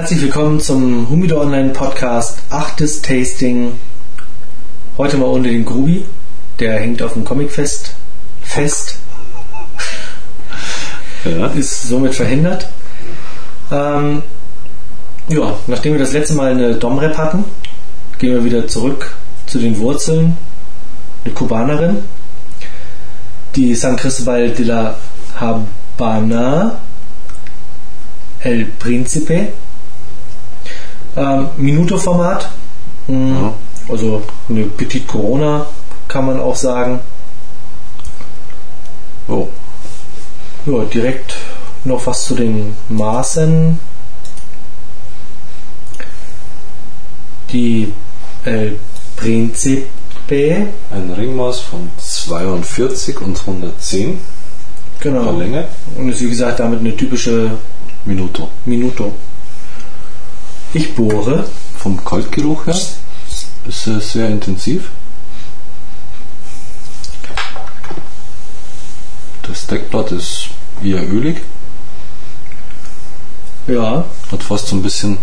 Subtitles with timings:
[0.00, 3.72] Herzlich willkommen zum Humidor Online Podcast achtes Tasting.
[4.96, 6.06] Heute mal ohne den Grubi,
[6.58, 7.92] der hängt auf dem Comicfest
[8.40, 8.96] fest.
[11.26, 11.48] Ja.
[11.48, 12.70] Ist somit verhindert.
[13.70, 14.22] Ähm,
[15.28, 17.44] ja, nachdem wir das letzte Mal eine Dom-Rap hatten,
[18.18, 19.14] gehen wir wieder zurück
[19.44, 20.38] zu den Wurzeln.
[21.26, 21.98] Eine Kubanerin,
[23.54, 24.96] die San Cristobal de la
[25.38, 26.80] Habana,
[28.40, 29.48] El Príncipe,
[31.16, 32.50] ähm, Minuto-Format,
[33.08, 33.34] Mhm.
[33.34, 33.52] Ja.
[33.88, 35.66] also eine Petit Corona
[36.06, 37.00] kann man auch sagen.
[39.28, 39.48] Oh,
[40.66, 41.34] Ja, direkt
[41.84, 43.78] noch was zu den Maßen.
[47.52, 47.92] Die
[48.44, 48.78] El
[49.16, 54.18] Príncipe, ein Ringmaß von 42 und 110
[55.00, 55.32] genau.
[55.32, 55.66] Länge.
[55.96, 57.50] Und ist wie gesagt damit eine typische
[58.04, 58.48] Minuto.
[58.64, 59.12] Minuto.
[60.72, 61.48] Ich bohre.
[61.76, 62.78] Vom Kaltgeruch her
[63.66, 64.90] ist es sehr intensiv.
[69.42, 70.50] Das Deckblatt ist
[70.82, 71.42] eher ölig,
[73.66, 75.18] Ja, hat fast so ein bisschen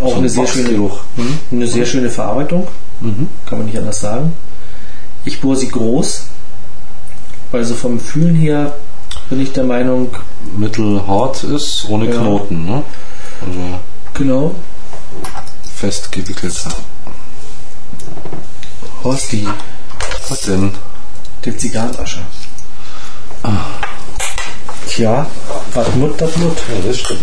[0.00, 0.70] auch so eine sehr schöne.
[0.70, 2.68] Hm, eine sehr schöne Verarbeitung.
[3.00, 3.28] Mhm.
[3.46, 4.32] Kann man nicht anders sagen.
[5.24, 6.26] Ich bohre sie groß,
[7.50, 8.74] weil so vom Fühlen her
[9.28, 10.16] bin ich der Meinung,
[10.56, 12.12] Mittelhart ist, ohne Ja.
[12.20, 12.64] Knoten.
[12.64, 12.82] Ne?
[13.44, 13.80] Also
[14.14, 14.54] genau,
[15.74, 16.54] fest gewickelt.
[19.04, 19.46] Horsti,
[20.28, 20.72] Was denn?
[21.44, 22.22] der Zigarrenascher.
[24.88, 25.26] Tja,
[25.74, 26.56] was Mut, das Mut.
[26.56, 27.20] Ja, das stimmt.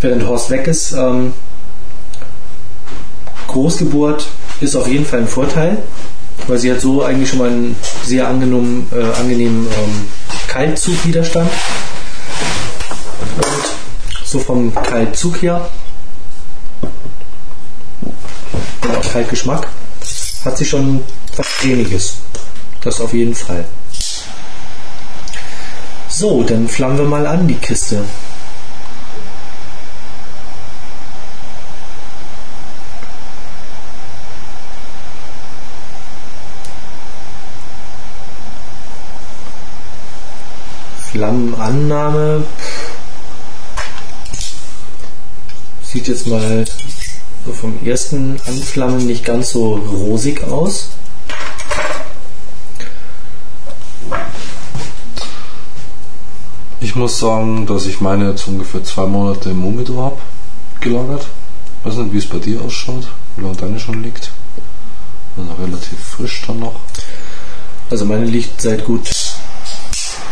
[0.00, 1.32] Während Horst weg ist, ähm,
[3.52, 4.26] Großgeburt
[4.60, 5.78] ist auf jeden Fall ein Vorteil,
[6.46, 10.06] weil sie hat so eigentlich schon mal einen sehr angenehmen, äh, angenehmen ähm,
[10.48, 11.50] Kaltzugwiderstand.
[13.36, 15.68] Und so vom Kaltzug her
[18.88, 19.68] auch Kaltgeschmack
[20.44, 21.02] hat sie schon
[21.36, 22.16] was Cremiges.
[22.82, 23.64] Das auf jeden Fall.
[26.08, 28.04] So, dann flammen wir mal an die Kiste.
[41.12, 42.46] Flammenannahme
[45.82, 46.64] sieht jetzt mal
[47.44, 50.88] so vom ersten Anflammen nicht ganz so rosig aus.
[56.80, 60.18] Ich muss sagen, dass ich meine jetzt ungefähr zwei Monate im Momidor habe
[60.80, 61.26] gelagert.
[61.84, 63.06] Weiß nicht, wie es bei dir ausschaut,
[63.36, 64.30] wie lange deine schon liegt.
[65.36, 66.80] Also relativ frisch dann noch.
[67.90, 69.10] Also meine liegt seit gut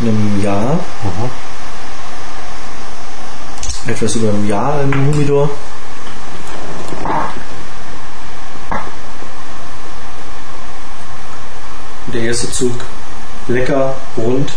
[0.00, 1.30] einem Jahr, Aha.
[3.86, 5.50] etwas über einem Jahr im Humidor.
[12.12, 12.84] Der erste Zug
[13.46, 14.50] lecker, rund.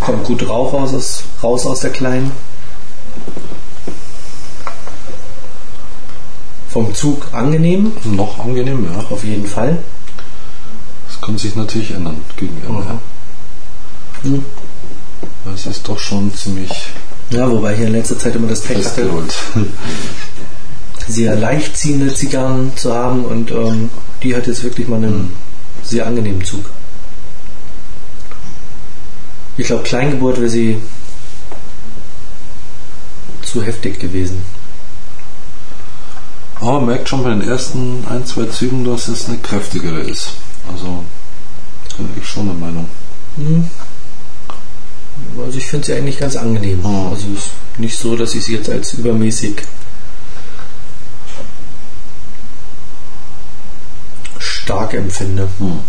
[0.00, 2.32] Kommt gut Rauch raus, aus- raus aus der kleinen.
[6.68, 9.04] Vom Zug angenehm, Noch angenehm, ja.
[9.10, 9.78] auf jeden Fall.
[11.08, 12.98] Das kann sich natürlich ändern gegen Ende.
[14.22, 14.44] Hm.
[15.44, 16.70] Weil Es ist doch schon ziemlich
[17.30, 19.10] Ja, wobei ich in letzter Zeit immer das Pech hatte,
[21.08, 23.90] sehr leicht ziehende Zigarren zu haben und ähm,
[24.22, 25.32] die hat jetzt wirklich mal einen
[25.82, 26.64] sehr angenehmen Zug.
[29.56, 30.80] Ich glaube, Kleingeburt wäre sie
[33.42, 34.42] zu heftig gewesen.
[36.56, 40.34] Aber man merkt schon bei den ersten ein, zwei Zügen, dass es eine kräftigere ist.
[40.70, 41.04] Also
[41.96, 42.88] bin ich schon der Meinung.
[43.36, 43.68] Hm.
[45.42, 46.84] Also ich finde sie eigentlich ganz angenehm.
[46.84, 47.10] Oh.
[47.10, 49.62] Also es ist nicht so, dass ich sie jetzt als übermäßig
[54.38, 55.48] stark empfinde.
[55.58, 55.80] Hm.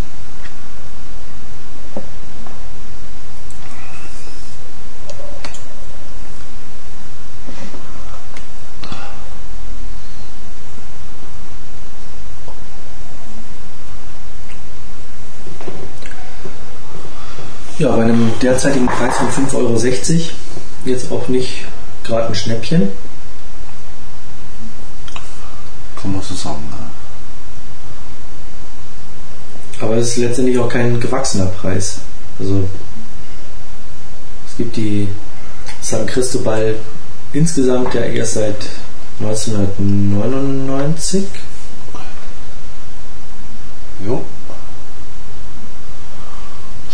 [17.82, 19.76] Ja, bei einem derzeitigen Preis von 5,60 Euro
[20.86, 21.66] jetzt auch nicht
[22.04, 22.90] gerade ein Schnäppchen.
[26.00, 26.62] Kann man so sagen.
[26.70, 26.78] Ne?
[29.80, 32.02] Aber es ist letztendlich auch kein gewachsener Preis.
[32.38, 32.70] Also
[34.48, 35.08] es gibt die
[35.82, 36.76] San Cristobal
[37.34, 38.64] insgesamt ja erst seit
[39.22, 41.26] 1999.
[44.06, 44.24] Jo.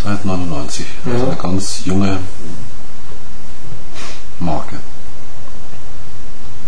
[0.07, 0.86] Seit 99.
[1.06, 1.12] Ja.
[1.13, 2.18] Also eine ganz junge
[4.39, 4.77] Marke.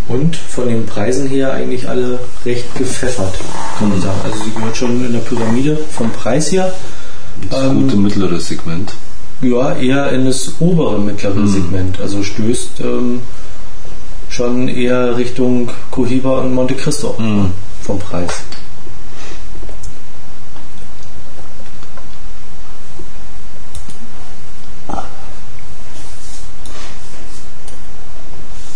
[0.10, 3.36] Und von den Preisen her eigentlich alle recht gepfeffert,
[3.78, 4.20] kann man sagen.
[4.26, 6.74] Also sie gehört schon in der Pyramide vom Preis her.
[7.50, 8.94] Das Ähm, gute mittlere Segment.
[9.42, 11.48] Ja, eher in das obere mittlere Mhm.
[11.48, 12.02] Segment.
[12.02, 13.22] Also stößt ähm,
[14.30, 17.52] schon eher Richtung Cohiba und Monte Cristo Mhm.
[17.84, 18.32] vom Preis.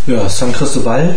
[0.06, 1.16] Ja, San Cristobal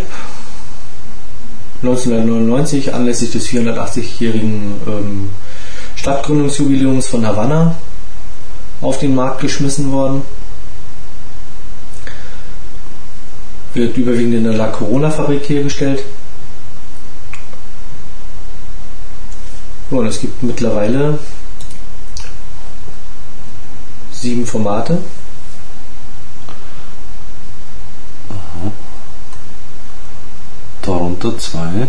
[1.82, 5.30] 1999 anlässlich des 480-jährigen ähm,
[5.96, 7.74] Stadtgründungsjubiläums von Havanna
[8.80, 10.22] auf den Markt geschmissen worden.
[13.74, 16.04] Wird überwiegend in der La Corona Fabrik hergestellt.
[19.90, 21.18] Und es gibt mittlerweile
[24.12, 24.98] sieben Formate.
[30.82, 31.88] Darunter zwei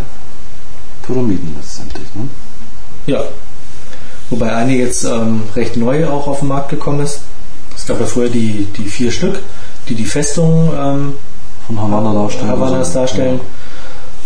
[1.04, 2.08] Pyramiden letztendlich.
[2.16, 2.28] Ne?
[3.06, 3.24] Ja.
[4.30, 7.22] Wobei eine jetzt ähm, recht neu auch auf den Markt gekommen ist.
[7.76, 9.40] Es gab ja vorher die, die vier Stück,
[9.88, 11.14] die die Festung ähm,
[11.66, 12.50] Von Havanna darstellen.
[12.50, 13.40] Havanas darstellen.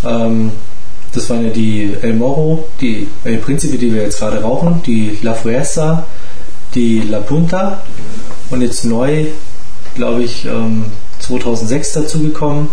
[0.04, 0.52] Ähm,
[1.14, 5.20] das waren ja die El Moro, die El Principe, die wir jetzt gerade rauchen, die
[5.22, 6.06] La Fuerza,
[6.74, 7.84] die La Punta
[8.50, 9.26] und jetzt neu,
[9.96, 10.86] glaube ich, ähm,
[11.22, 12.68] 2006 dazugekommen,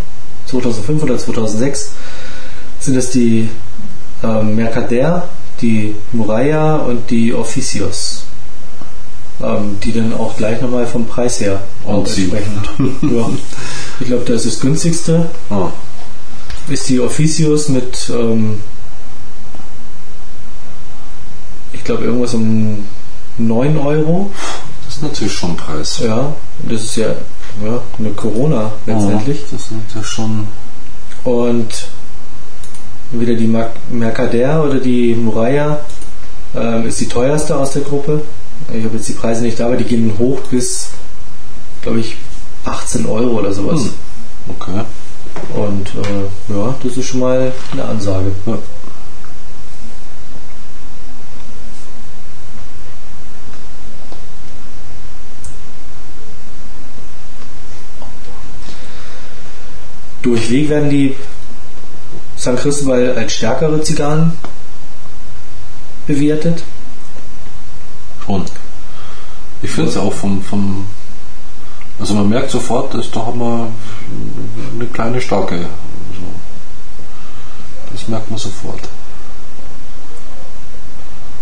[0.46, 1.92] 2005 oder 2006,
[2.80, 3.48] sind es die
[4.22, 5.28] ähm, Mercader,
[5.60, 8.24] die Muralla und die Oficios.
[9.40, 12.22] Ähm, die dann auch gleich nochmal vom Preis her Und sie.
[12.24, 13.02] entsprechend.
[13.12, 13.30] ja.
[14.00, 15.68] Ich glaube, das ist das günstigste Ah,
[16.68, 18.58] ist die Officios mit, ähm,
[21.72, 22.84] ich glaube, irgendwas um
[23.38, 24.30] 9 Euro.
[24.84, 26.00] das ist natürlich schon ein Preis.
[26.02, 26.34] Ja,
[26.68, 27.14] das ist ja,
[27.64, 29.38] ja eine Corona letztendlich.
[29.40, 30.46] Ja, das ist natürlich schon.
[31.24, 31.88] Und
[33.12, 35.80] wieder die Mer- Mercader oder die Muralla
[36.54, 38.22] ähm, ist die teuerste aus der Gruppe.
[38.72, 40.90] Ich habe jetzt die Preise nicht da, aber die gehen hoch bis,
[41.82, 42.16] glaube ich,
[42.64, 43.80] 18 Euro oder sowas.
[43.80, 43.90] Hm.
[44.58, 44.80] Okay.
[45.54, 48.32] Und äh, ja, das ist schon mal eine Ansage.
[48.46, 48.58] Ja.
[60.22, 61.14] Durchweg werden die
[62.36, 64.32] San Cristobal als stärkere Zigarren
[66.06, 66.62] bewertet.
[68.24, 68.44] Schon.
[69.62, 70.86] Ich finde es auch vom, vom.
[71.98, 73.68] Also man merkt sofort, dass da haben wir
[74.74, 75.56] eine kleine starke.
[75.56, 75.68] Also
[77.92, 78.88] das merkt man sofort.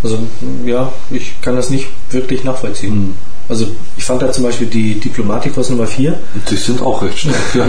[0.02, 0.18] Also
[0.64, 2.92] ja, ich kann das nicht wirklich nachvollziehen.
[2.92, 3.14] Hm.
[3.48, 7.18] Also ich fand da zum Beispiel die Diplomaticos Nummer 4, Und die sind auch recht
[7.18, 7.34] stark.
[7.54, 7.66] ja.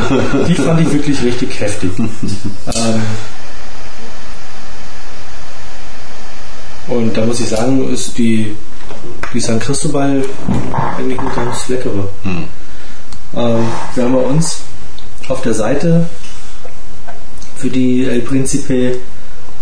[0.47, 1.91] die fand ich wirklich richtig heftig.
[1.99, 3.01] ähm,
[6.87, 8.55] und da muss ich sagen, ist die,
[9.33, 10.23] die San Cristobal
[10.97, 12.09] eigentlich eine ganz leckere.
[12.23, 12.43] Hm.
[13.35, 14.61] Ähm, wir haben bei uns
[15.27, 16.07] auf der Seite
[17.57, 18.97] für die El Principe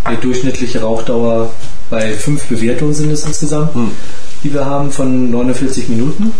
[0.03, 1.49] eine durchschnittliche Rauchdauer
[1.89, 3.91] bei fünf Bewertungen sind es insgesamt, Hm.
[4.45, 6.31] Die wir haben von 49 Minuten.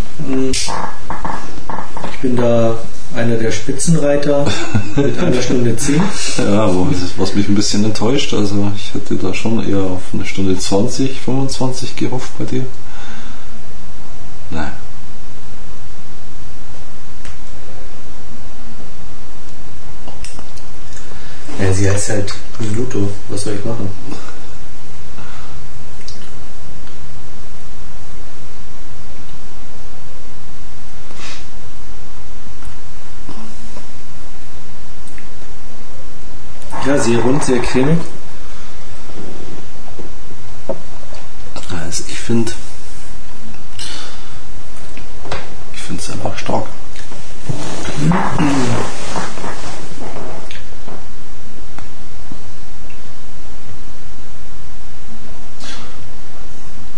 [2.14, 2.78] Ich bin da
[3.16, 4.46] einer der Spitzenreiter
[4.96, 6.00] mit einer Stunde 10.
[6.38, 10.24] Ja, aber was mich ein bisschen enttäuscht, also ich hätte da schon eher auf eine
[10.24, 12.66] Stunde 20, 25 gehofft bei dir.
[14.52, 14.72] Nein.
[21.60, 23.10] Ja, sie heißt halt Minuto.
[23.30, 23.90] Was soll ich machen?
[36.86, 37.98] Ja, sehr rund, sehr cremig.
[41.68, 42.52] Also ich finde,
[45.74, 46.66] ich finde es einfach stark.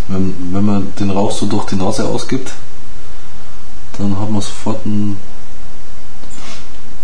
[0.09, 2.51] Wenn, wenn man den Rauch so durch die Nase ausgibt,
[3.97, 5.17] dann hat man sofort ein.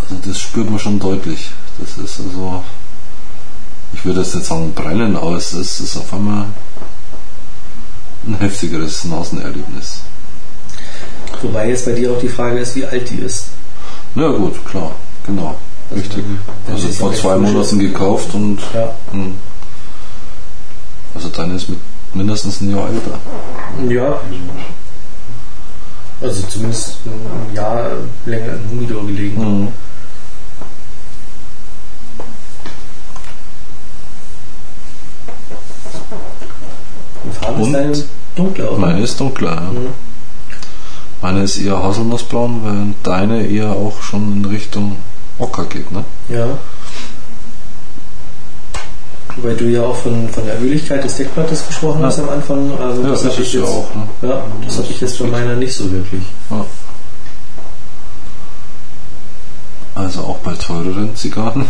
[0.01, 1.51] Also das spürt man schon deutlich.
[1.79, 2.63] Das ist also
[3.93, 6.45] ich würde jetzt nicht sagen brennen, aber es ist, ist auf einmal
[8.25, 10.01] ein heftigeres Nasenerlebnis.
[11.41, 13.47] Wobei jetzt bei dir auch die Frage ist, wie alt die ist.
[14.15, 14.91] Na gut, klar,
[15.25, 15.55] genau.
[15.89, 16.23] Also Richtig.
[16.71, 18.93] Also vor zwei Monaten gekauft und Ja.
[19.11, 19.35] hm.
[21.13, 21.79] also deine ist mit
[22.13, 23.19] mindestens ein Jahr älter.
[23.93, 24.19] Ja.
[26.21, 27.91] Also zumindest ein Jahr
[28.25, 29.61] länger im Humidor gelegen.
[29.63, 29.67] Mhm.
[37.33, 37.73] Farbe Und?
[37.73, 38.03] ist eine
[38.35, 38.79] dunkle, oder?
[38.79, 39.51] Meine ist dunkler.
[39.55, 39.61] Ja.
[39.61, 39.87] Mhm.
[41.21, 44.97] Meine ist eher Haselnussbraun, während deine eher auch schon in Richtung
[45.39, 46.03] Ocker geht, ne?
[46.29, 46.45] Ja.
[49.37, 52.07] Weil du ja auch von, von der Öligkeit des Deckblattes gesprochen Ja.
[52.07, 52.71] hast am Anfang.
[52.79, 54.29] Also Ja, das das ich ja jetzt, auch, ne?
[54.29, 56.21] Ja, das habe ich jetzt von meiner nicht so wirklich.
[56.51, 56.65] Ja.
[59.95, 61.65] Also auch bei teureren Zigarren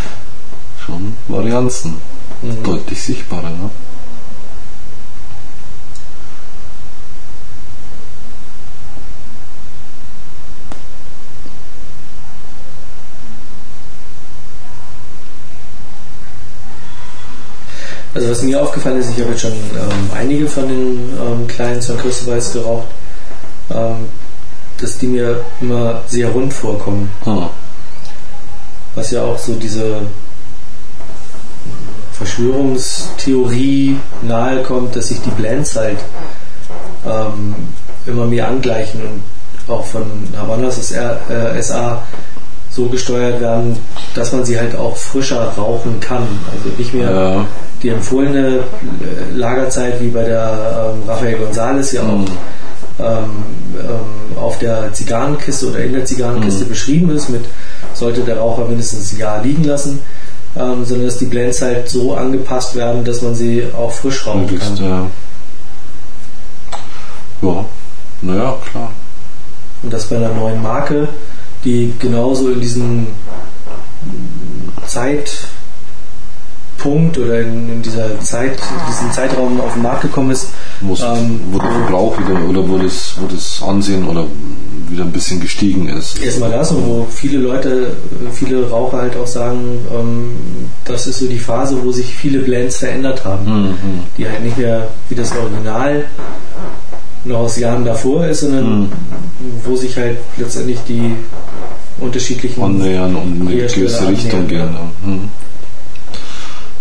[0.86, 1.94] schon Varianzen.
[2.42, 2.62] Mhm.
[2.62, 3.70] Deutlich sichtbarer, ne?
[18.16, 21.82] Also was mir aufgefallen ist, ich habe jetzt schon ähm, einige von den ähm, kleinen
[21.82, 22.86] Sir Christopher's geraucht,
[23.70, 24.08] ähm,
[24.80, 27.10] dass die mir immer sehr rund vorkommen.
[27.26, 27.50] Ah,
[28.94, 30.00] Was ja auch so diese
[32.14, 35.98] Verschwörungstheorie nahe kommt, dass sich die Blends halt
[37.04, 37.54] ähm,
[38.06, 42.02] immer mehr angleichen und auch von Havanas SR, äh, SA
[42.70, 43.76] so gesteuert werden,
[44.14, 46.26] dass man sie halt auch frischer rauchen kann.
[46.50, 47.46] Also nicht mehr ja.
[47.82, 52.26] Die empfohlene äh, Lagerzeit wie bei der ähm, Rafael González ja auch Mhm.
[52.98, 53.44] ähm,
[53.78, 56.68] ähm, auf der Zigarrenkiste oder in der Zigarrenkiste Mhm.
[56.68, 57.44] beschrieben ist, mit
[57.94, 60.00] sollte der Raucher mindestens ein Jahr liegen lassen,
[60.56, 64.42] ähm, sondern dass die Blends halt so angepasst werden, dass man sie auch frisch rauchen
[64.42, 64.84] Möglichst, kann.
[64.84, 65.06] ja.
[67.42, 67.64] Ja,
[68.22, 68.90] naja, klar.
[69.82, 71.08] Und das bei einer neuen Marke,
[71.64, 73.06] die genauso in diesen
[76.76, 80.48] Zeitpunkt oder in, dieser Zeit, diesen Zeitraum auf den Markt gekommen ist,
[80.80, 84.26] Wo, es- Ähm, wo der Verbrauch wieder oder wo das, wo das Ansehen oder
[84.88, 86.20] wieder ein bisschen gestiegen ist.
[86.22, 87.96] Erstmal das und wo viele Leute,
[88.32, 90.32] viele Raucher halt auch sagen, ähm,
[90.84, 93.46] das ist so die Phase, wo sich viele Blends verändert haben.
[93.70, 93.74] Mhm.
[94.18, 96.04] Die halt nicht mehr wie das Original
[97.24, 98.88] noch aus Jahren davor ist, sondern Mhm.
[99.64, 101.12] wo sich halt letztendlich die
[102.00, 104.48] unterschiedlichen annähern und in eine gewisse Richtung.
[104.50, 104.66] Ja.
[105.04, 105.28] Mhm.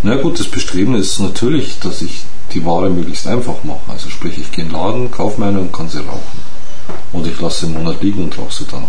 [0.05, 3.79] Na gut, das Bestreben ist natürlich, dass ich die Ware möglichst einfach mache.
[3.87, 6.39] Also sprich, ich gehe in den Laden, kaufe meine und kann sie rauchen.
[7.11, 8.83] Oder ich lasse sie einen Monat liegen und rauche sie dann.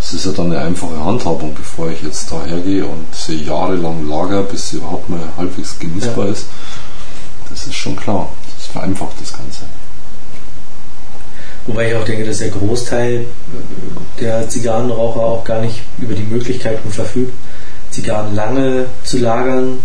[0.00, 4.08] Das ist ja dann eine einfache Handhabung, bevor ich jetzt da hergehe und sie jahrelang
[4.08, 6.32] lager, bis sie überhaupt mal halbwegs genießbar Ja.
[6.32, 6.46] ist.
[7.48, 8.28] Das ist schon klar.
[8.58, 9.60] Das vereinfacht das Ganze.
[11.68, 13.26] Wobei ich auch denke, dass der Großteil
[14.18, 17.32] der Zigarrenraucher auch gar nicht über die Möglichkeiten verfügt,
[17.92, 19.78] Zigarren lange zu lagern.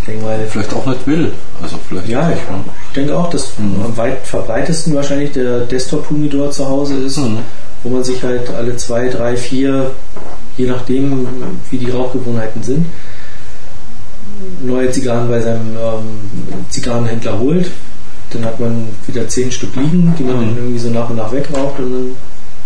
[0.00, 1.32] Ich denke mal, Vielleicht auch nicht will.
[1.62, 2.38] Also vielleicht ja, ich
[2.96, 3.82] denke auch, dass Mhm.
[3.84, 7.38] am weit verbreitesten wahrscheinlich der Desktop-Humidor zu Hause ist, Mhm.
[7.84, 9.92] wo man sich halt alle zwei, drei, vier,
[10.56, 11.26] je nachdem,
[11.70, 12.86] wie die Rauchgewohnheiten sind,
[14.62, 17.70] neue Zigarren bei seinem ähm, Zigarrenhändler holt.
[18.30, 20.40] Dann hat man wieder zehn Stück liegen, die man Mhm.
[20.48, 21.92] dann irgendwie so nach und nach wegraucht und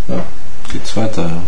[0.08, 0.24] dann ja,
[0.72, 1.22] geht's weiter.
[1.22, 1.42] Ja.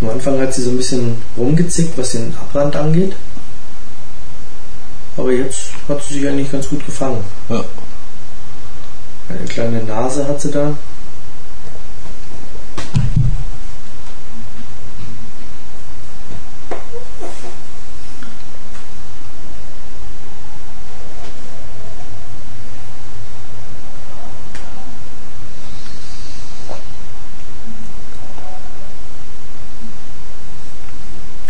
[0.00, 3.16] Am Anfang hat sie so ein bisschen rumgezickt, was den Abrand angeht.
[5.16, 7.24] Aber jetzt hat sie sich eigentlich ganz gut gefangen.
[7.48, 7.64] Ja.
[9.28, 10.76] Eine kleine Nase hat sie da.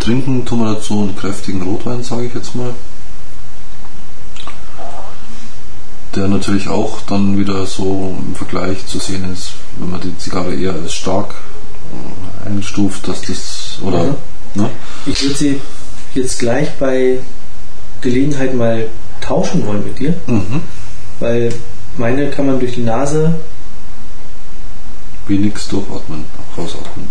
[0.06, 2.72] Trinken tun wir dazu einen kräftigen Rotwein, sage ich jetzt mal.
[6.14, 10.54] Der natürlich auch dann wieder so im Vergleich zu sehen ist, wenn man die Zigarre
[10.54, 11.34] eher als stark
[12.44, 14.62] äh, einstuft, dass das, oder, Mhm.
[14.62, 14.70] ne?
[15.06, 15.60] Ich würde sie
[16.14, 17.18] jetzt gleich bei
[18.00, 18.86] Gelegenheit mal
[19.20, 20.62] tauschen wollen mit dir, Mhm.
[21.18, 21.52] weil
[21.98, 23.34] meine kann man durch die Nase
[25.28, 26.24] nix durchatmen,
[26.56, 27.08] rausatmen.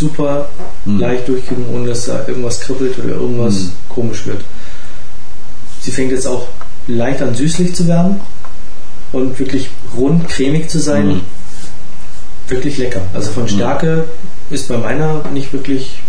[0.00, 0.48] Super
[0.84, 0.98] Mhm.
[0.98, 3.72] leicht durchkriegen, ohne dass da irgendwas kribbelt oder irgendwas Mhm.
[3.88, 4.42] komisch wird.
[5.82, 6.46] Sie fängt jetzt auch
[6.88, 8.20] leicht an süßlich zu werden
[9.12, 11.06] und wirklich rund cremig zu sein.
[11.08, 11.20] Mhm.
[12.48, 13.02] Wirklich lecker.
[13.14, 14.04] Also von Stärke
[14.50, 16.00] ist bei meiner nicht wirklich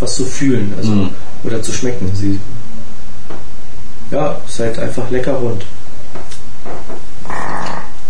[0.00, 1.10] was zu fühlen also, Mhm.
[1.44, 2.10] oder zu schmecken.
[2.14, 2.40] Sie,
[4.10, 5.64] ja, ist halt einfach lecker rund.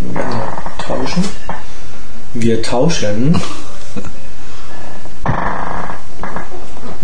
[0.01, 0.23] Wir
[0.87, 1.25] tauschen.
[2.35, 3.41] Wir tauschen.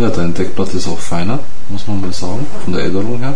[0.01, 1.39] Ja, dein Deckblatt ist auch feiner,
[1.69, 3.35] muss man mal sagen, von der Älterung her.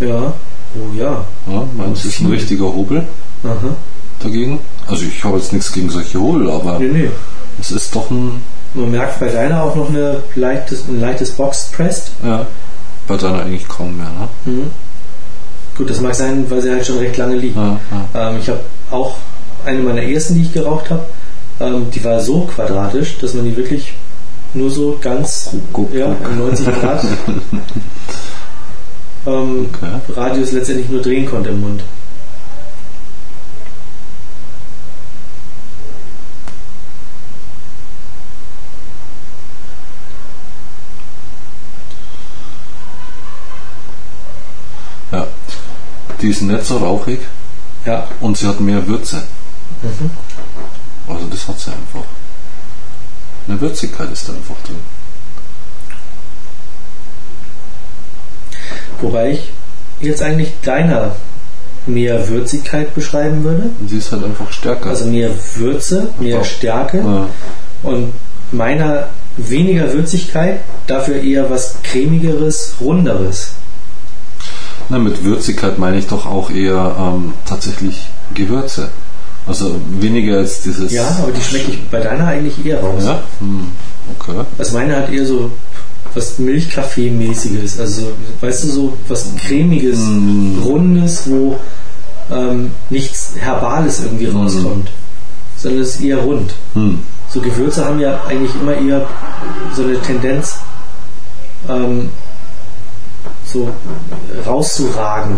[0.00, 0.32] Ja.
[0.74, 1.24] Oh ja.
[1.46, 3.04] Ja, meins ist ein richtiger Hobel
[3.44, 3.76] Aha.
[4.22, 4.58] dagegen.
[4.86, 7.10] Also ich habe jetzt nichts gegen solche Hobel, aber Nee, nee.
[7.60, 8.42] es ist doch ein,
[8.74, 12.12] Man merkt bei deiner auch noch eine leichtes, ein leichtes Box-Pressed.
[12.24, 12.46] ja,
[13.06, 14.28] bei deiner eigentlich kaum mehr, ne?
[14.46, 14.70] Mhm.
[15.76, 17.56] Gut, das mag sein, weil sie halt schon recht lange liegt.
[17.56, 17.78] Ja,
[18.14, 18.30] ja.
[18.30, 19.16] Ähm, ich habe auch
[19.66, 21.04] eine meiner ersten, die ich geraucht habe,
[21.60, 23.92] ähm, die war so quadratisch, dass man die wirklich
[24.54, 26.30] nur so ganz Guck, ja, guck.
[26.30, 27.04] in 90 Grad
[29.26, 30.00] ähm, Okay.
[30.16, 31.82] Radius letztendlich nur drehen konnte im Mund.
[45.10, 45.26] ja.
[46.20, 47.20] Die ist nicht so rauchig
[47.84, 48.06] Ja.
[48.20, 49.22] und sie hat mehr Würze.
[49.82, 50.10] Mhm.
[51.08, 52.04] Also das hat sie einfach.
[53.48, 54.76] Eine Würzigkeit ist da einfach drin.
[59.00, 59.50] Wobei ich
[60.00, 61.16] jetzt eigentlich deiner
[61.86, 63.70] mehr Würzigkeit beschreiben würde.
[63.88, 64.90] Sie ist halt einfach stärker.
[64.90, 66.50] Also mehr Würze, mehr Einfach.
[66.50, 66.98] Stärke.
[66.98, 67.28] ja.
[67.82, 68.12] Und
[68.52, 73.54] meiner weniger Würzigkeit, dafür eher was cremigeres, runderes.
[74.88, 78.90] Na, mit Würzigkeit meine ich doch auch eher ähm, tatsächlich Gewürze.
[79.46, 80.92] Also weniger als dieses.
[80.92, 83.02] Ja, aber die schmecke ich bei deiner eigentlich eher raus.
[83.04, 83.22] Ja?
[83.40, 83.68] Hm,
[84.18, 84.44] okay.
[84.58, 85.50] Also meine hat eher so
[86.14, 87.80] was Milchkaffee-mäßiges.
[87.80, 90.62] Also, weißt du, so was cremiges, Mm.
[90.62, 91.58] rundes, wo
[92.30, 94.90] ähm, nichts Herbales irgendwie rauskommt.
[95.56, 96.54] Sondern es ist eher rund.
[96.74, 96.98] Hm.
[97.28, 99.06] So Gewürze haben ja eigentlich immer eher
[99.74, 100.56] so eine Tendenz,
[101.68, 102.10] ähm,
[103.44, 103.70] so
[104.46, 105.36] rauszuragen.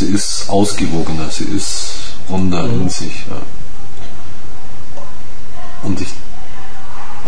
[0.00, 1.90] Sie ist ausgewogener, sie ist
[2.30, 3.26] runder in sich.
[3.28, 3.36] Ja.
[5.82, 6.08] Und ich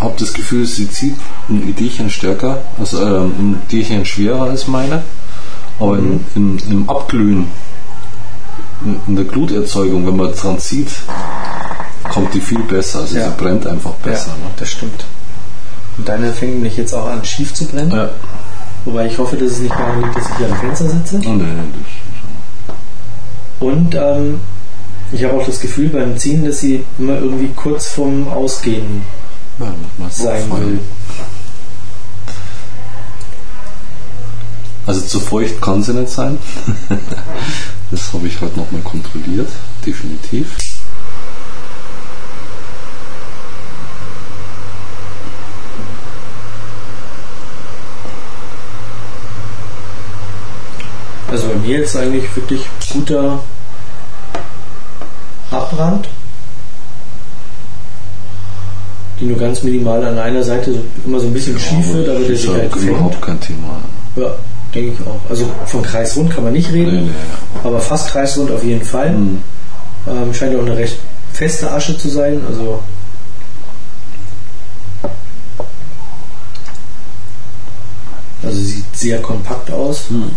[0.01, 1.17] habe das Gefühl, sie zieht
[1.51, 5.03] ein Ideenchen stärker, also ähm, ein Ideenchen schwerer als meine.
[5.79, 7.49] Aber im, im, im Abglühen,
[8.87, 10.89] in, in der Gluterzeugung, wenn man dran zieht,
[12.11, 13.01] kommt die viel besser.
[13.01, 13.29] Also Ja.
[13.29, 14.29] sie brennt einfach besser.
[14.29, 15.05] ja, das stimmt.
[15.99, 17.91] Und deine fängt nämlich jetzt auch an schief zu brennen.
[17.91, 17.97] Ne?
[17.97, 18.11] Ja.
[18.87, 21.17] Wobei ich hoffe, dass es nicht daran liegt, dass ich hier am Fenster sitze.
[21.27, 21.63] Oh, nee, nee,
[23.63, 24.41] Und ähm,
[25.13, 29.03] ich habe auch das Gefühl beim Ziehen, dass sie immer irgendwie kurz vorm Ausgehen
[29.61, 29.73] ja,
[30.11, 30.81] sein will.
[34.85, 36.39] Also zu feucht kann sie nicht sein.
[37.93, 39.49] das habe ich heute nochmal kontrolliert,
[39.87, 40.57] definitiv.
[51.31, 53.39] Also bei mir jetzt eigentlich wirklich guter
[55.53, 56.09] Abbrand.
[59.21, 62.21] Die nur ganz minimal an einer Seite so, immer so ein bisschen schief wird, aber
[62.21, 62.85] der sich ja halt fängt.
[62.89, 63.81] überhaupt kein Thema.
[64.17, 64.35] Ja,
[64.75, 65.21] denke ich auch.
[65.31, 67.09] Also von kreisrund kann man nicht reden, Nee, nee,
[67.63, 67.69] ja.
[67.69, 69.11] aber fast kreisrund auf jeden Fall.
[69.11, 69.39] Hm.
[70.09, 70.99] Ähm, scheint ja auch eine recht
[71.33, 72.41] feste Asche zu sein.
[72.49, 72.81] Also
[78.43, 80.09] Also sieht sehr kompakt aus.
[80.09, 80.31] Hm.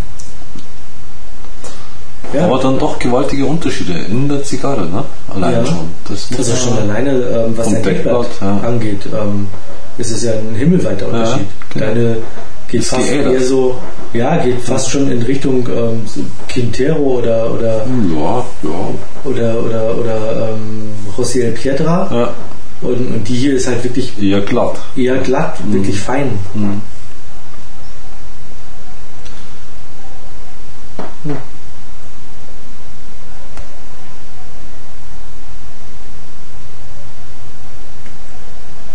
[2.36, 5.04] Ja, Aber dann doch gewaltige Unterschiede in der Zigarre, ne?
[5.34, 5.65] Allein Ja.
[5.65, 5.88] schon.
[6.10, 8.58] Das muss also schon alleine, ähm, was dein Deckblatt ja.
[8.60, 9.48] angeht, ähm,
[9.98, 11.48] ist es ja ein himmelweiter Unterschied.
[11.69, 11.86] genau.
[11.86, 12.17] Deine
[12.67, 13.76] geht Ist fast eher so,
[14.13, 16.02] ja, geht fast schon in Richtung ähm,
[16.50, 17.86] Quintero oder oder
[19.24, 22.34] oder oder oder ähm, José ja.
[22.82, 24.78] Und, und die hier ist halt wirklich Eher glatt.
[24.98, 26.32] eher glatt, wirklich fein.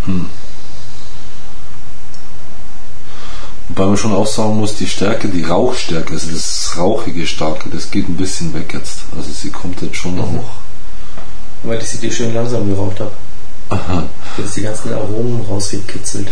[0.06, 0.26] Hm.
[3.68, 7.90] Wobei man schon auch sagen muss, die Stärke, die Rauchstärke, also das rauchige Starke, das
[7.90, 9.00] geht ein bisschen weg jetzt.
[9.16, 10.44] Also sie kommt jetzt schon auch.
[11.62, 13.12] Weil ich sie dir schön langsam geraucht habe.
[13.68, 14.02] Aha.
[14.38, 16.28] Jetzt die ganzen Aromen rausgekitzelt.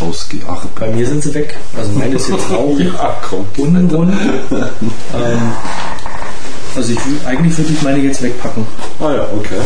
[0.00, 0.40] rausgehe.
[0.48, 1.56] Ach, Bei mir sind sie weg.
[1.76, 3.44] Also meine ist jetzt rau, ja, komm.
[3.58, 4.14] unrund.
[4.50, 5.52] ähm,
[6.76, 8.66] also ich, wü- eigentlich würde ich meine jetzt wegpacken.
[9.00, 9.60] Ah ja, okay.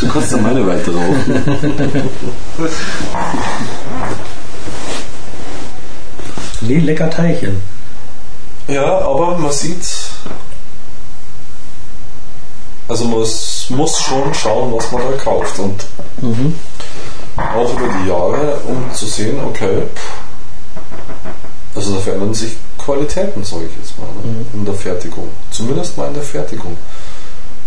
[0.00, 1.42] Du kannst dann meine weiter rauchen.
[6.60, 7.60] Nee, lecker Teilchen.
[8.68, 9.86] Ja, aber man sieht,
[12.88, 15.58] also man muss schon schauen, was man da kauft.
[15.58, 15.84] Und
[17.36, 19.82] auch über die Jahre, um zu sehen, okay,
[21.74, 22.52] also da verändern sich
[22.84, 24.44] Qualitäten, sage ich jetzt mal, ne?
[24.52, 25.28] in der Fertigung.
[25.50, 26.76] Zumindest mal in der Fertigung.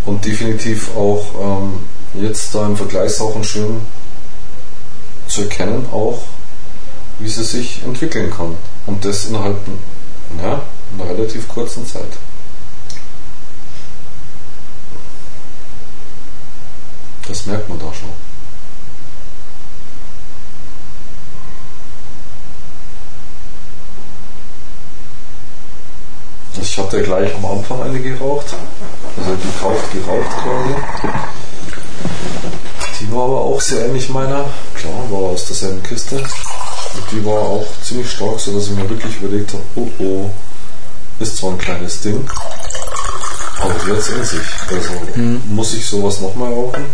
[0.05, 1.79] Und definitiv auch ähm,
[2.13, 3.81] jetzt da im Vergleichsrauchen schön
[5.27, 6.19] zu erkennen, auch
[7.19, 8.55] wie sie sich entwickeln kann.
[8.85, 9.57] Und das innerhalb
[10.41, 10.61] ja,
[10.93, 12.17] einer relativ kurzen Zeit.
[17.27, 18.26] Das merkt man da schon.
[26.61, 28.47] Ich hatte gleich am Anfang eine geraucht,
[29.17, 30.75] also gekauft, geraucht quasi.
[32.99, 36.17] Die war aber auch sehr ähnlich meiner, klar, war aus derselben Kiste.
[36.17, 40.29] Und die war auch ziemlich stark, sodass ich mir wirklich überlegt habe, oh oh,
[41.19, 42.27] ist zwar ein kleines Ding,
[43.59, 44.47] aber die hat in sich.
[44.67, 44.93] Also
[45.49, 46.85] muss ich sowas nochmal rauchen?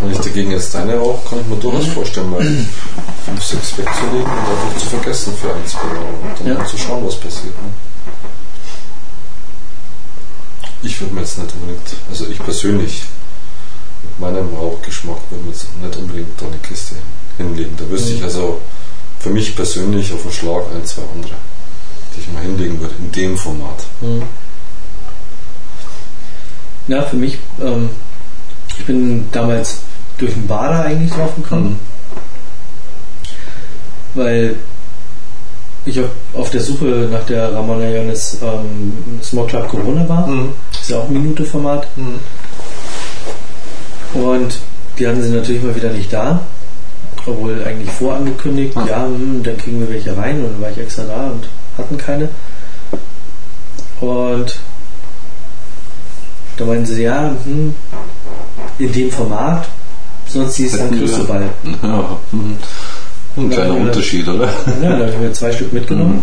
[0.00, 4.20] Wenn ich dagegen jetzt deine rauche, kann ich mir durchaus vorstellen, mal 5, 6 wegzulegen
[4.22, 6.54] und einfach zu vergessen für ein, zwei Jahre und dann Ja.
[6.54, 7.54] mal zu schauen, was passiert.
[7.54, 7.70] Ne?
[10.82, 13.02] Ich würde mir jetzt nicht unbedingt, also ich persönlich,
[14.04, 16.94] mit meinem Rauchgeschmack würde mir jetzt nicht unbedingt da eine Kiste
[17.36, 17.74] hinlegen.
[17.76, 18.60] Da wüsste ich also
[19.18, 21.34] für mich persönlich auf den Schlag ein, zwei andere,
[22.14, 23.82] die ich mal hinlegen würde, in dem Format.
[26.86, 27.90] Ja, für mich, ähm,
[28.78, 29.80] ich bin damals
[30.18, 31.78] durch den Bader eigentlich drauf gekommen,
[34.14, 34.56] weil
[35.84, 36.00] ich
[36.34, 40.26] auf, der Suche nach der Ramona Jones ähm, Small Club Corona war.
[40.26, 40.50] Mhm.
[40.72, 41.86] Ist ja auch ein Minute-Format.
[44.14, 44.58] Und
[44.98, 46.40] die hatten sie natürlich mal wieder nicht da.
[47.26, 48.86] Obwohl eigentlich vorangekündigt, Ah.
[48.88, 50.44] ja, hm, dann kriegen wir welche rein.
[50.44, 52.28] Und dann war ich extra da und hatten keine.
[54.00, 54.58] Und
[56.58, 57.74] da meinten sie, ja, hm,
[58.78, 59.68] in dem Format,
[60.26, 61.48] sonst hieß es dann Cristobal.
[61.82, 62.56] Ja, mhm.
[63.36, 63.82] ein kleiner ja.
[63.82, 64.48] Unterschied, oder?
[64.82, 66.22] Ja, da habe ich mir zwei Stück mitgenommen.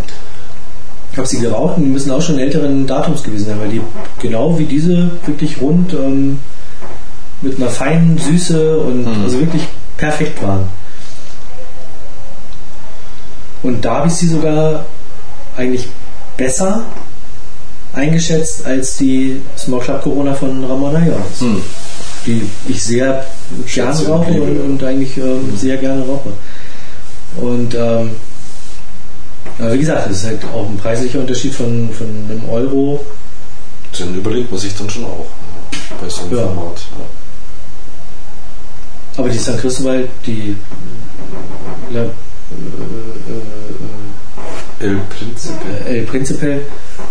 [1.11, 3.81] Ich habe sie geraucht und die müssen auch schon älteren Datums gewesen sein, weil die
[4.21, 6.39] genau wie diese wirklich rund ähm,
[7.41, 9.63] mit einer feinen Süße und also wirklich
[9.95, 10.67] perfekt waren.
[13.63, 14.85] Und da habe ich sie sogar
[15.55, 15.87] eigentlich
[16.35, 16.83] besser
[17.95, 21.61] eingeschätzt als die Smoke Club Corona von Ramon Ayers, Hm.
[22.25, 23.25] die ich sehr
[23.73, 24.63] gerne rauche und, ja.
[24.63, 26.29] und eigentlich ähm, sehr gerne rauche.
[27.37, 28.11] Und ähm,
[29.59, 33.05] wie gesagt, es ist halt auch ein preislicher Unterschied von, von einem Euro.
[33.97, 35.25] Den überlegt man sich dann schon auch
[35.71, 36.43] ja, bei so einem Ja.
[36.43, 36.81] Format.
[39.17, 40.55] Aber die San Cristobal, die
[41.91, 42.09] La, äh, Ja.
[44.87, 46.59] El Principe äh, El Principe,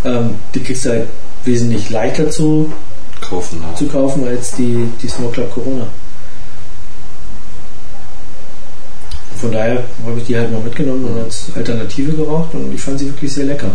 [0.05, 1.09] ähm, die kriegst du halt
[1.45, 2.73] wesentlich leichter zu,
[3.21, 3.61] kaufen.
[3.63, 3.75] Ja.
[3.77, 5.87] zu kaufen als die, die Smoke Club Corona.
[9.41, 12.99] Von daher habe ich die halt mal mitgenommen und als Alternative geraucht und ich fand
[12.99, 13.71] sie wirklich sehr lecker.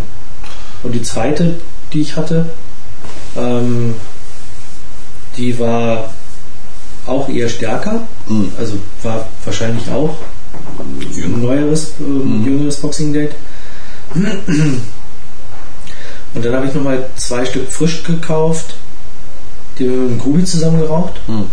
[0.83, 1.55] Und die zweite,
[1.93, 2.49] die ich hatte,
[3.35, 3.93] ähm,
[5.37, 6.09] die war
[7.05, 8.51] auch eher stärker, Mhm.
[8.57, 10.15] also war wahrscheinlich auch
[10.79, 13.35] ein neueres, ähm, jüngeres Boxing Date.
[16.33, 18.75] Und dann habe ich nochmal zwei Stück frisch gekauft,
[19.77, 21.19] die wir mit dem Grubi zusammen geraucht.
[21.27, 21.49] Mhm.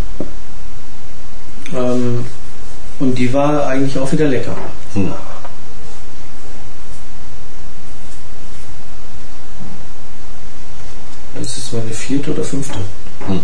[1.75, 2.27] Ähm,
[2.99, 4.57] und die war eigentlich auch wieder lecker.
[4.95, 5.13] Hm.
[11.39, 12.79] Das ist meine vierte oder fünfte.
[13.27, 13.41] Hm.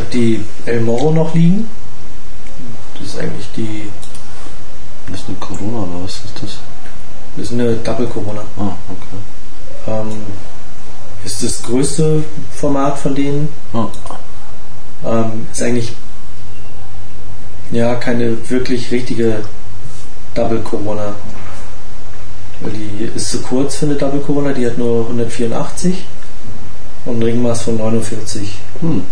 [0.00, 1.68] Habe die El Moro noch liegen.
[2.94, 3.88] Das ist eigentlich die,
[5.10, 6.58] Das ist eine Corona oder was ist das?
[7.36, 8.42] das ist eine Double Corona.
[8.58, 9.16] Ah, okay.
[9.86, 10.22] Ähm,
[11.24, 13.48] ist das größte Format von denen.
[13.72, 13.86] Ah.
[15.04, 15.92] Ähm, ist eigentlich
[17.70, 19.44] ja keine wirklich richtige
[20.34, 21.14] Double Corona.
[22.60, 26.04] Weil die ist zu kurz für eine Double Corona, die hat nur 184
[27.06, 28.58] und ein Ringmaß von 49.
[28.80, 29.04] Hm.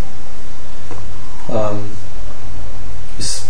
[1.51, 1.79] Ähm,
[3.19, 3.43] ist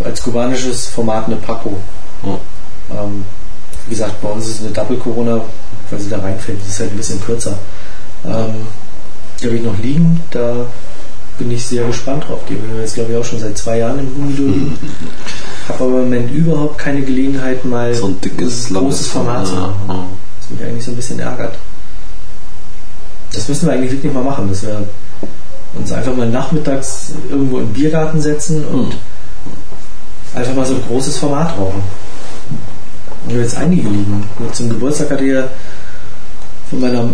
[0.00, 1.76] äh, als kubanisches Format eine Paco.
[2.24, 2.38] Oh.
[2.90, 3.24] Ähm,
[3.86, 5.40] wie gesagt, bei uns ist es eine Double Corona,
[5.90, 6.60] weil sie da reinfällt.
[6.60, 7.58] Das ist halt ein bisschen kürzer.
[8.24, 8.66] Ähm,
[9.40, 10.66] die habe ich noch liegen, da
[11.38, 12.40] bin ich sehr gespannt drauf.
[12.48, 14.54] Die haben wir jetzt, glaube ich, auch schon seit zwei Jahren im Humidor.
[15.68, 19.54] Habe aber im Moment überhaupt keine Gelegenheit, mal So ein dickes, ein großes Format zu
[19.54, 19.74] machen.
[19.88, 20.04] Ja, ja.
[20.40, 21.54] Was mich eigentlich so ein bisschen ärgert.
[23.32, 24.86] Das müssen wir eigentlich wirklich mal machen, dass wir
[25.74, 28.98] uns einfach mal nachmittags irgendwo im Biergarten setzen und Hm.
[30.34, 31.82] einfach mal so ein großes Format rauchen.
[33.28, 34.24] Und jetzt einige liegen.
[34.52, 35.44] Zum Geburtstag hatte ja
[36.70, 37.04] von meiner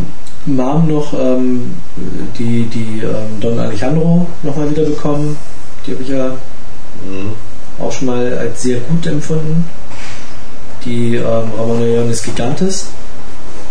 [0.46, 1.74] Mom noch ähm,
[2.38, 5.36] die, die ähm, Don Alejandro nochmal wieder bekommen.
[5.86, 6.30] Die habe ich ja
[7.04, 7.32] Mhm.
[7.78, 9.66] auch schon mal als sehr gut empfunden.
[10.84, 11.24] Die ähm,
[11.58, 12.86] Ramoneones Gigantes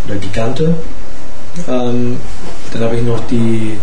[0.06, 0.74] oder Gigante.
[1.66, 2.18] Ähm,
[2.72, 3.78] dann habe ich noch die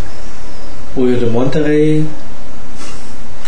[0.96, 2.06] Oyo de Monterrey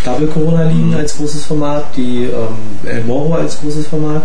[0.04, 0.98] Double Corona liegen Mhm.
[0.98, 2.56] als großes Format, die ähm,
[2.86, 4.24] El Moro als großes Format,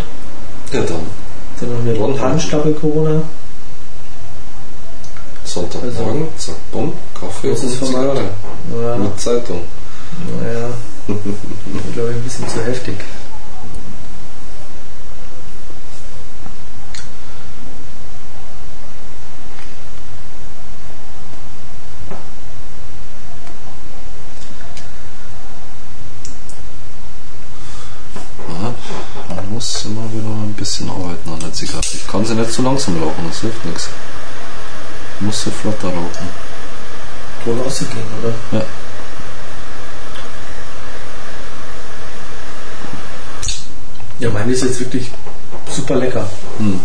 [0.71, 0.97] Ja, dann.
[1.59, 3.21] dann noch eine Wann Punch haben Double Corona.
[5.43, 8.15] Sonntagmorgen, zack, bumm, Kaffee Also, und Format.
[8.15, 8.29] Zigarre.
[8.83, 9.61] Ja, Mit Zeitung.
[10.41, 10.69] naja,
[11.93, 12.95] glaube ich ein bisschen zu heftig.
[28.47, 28.73] Ja,
[29.35, 31.83] man muss immer wieder ein bisschen arbeiten an der Zigarre.
[31.93, 33.89] Ich kann sie nicht zu langsam rauchen, das hilft nichts.
[35.15, 36.27] Ich muss sie flotter rauchen.
[37.45, 38.33] Wohl auszugehen, oder?
[38.57, 38.65] Ja.
[44.19, 45.11] Ja, meine ist jetzt wirklich
[45.69, 46.27] super lecker.
[46.57, 46.79] Hm.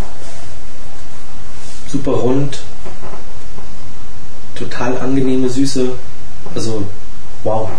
[1.90, 2.58] Super rund.
[4.54, 5.92] Total angenehme Süße.
[6.54, 6.84] Also,
[7.42, 7.70] wow.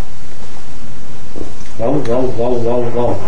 [1.77, 3.19] Wow, wow, wow, wow, wow.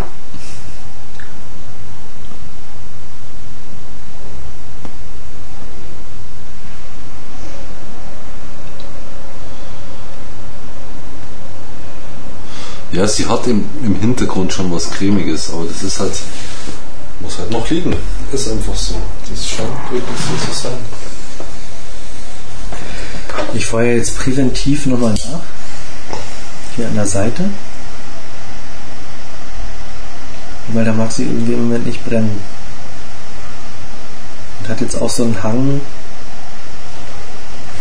[12.92, 16.12] Ja, sie hat im, im Hintergrund schon was Cremiges, aber das ist halt,
[17.20, 17.94] muss halt noch liegen.
[18.32, 18.94] Ist einfach so.
[19.28, 20.78] Das scheint wirklich so zu sein.
[23.54, 25.40] Ich feuere jetzt präventiv nochmal nach.
[26.74, 27.44] Hier an der Seite.
[30.68, 32.40] Weil da mag sie irgendwie im Moment nicht brennen.
[34.60, 35.80] Und hat jetzt auch so einen Hang,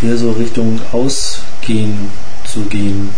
[0.01, 2.11] hier so Richtung Ausgehen
[2.45, 3.09] zu gehen.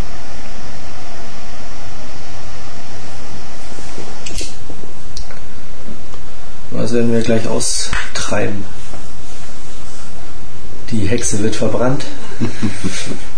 [6.72, 8.66] Das werden wir gleich austreiben.
[10.90, 12.06] Die Hexe wird verbrannt.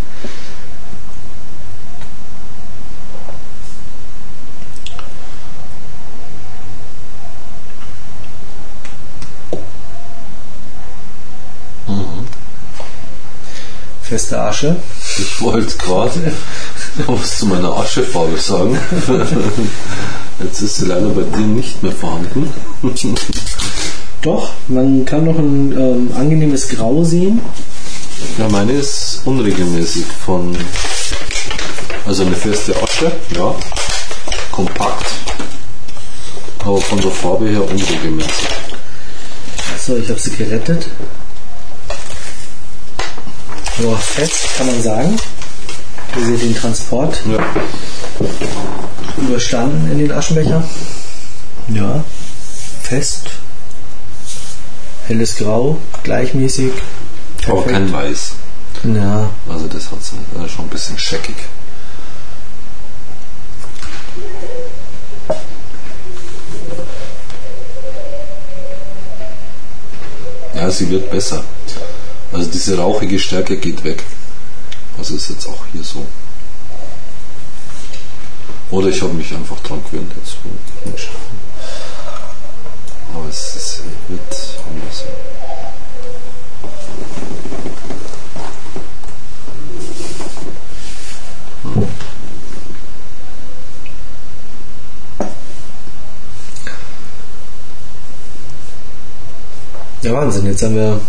[14.04, 14.76] Feste Asche.
[15.18, 16.34] Ich wollte gerade
[17.08, 18.78] was zu meiner Aschefarbe sagen.
[20.44, 22.52] Jetzt ist sie leider bei dir nicht mehr vorhanden.
[24.22, 27.42] Doch, man kann noch ein ähm, angenehmes Grau sehen.
[28.38, 30.56] Ja, meine ist unregelmäßig von,
[32.06, 33.56] also eine feste Asche, ja,
[34.52, 35.06] kompakt,
[36.60, 38.48] aber von der Farbe her unregelmäßig.
[39.86, 40.88] So, ich habe sie gerettet.
[43.80, 45.18] Ja, fest kann man sagen.
[46.18, 47.44] Ihr seht den Transport Ja,
[49.18, 50.64] überstanden in den Aschenbecher.
[51.70, 52.04] Ja,
[52.82, 53.30] fest.
[55.08, 56.72] Helles Grau, gleichmäßig.
[57.46, 57.72] aber Perfekt.
[57.72, 58.32] kein Weiß.
[58.84, 61.36] Ja, Also das hat äh, schon ein bisschen scheckig.
[70.56, 71.44] Ja, sie wird besser.
[72.32, 74.04] Also diese rauchige Stärke geht weg.
[74.98, 76.06] Also ist jetzt auch hier so.
[78.74, 80.36] Oder ich habe mich einfach dran gewöhnt jetzt.
[83.14, 84.20] Aber es, es wird
[84.68, 85.04] anders.
[100.02, 100.48] ja Wahnsinn.
[100.48, 101.00] Jetzt haben wir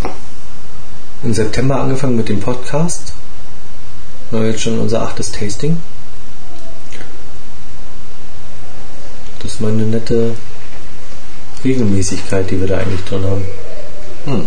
[1.23, 3.15] im September angefangen mit dem Podcast.
[4.33, 5.79] Jetzt schon unser achtes Tasting.
[9.45, 10.35] Das ist mal eine nette
[11.63, 13.45] Regelmäßigkeit, die wir da eigentlich drin haben.
[14.25, 14.47] Hm.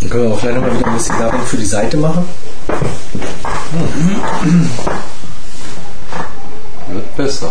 [0.00, 2.24] Dann können wir auch gleich nochmal wieder ein bisschen Werbung für die Seite machen.
[6.94, 7.50] Wird besser.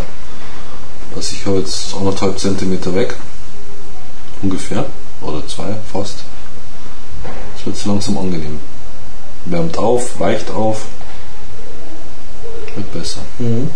[1.14, 3.18] Also ich habe jetzt anderthalb Zentimeter weg.
[4.42, 4.86] Ungefähr.
[5.20, 6.20] Oder zwei, fast.
[7.58, 8.62] Es wird so langsam angenehm.
[9.44, 10.86] Wärmt auf, weicht auf.
[12.74, 13.20] Wird besser.
[13.38, 13.70] Mhm.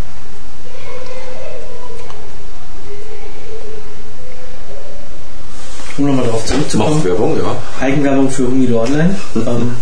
[5.98, 7.04] Um nochmal darauf zurückzukommen.
[7.04, 7.58] Werbung, ja.
[7.82, 9.20] Eigenwerbung für Humido Online.
[9.36, 9.76] ähm,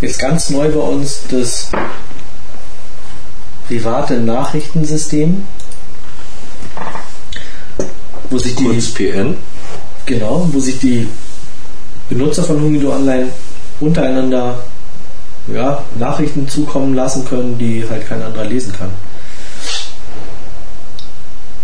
[0.00, 1.68] ist ganz neu bei uns das
[3.68, 5.44] private Nachrichtensystem,
[8.30, 9.36] wo sich die Kurz PN.
[10.06, 11.08] genau, wo sich die
[12.08, 13.28] Benutzer von Humido Online
[13.80, 14.62] untereinander
[15.52, 18.90] ja, Nachrichten zukommen lassen können, die halt kein anderer lesen kann.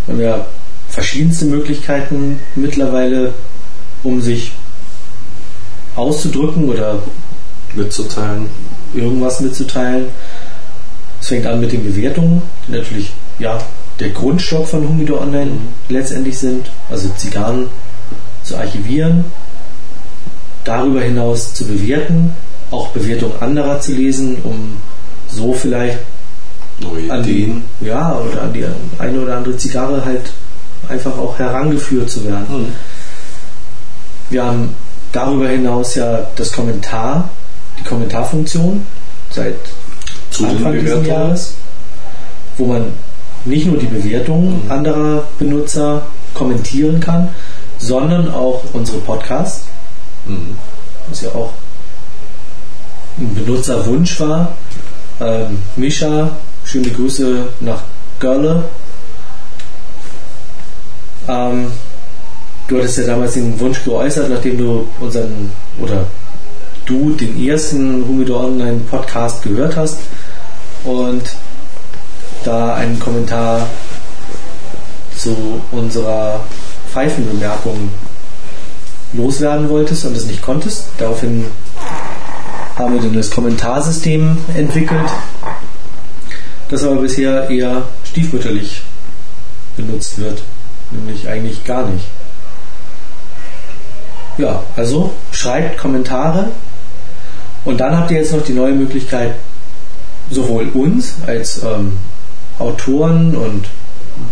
[0.07, 0.47] Wir haben ja
[0.89, 3.33] verschiedenste Möglichkeiten mittlerweile,
[4.03, 4.53] um sich
[5.97, 6.99] auszudrücken oder
[7.75, 8.49] Mitzuteilen.
[8.95, 10.07] irgendwas mitzuteilen.
[11.21, 13.59] Es fängt an mit den Bewertungen, die natürlich ja,
[13.99, 15.53] der Grundstock von Humido Online
[15.89, 17.69] letztendlich sind, also Zigarren
[18.43, 19.25] zu archivieren,
[20.65, 22.33] darüber hinaus zu bewerten,
[22.71, 24.77] auch Bewertungen anderer zu lesen, um
[25.29, 25.99] so vielleicht
[26.81, 27.63] Neue an Ideen.
[27.81, 28.65] die, ja, oder an die
[28.99, 30.33] eine oder andere Zigarre halt
[30.89, 32.49] einfach auch herangeführt zu werden.
[32.49, 32.73] Hm.
[34.31, 34.75] Wir haben
[35.13, 37.29] darüber hinaus ja das Kommentar,
[37.79, 38.87] die Kommentarfunktion
[39.31, 39.57] seit
[40.31, 41.07] Zu Anfang dieses.
[41.07, 41.55] Jahres,
[42.59, 42.93] wo man
[43.45, 46.03] nicht nur die Bewertungen anderer Benutzer
[46.35, 47.29] kommentieren kann,
[47.79, 49.63] sondern auch unsere Podcasts,
[50.27, 50.57] Mhm.
[51.09, 51.51] was ja auch
[53.19, 54.53] ein Benutzerwunsch war.
[55.21, 56.31] Ähm, Mischa,
[56.65, 57.83] schöne Grüße nach
[58.21, 58.65] Görle.
[61.29, 61.67] Ähm,
[62.69, 66.07] du hattest ja damals den Wunsch geäußert, nachdem du unseren oder
[66.87, 69.99] du den ersten Humidor Online Podcast gehört hast
[70.85, 71.23] und
[72.45, 73.67] da einen Kommentar
[75.17, 76.41] zu unserer
[76.93, 77.91] Pfeifenbemerkung
[79.13, 80.87] loswerden wolltest und es nicht konntest.
[80.99, 81.47] Daraufhin
[82.77, 85.11] haben wir dann das Kommentarsystem entwickelt,
[86.69, 88.83] das aber bisher eher stiefmütterlich
[89.77, 90.43] benutzt wird,
[90.91, 92.05] nämlich eigentlich gar nicht.
[94.39, 96.49] Ja, also schreibt Kommentare
[97.65, 99.35] und dann habt ihr jetzt noch die neue Möglichkeit,
[100.31, 101.99] sowohl uns als ähm,
[102.59, 103.67] Autoren und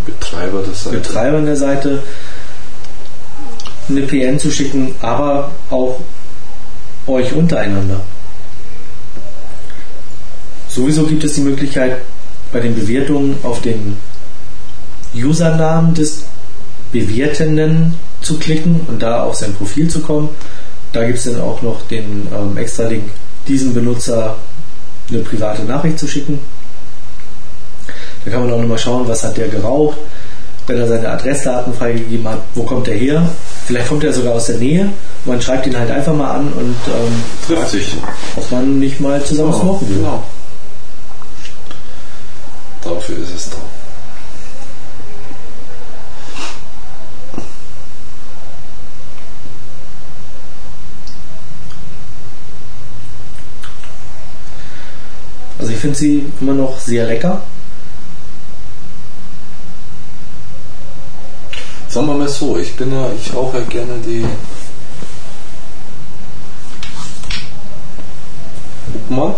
[0.06, 0.62] Betreiber.
[0.90, 2.02] Betreibern der Seite
[3.88, 6.00] eine PN zu schicken, aber auch
[7.06, 8.00] euch untereinander.
[10.68, 12.02] Sowieso gibt es die Möglichkeit,
[12.52, 13.96] bei den Bewertungen auf den
[15.14, 16.24] Usernamen des
[16.92, 20.28] Bewertenden zu klicken und da auf sein Profil zu kommen.
[20.92, 23.04] Da gibt es dann auch noch den ähm, extra Link,
[23.46, 24.36] diesem Benutzer
[25.10, 26.38] eine private Nachricht zu schicken.
[28.24, 29.96] Da kann man auch nochmal schauen, was hat der geraucht,
[30.66, 33.22] wenn er seine Adressdaten freigegeben hat, wo kommt er her.
[33.66, 34.90] Vielleicht kommt er sogar aus der Nähe.
[35.24, 37.96] Man schreibt ihn halt einfach mal an und ähm, Trifft sich.
[38.36, 39.96] ob man nicht mal zusammen smoken will.
[39.98, 40.22] Genau.
[42.84, 43.56] Dafür ist es da.
[55.58, 57.42] Also ich finde sie immer noch sehr lecker.
[61.88, 64.24] Sagen wir mal so, ich bin ja, ich rauche ja gerne die
[68.94, 69.34] Uppmann.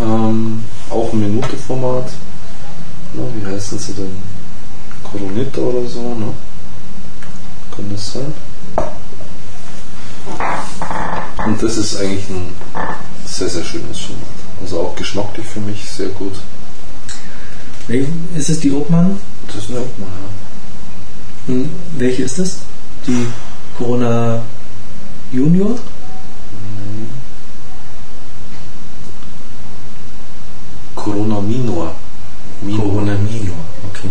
[0.00, 2.10] Ähm, auch ein Minute-Format.
[3.14, 4.16] Na, wie heißen sie denn?
[5.04, 6.34] Coronita oder so, ne?
[7.74, 8.34] Kann das sein?
[11.44, 12.54] Und das ist eigentlich ein
[13.26, 14.22] sehr, sehr schönes Format.
[14.60, 16.34] Also auch geschmacklich für mich sehr gut.
[17.88, 19.18] Ist es die Obmann?
[19.48, 21.54] Das ist eine Uppmann, ja.
[21.54, 22.58] Hm, Welche ist es?
[23.06, 23.26] Die
[23.76, 24.42] Corona
[25.32, 25.76] Junior?
[30.94, 31.94] Corona Minor.
[32.60, 32.84] Minor.
[32.84, 33.56] Corona Minor,
[33.90, 34.08] okay.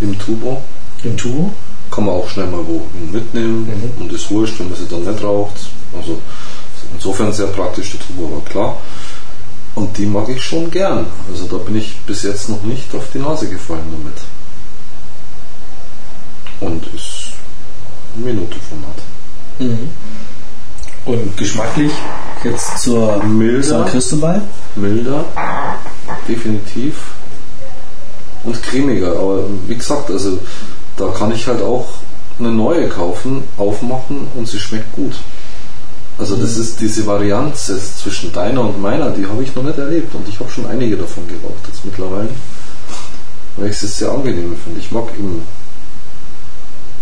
[0.00, 0.62] Im Tubo.
[1.04, 1.52] Im Tubo?
[1.92, 2.82] Kann man auch schnell mal wo
[3.12, 4.02] mitnehmen Mhm.
[4.02, 5.56] und ist wurscht, wenn man sie dann nicht raucht.
[5.96, 6.18] Also
[6.94, 8.76] insofern sehr praktisch der Tubo, aber klar.
[9.74, 11.06] Und die mag ich schon gern.
[11.30, 14.20] Also da bin ich bis jetzt noch nicht auf die Nase gefallen damit.
[16.60, 17.32] Und ist
[18.16, 18.98] ein Minuto-Format.
[19.58, 19.88] Mhm.
[21.04, 21.92] Und geschmacklich
[22.44, 23.62] jetzt zur Milder.
[23.64, 24.42] San Cristobal?
[24.76, 25.24] Milder,
[26.28, 26.94] definitiv.
[28.44, 29.12] Und cremiger.
[29.18, 30.38] Aber wie gesagt, also
[31.02, 31.88] da kann ich halt auch
[32.38, 35.14] eine neue kaufen, aufmachen und sie schmeckt gut.
[36.18, 39.78] Also das ist diese Varianz jetzt zwischen deiner und meiner, die habe ich noch nicht
[39.78, 42.28] erlebt und ich habe schon einige davon geraucht jetzt mittlerweile,
[43.56, 44.78] weil ich es sehr angenehm finde.
[44.78, 45.42] Ich mag eben,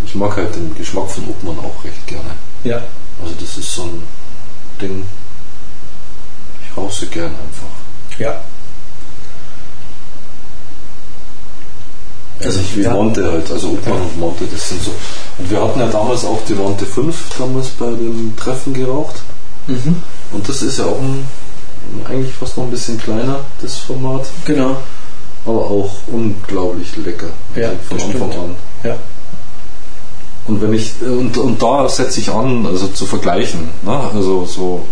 [0.04, 2.30] ich mag halt den Geschmack von Obmann auch recht gerne.
[2.64, 2.82] Ja.
[3.22, 4.02] Also das ist so ein
[4.80, 5.04] Ding,
[6.64, 8.18] ich rauche sie gern einfach.
[8.18, 8.40] Ja.
[12.42, 12.92] Also ich wie ja.
[12.94, 14.90] Monte halt, also Obmann und Monte, das sind so.
[15.38, 19.16] Und wir hatten ja damals auch die Monte 5 damals bei dem Treffen geraucht.
[19.66, 19.96] Mhm.
[20.32, 21.26] Und das ist ja auch ein,
[22.08, 24.76] eigentlich fast noch ein bisschen kleiner, das Format, Genau.
[25.44, 27.28] aber auch unglaublich lecker.
[27.54, 28.56] Ja, Also von Anfang an.
[28.84, 28.96] Ja.
[30.46, 33.68] Und wenn ich und, und da setze ich an, also zu vergleichen.
[33.82, 34.00] Ne?
[34.14, 34.84] Also so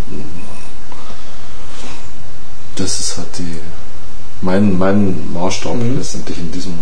[2.77, 3.57] das ist halt die
[4.41, 5.97] mein, mein Maßstab Mhm.
[5.97, 6.75] letztendlich in diesem.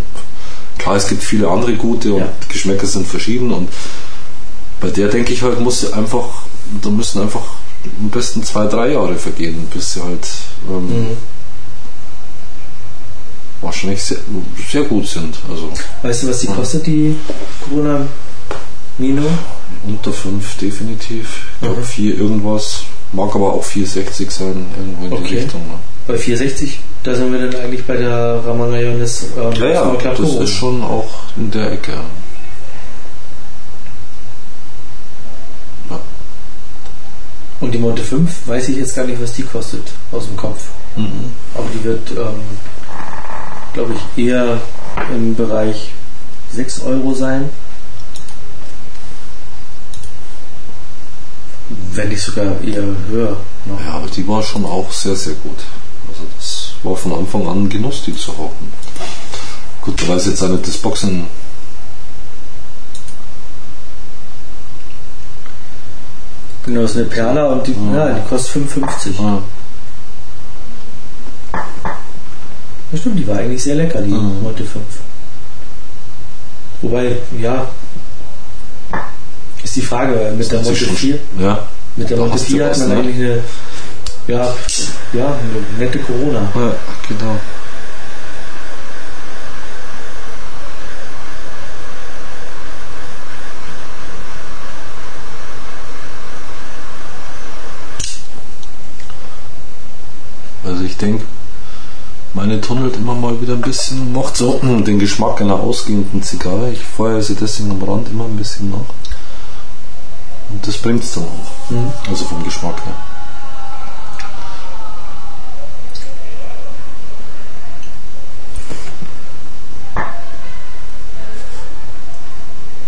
[0.78, 2.32] Klar, es gibt viele andere gute und Ja.
[2.48, 3.68] Geschmäcker sind verschieden und
[4.80, 6.24] bei der denke ich halt, muss sie einfach,
[6.82, 7.42] da müssen einfach
[8.00, 10.28] am besten zwei, drei Jahre vergehen, bis sie halt
[10.68, 11.16] ähm, Mhm.
[13.60, 14.18] wahrscheinlich sehr,
[14.70, 15.36] sehr gut sind.
[15.48, 15.70] Also
[16.02, 17.16] Weißt du, was die kostet, die
[17.68, 18.06] Corona
[18.98, 19.22] Mino?
[19.86, 21.46] unter 5 definitiv.
[21.54, 21.84] Ich glaube Mhm.
[21.84, 22.82] 4 irgendwas.
[23.12, 25.38] Mag aber auch 4,60 sein, irgendwo in die Okay.
[25.40, 25.60] Richtung.
[25.62, 25.74] Ne?
[26.06, 30.50] Bei 460, da sind wir dann eigentlich bei der Ramangayonis ähm, Ja, ja, das ist
[30.50, 31.94] schon auch in der Ecke.
[35.90, 36.00] Ja.
[37.60, 39.82] Und die Monte 5, weiß ich jetzt gar nicht, was die kostet,
[40.12, 40.62] aus dem Kopf.
[40.94, 41.32] Mhm.
[41.54, 42.40] Aber die wird, ähm,
[43.72, 44.60] glaube ich, eher
[45.12, 45.90] im Bereich
[46.52, 47.48] 6 Euro sein.
[51.92, 53.36] Wenn nicht sogar eher höher.
[53.64, 53.80] Noch.
[53.80, 55.58] ja, aber die war schon auch sehr, sehr gut.
[56.08, 58.72] Also das war von Anfang an ein Genuss, die zu rauchen.
[59.82, 61.26] Gut, da weiß jetzt auch nicht das Boxen.
[66.64, 69.20] Genau, das ist eine Perla und die, ja, die kostet 5,50.
[69.20, 69.38] Ah,
[72.92, 74.42] Ja, stimmt, die war eigentlich sehr lecker, die Mhm.
[74.42, 74.84] Monte 5.
[76.82, 77.66] Wobei, ja,
[79.62, 82.48] ist die Frage, mit der das ist Monte schon- 4, Ja, mit der Monte hast
[82.48, 82.94] du 4 hat man ne?
[82.96, 83.42] eigentlich eine,
[84.26, 84.54] ja,
[85.12, 85.36] ja,
[85.78, 86.48] nette Corona.
[86.54, 86.74] ja,
[87.08, 87.36] genau.
[100.64, 101.24] Also ich denke,
[102.34, 106.70] meine tunnelt immer mal wieder ein bisschen, macht so den Geschmack einer ausgehenden Zigarre.
[106.72, 108.92] Ich feuere sie deswegen am Rand immer ein bisschen nach.
[110.50, 111.70] Und das bringt es dann auch.
[111.70, 111.92] Mhm.
[112.08, 113.05] Also vom Geschmack her.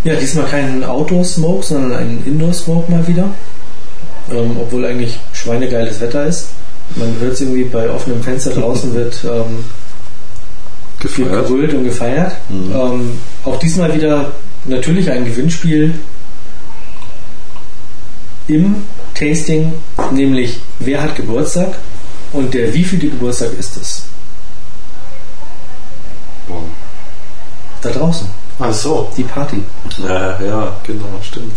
[0.08, 3.28] Ja, diesmal kein Outdoor-Smoke, sondern ein Indoor-Smoke mal wieder.
[4.30, 6.46] Ähm, obwohl eigentlich schweinegeiles Wetter ist.
[6.96, 9.66] Man hört es irgendwie bei offenem Fenster draußen wird ähm,
[10.98, 11.46] Gefeiert.
[11.46, 12.32] gerüllt und gefeiert.
[12.48, 12.72] Mhm.
[12.74, 14.32] Ähm, auch diesmal wieder
[14.64, 15.92] natürlich ein Gewinnspiel
[18.46, 18.76] im
[19.12, 19.74] Tasting,
[20.12, 21.74] nämlich wer hat Geburtstag
[22.32, 24.04] und der wievielte Geburtstag ist es?
[26.46, 26.62] Wow.
[27.82, 28.26] Da draußen,
[28.60, 29.08] Ach so.
[29.16, 29.62] die Party.
[29.98, 31.56] Ja, ja, genau, stimmt.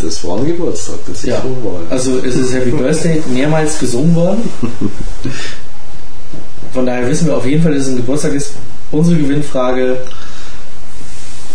[0.00, 1.40] Das war ein Geburtstag, das Ja.
[1.42, 1.80] so war.
[1.90, 4.50] Also es ist Happy Birthday mehrmals gesungen worden.
[6.72, 8.52] Von daher wissen wir auf jeden Fall, dass es ein Geburtstag ist.
[8.90, 9.96] Unsere Gewinnfrage,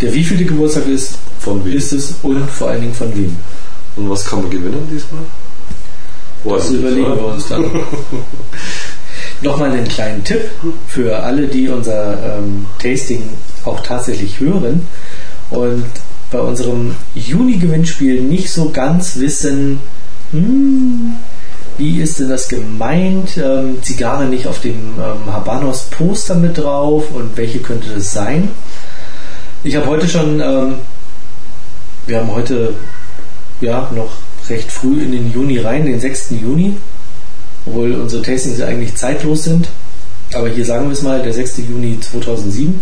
[0.01, 1.73] der wievielte Geburtstag ist, Von wem?
[1.77, 3.35] ist es und vor allen Dingen von wem.
[3.95, 5.21] Und was kann man gewinnen diesmal?
[6.43, 7.65] Das Ordentlich, überlegen wir uns dann.
[9.41, 10.41] Nochmal einen kleinen Tipp
[10.87, 13.23] für alle, die unser ähm, Tasting
[13.65, 14.87] auch tatsächlich hören
[15.49, 15.85] und
[16.31, 19.79] bei unserem Juni-Gewinnspiel nicht so ganz wissen,
[20.31, 21.17] hm,
[21.77, 23.37] wie ist denn das gemeint?
[23.37, 28.49] Ähm, Zigarre nicht auf dem ähm, Habanos-Poster mit drauf und welche könnte das sein?
[29.63, 30.75] Ich habe heute schon, ähm,
[32.07, 32.73] wir haben heute
[33.59, 34.11] ja noch
[34.49, 36.31] recht früh in den Juni rein, den 6.
[36.41, 36.77] Juni,
[37.65, 39.69] obwohl unsere Tastings ja eigentlich zeitlos sind.
[40.33, 41.57] Aber hier sagen wir es mal, der 6.
[41.69, 42.81] Juni 2007.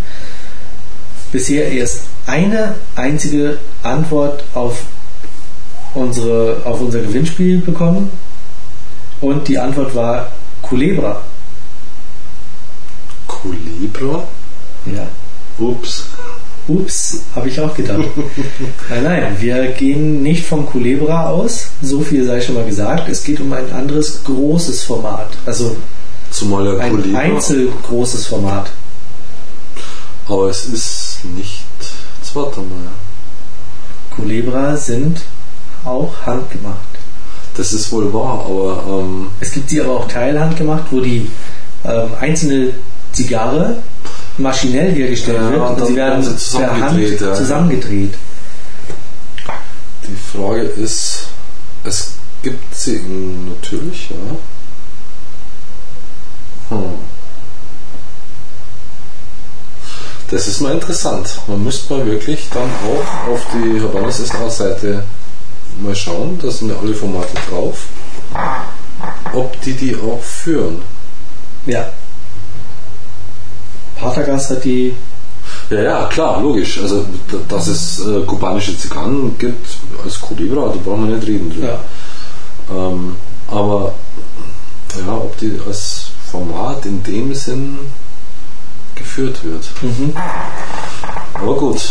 [1.31, 4.83] Bisher erst eine einzige Antwort auf,
[5.93, 8.09] unsere, auf unser Gewinnspiel bekommen.
[9.21, 11.21] Und die Antwort war Culebra.
[13.27, 14.27] Culebra?
[14.85, 15.07] Ja.
[15.57, 16.05] Ups.
[16.69, 18.05] Ups, habe ich auch gedacht.
[18.89, 23.09] nein, nein, wir gehen nicht vom Culebra aus, so viel sei schon mal gesagt.
[23.09, 25.75] Es geht um ein anderes großes Format, also
[26.31, 27.19] Zumal ein Culebra.
[27.19, 28.69] einzelgroßes Format.
[30.27, 31.63] Aber es ist nicht.
[32.35, 32.91] Warte mal.
[34.15, 35.21] Culebra sind
[35.83, 36.77] auch handgemacht.
[37.55, 41.29] Das ist wohl wahr, aber ähm, Es gibt sie aber auch teilhandgemacht, wo die
[41.83, 42.69] ähm, einzelne
[43.11, 43.77] Zigarre
[44.39, 47.33] maschinell hergestellt Ja, wird und und dann sie werden per Hand zusammengedreht, ja.
[47.33, 48.13] zusammengedreht.
[50.07, 51.27] die Frage ist,
[51.83, 53.01] es gibt sie
[53.47, 54.15] natürlich, ja.
[56.77, 56.93] Hm.
[60.29, 61.39] Das ist mal interessant.
[61.47, 65.03] Man müsste mal wirklich dann auch auf die Habanas SA-Seite
[65.81, 67.85] mal schauen, da sind ja alle Formate drauf,
[69.33, 70.81] ob die die auch führen.
[71.65, 71.89] Ja.
[73.99, 74.93] Partagas hat die
[75.69, 76.79] Ja, ja, klar, logisch.
[76.81, 77.05] Also,
[77.47, 79.67] dass es äh, kubanische Zigarren gibt
[80.03, 81.67] als Culebra, da brauchen wir nicht reden drüber.
[81.67, 81.79] ja,
[82.75, 83.15] Ähm,
[83.47, 83.93] aber
[85.05, 87.77] ja, ob die als Format in dem Sinn
[88.95, 89.63] geführt wird.
[89.81, 90.13] mhm.
[91.33, 91.81] Aber gut.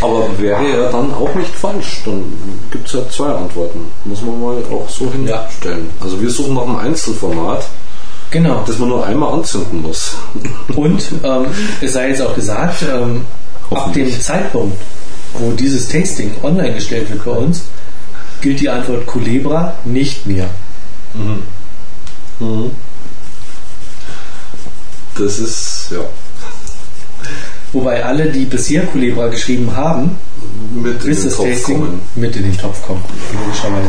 [0.00, 2.02] Aber wäre ja dann auch nicht falsch.
[2.04, 2.24] Dann
[2.70, 3.80] gibt es ja zwei Antworten.
[4.04, 5.90] Muss man mal auch so hinstellen.
[6.00, 7.66] Also wir suchen nach einem Einzelformat,
[8.32, 8.64] genau.
[8.66, 10.16] das man nur einmal anzünden muss.
[10.74, 11.46] Und ähm,
[11.80, 13.24] es sei jetzt auch gesagt, ähm,
[13.70, 14.20] ab dem.
[14.20, 14.76] Zeitpunkt,
[15.34, 17.62] wo dieses Tasting online gestellt wird bei uns,
[18.40, 20.48] gilt die Antwort Culebra nicht mehr.
[25.16, 26.00] Das ist, ja,
[27.72, 30.18] Wobei alle, die bisher Culebra geschrieben haben,
[30.74, 32.00] mit in bis den das Topf Tasting kommen.
[32.16, 33.88] mit in den Topf kommt, logischerweise.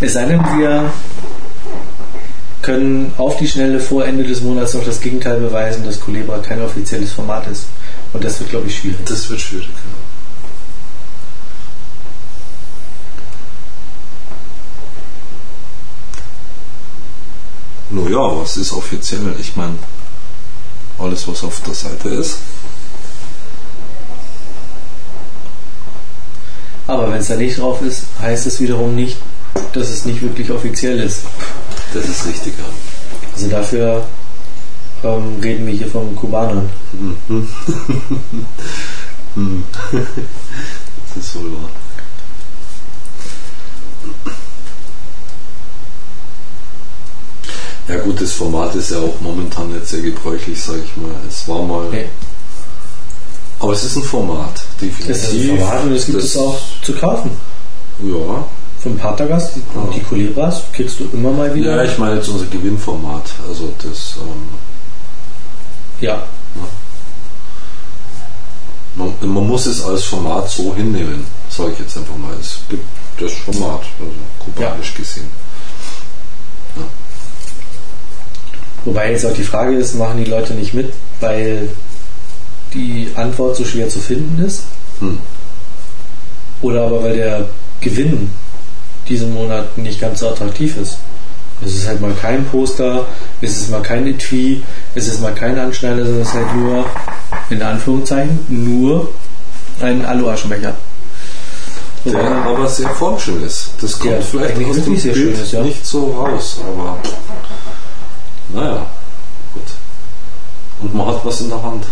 [0.00, 0.90] Es sei denn, wir
[2.62, 6.62] können auf die Schnelle vor Ende des Monats noch das Gegenteil beweisen, dass Culebra kein
[6.62, 7.66] offizielles Format ist.
[8.12, 9.04] Und das wird, glaube ich, schwierig.
[9.04, 9.68] Das wird schwierig.
[9.68, 10.02] Ja.
[17.90, 19.34] Nun ja, was ist offiziell?
[19.38, 19.74] Ich meine,
[20.98, 22.38] alles, was auf der Seite ist.
[26.86, 29.18] Aber wenn es da nicht drauf ist, heißt es wiederum nicht,
[29.72, 31.20] dass es nicht wirklich offiziell ist.
[31.94, 32.54] Das ist richtig.
[32.58, 32.64] Ja.
[33.34, 34.04] Also dafür
[35.04, 36.68] ähm, reden wir hier von Kubanern.
[41.14, 41.68] Das ist wohl wahr.
[47.88, 51.10] Ja gut, das Format ist ja auch momentan nicht sehr gebräuchlich, sage ich mal.
[51.28, 52.06] Es war mal, Nee,
[53.58, 55.06] aber es ist ein Format, definitiv.
[55.08, 57.30] das ist ein Format und es gibt Das- es auch zu kaufen.
[58.02, 58.44] Ja,
[58.82, 59.88] Vom Partagas, die, Ah.
[59.94, 61.76] die Culebras, kriegst du immer mal wieder.
[61.76, 63.30] ja, ich meine jetzt unser Gewinnformat.
[63.48, 64.48] Also das, ähm,
[66.00, 66.22] ja.
[68.96, 72.34] man, man muss es als Format so hinnehmen, sage ich jetzt einfach mal.
[72.40, 72.84] Es gibt
[73.18, 75.30] das Format, also kubanisch gesehen.
[78.84, 81.68] Wobei jetzt auch die Frage ist, machen die Leute nicht mit, weil
[82.74, 84.64] die Antwort so schwer zu finden ist?
[84.98, 85.18] Hm.
[86.62, 87.48] Oder aber weil der
[87.80, 88.32] Gewinn
[89.08, 90.98] diesen Monat nicht ganz so attraktiv ist?
[91.64, 93.06] Es ist halt mal kein Poster,
[93.40, 94.62] es ist mal kein Etui,
[94.96, 96.84] es ist mal kein Anschneider, sondern es ist halt nur,
[97.50, 99.08] in Anführungszeichen, nur
[99.80, 100.74] ein Alu-Aschenbecher.
[102.04, 103.70] Der aber sehr formschön ist.
[103.80, 105.62] Das kommt Ja, vielleicht aus dem Bild ist, ja.
[105.62, 106.98] nicht so raus, aber
[108.52, 108.86] naja,
[109.54, 109.62] gut.
[110.80, 111.84] Und man hat was in der Hand,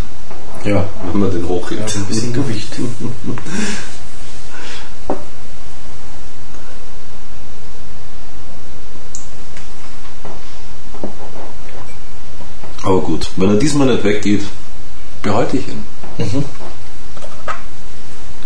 [0.65, 1.95] Ja, wenn man den hochhebt.
[1.95, 2.73] ja ein bisschen Gewicht.
[12.91, 14.43] Aber gut, wenn er diesmal nicht weggeht,
[15.23, 15.85] behalte ich ihn.
[16.19, 16.45] Mhm.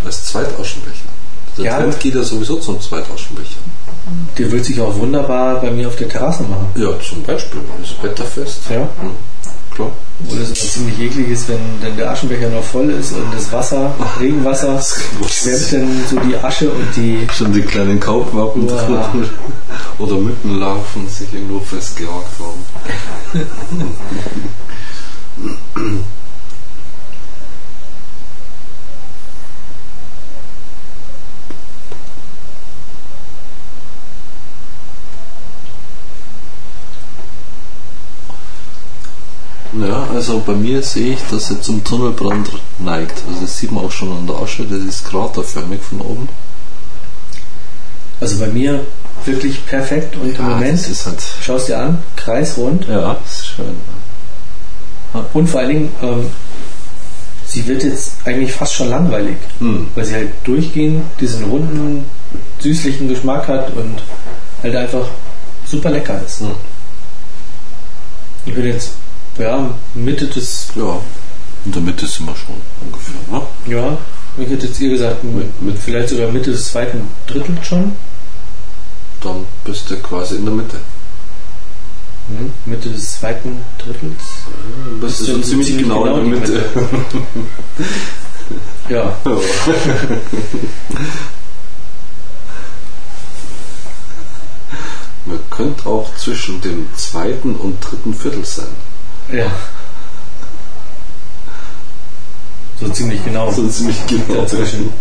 [0.05, 1.09] Als Zweitaschenbecher.
[1.57, 1.78] Der Ja.
[1.78, 3.61] Trend geht ja sowieso zum Zweitaschenbecher.
[4.36, 6.66] Der wird sich auch wunderbar bei mir auf der Terrasse machen.
[6.74, 7.61] Ja, zum Beispiel.
[7.82, 8.61] Ist wetterfest.
[8.68, 8.86] Ja.
[9.01, 9.12] Hm,
[9.74, 9.92] Klar.
[10.26, 13.94] Es immer ziemlich eklig ist, wenn dann der Aschenbecher noch voll ist und das Wasser,
[14.20, 14.80] Regenwasser,
[15.28, 17.26] schwemmt dann so die Asche und die.
[17.32, 18.98] Schon die kleinen Kaubwappen drin.
[19.98, 22.64] oder Mückenlarven sich irgendwo festgejagt haben.
[39.87, 43.22] Ja, also bei mir sehe ich, dass er zum Tunnelbrand neigt.
[43.28, 46.28] Also das sieht man auch schon an der Asche, das ist kraterförmig von oben.
[48.20, 48.80] Also bei mir
[49.24, 51.22] wirklich perfekt und im Moment, halt.
[51.43, 53.76] schaust dir an, kreisrund Ja, ist schön.
[55.32, 56.26] und vor allen Dingen, ähm,
[57.47, 59.89] sie wird jetzt eigentlich fast schon langweilig, Hm.
[59.95, 62.05] weil sie halt durchgehend diesen runden,
[62.61, 64.03] süßlichen Geschmack hat und
[64.62, 65.07] halt einfach
[65.66, 66.41] super lecker ist.
[66.41, 66.51] Hm.
[68.47, 68.91] Ich bin jetzt,
[69.39, 71.01] ja, Mitte des, Ja,
[71.64, 73.14] in der Mitte sind wir schon ungefähr.
[73.30, 73.43] Ne?
[73.74, 73.99] ja,
[74.37, 77.93] ich hätte jetzt ihr gesagt, mit, mit vielleicht sogar Mitte des zweiten Drittels schon.
[79.20, 80.78] Dann bist du quasi in der Mitte.
[82.28, 84.12] Hm, Mitte des zweiten Drittels.
[84.85, 86.64] Du bist Bist schon du ziemlich genau, genau in der die Mitte.
[88.89, 89.16] Ja,
[95.24, 98.66] Man könnte auch zwischen dem zweiten und dritten Viertel sein.
[99.32, 99.46] Ja.
[102.80, 103.50] So ziemlich genau.
[103.50, 104.42] So ziemlich genau.
[104.42, 104.92] dazwischen.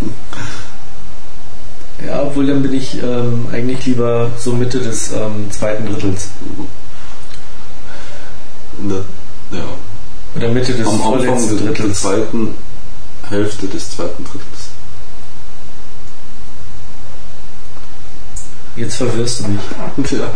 [2.06, 6.30] Ja, obwohl dann bin ich ähm, eigentlich lieber so Mitte des ähm, zweiten Drittels.
[8.80, 9.04] In der,
[9.52, 9.66] ja.
[10.36, 12.00] Oder Mitte des Am Anfang vorletzten der, der Drittels.
[12.02, 12.56] zweiten
[13.30, 14.70] Hälfte des zweiten Drittels.
[18.76, 20.12] Jetzt verwirrst du mich.
[20.20, 20.32] Ja.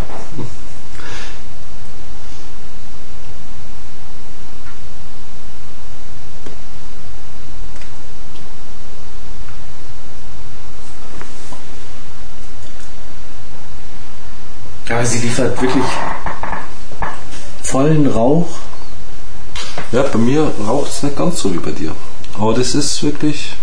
[14.90, 15.84] Aber sie liefert wirklich
[17.64, 18.48] vollen Rauch.
[19.92, 21.94] Ja, bei mir raucht es nicht ganz so wie bei dir.
[22.34, 23.56] Aber das ist wirklich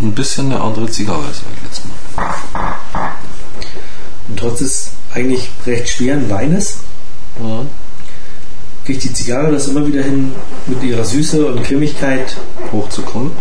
[0.00, 3.10] ein bisschen eine andere Zigarre, sag ich jetzt mal.
[4.28, 6.78] Und trotz des eigentlich recht schweren Weines
[8.84, 10.32] kriegt die Zigarre das immer wieder hin,
[10.66, 12.36] mit ihrer Süße und Cremigkeit
[12.72, 13.32] Hochzukommen.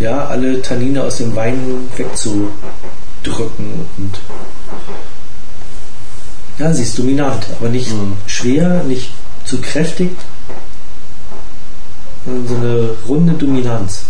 [0.00, 2.50] ja, alle Tannine aus dem Wein wegzudrücken.
[3.96, 4.20] Und
[6.58, 8.16] ja, sie ist dominant, aber nicht Mhm.
[8.26, 9.10] schwer, nicht
[9.44, 10.10] zu kräftig,
[12.24, 14.02] sondern so eine runde Dominanz.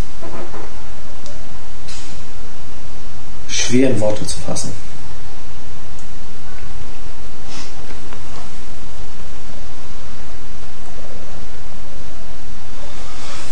[3.49, 4.73] Schwer in Worte zu fassen.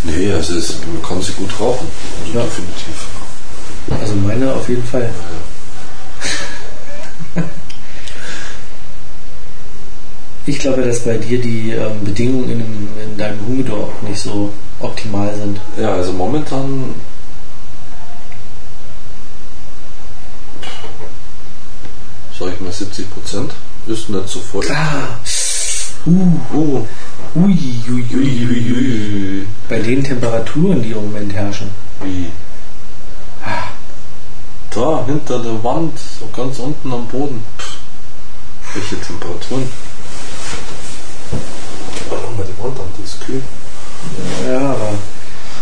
[0.04, 1.86] Nee, also es, man kann sie gut rauchen.
[2.24, 2.44] Also Ja.
[2.44, 3.06] Definitiv.
[4.00, 5.10] Also meine auf jeden Fall.
[10.46, 14.18] Ich glaube, dass bei dir die ähm, Bedingungen in, dem- in deinem Humidor auch nicht
[14.20, 15.60] so optimal sind.
[15.78, 16.94] Ja, also momentan.
[22.38, 23.52] Sag ich mal 70 Prozent.
[23.86, 24.64] Ist nicht so voll.
[24.70, 25.18] Ah,
[26.06, 26.86] uh, Oh.
[27.34, 27.58] ui,
[27.90, 29.46] ui, ui, ui, ui.
[29.68, 31.68] Bei den Temperaturen, die im Moment herrschen.
[32.04, 32.26] Wie?
[34.70, 37.42] Da, hinter der Wand, so ganz unten am Boden.
[37.58, 37.78] Pff,
[38.74, 39.70] welche Temperaturen?
[42.10, 43.42] Mach mal die Wand an, die ist kühl.
[44.46, 44.90] Ja, aber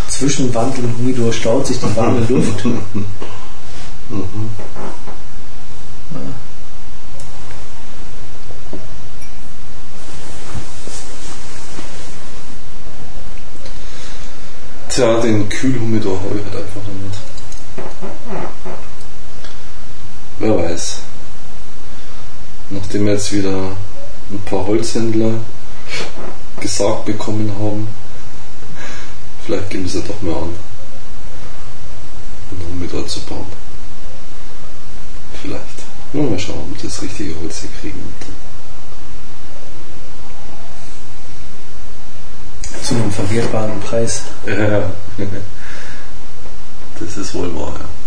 [0.09, 2.65] zwischen Wand und Humidor staut sich die warme Luft.
[14.97, 17.19] Tja, den Kühlhumidor habe ich halt einfach noch nicht.
[20.47, 20.99] Wer weiß.
[22.71, 23.77] Nachdem jetzt wieder
[24.31, 25.41] ein paar Holzhändler
[26.61, 27.89] gesagt bekommen haben,
[29.45, 30.55] vielleicht geben sie doch mal an,
[32.53, 33.49] einen Humidor zu bauen.
[35.43, 35.83] Vielleicht.
[36.13, 38.15] Nur mal schauen, ob wir das richtige Holz hier kriegen.
[42.85, 44.23] Zu einem verwertbaren Preis.
[44.47, 44.93] Ja,
[47.01, 48.06] das ist wohl wahr, ja.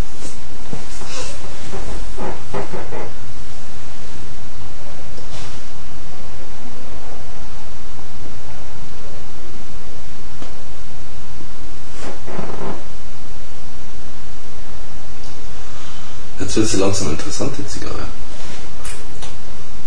[16.50, 18.08] Jetzt wird sie langsam interessant, die Zigarre.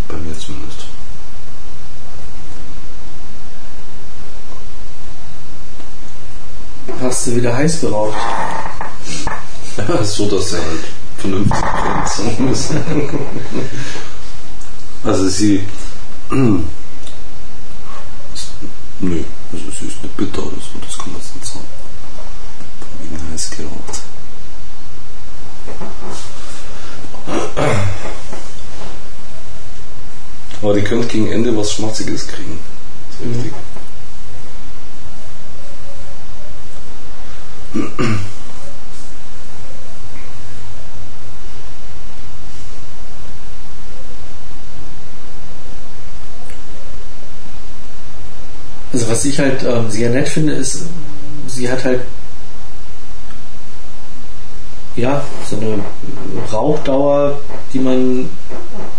[0.07, 0.85] Bei mir zumindest.
[7.01, 8.17] Hast du wieder heiß geraucht?
[10.03, 10.85] so, dass sie halt
[11.23, 11.63] vernünftig
[12.07, 12.83] sein müssen.
[15.03, 15.65] also sie.
[18.99, 21.65] Nö, also sie ist nicht bitter oder so, das kann man jetzt nicht sagen.
[22.79, 24.01] Von wegen heiß geraucht.
[30.61, 32.59] Aber die könnte gegen Ende was Schmatziges kriegen.
[33.09, 33.53] Das ist richtig.
[49.13, 50.85] Was ich halt ähm, sehr nett finde, ist,
[51.47, 51.99] sie hat halt
[54.95, 55.79] ja so eine
[56.51, 57.39] Rauchdauer,
[57.73, 58.27] die man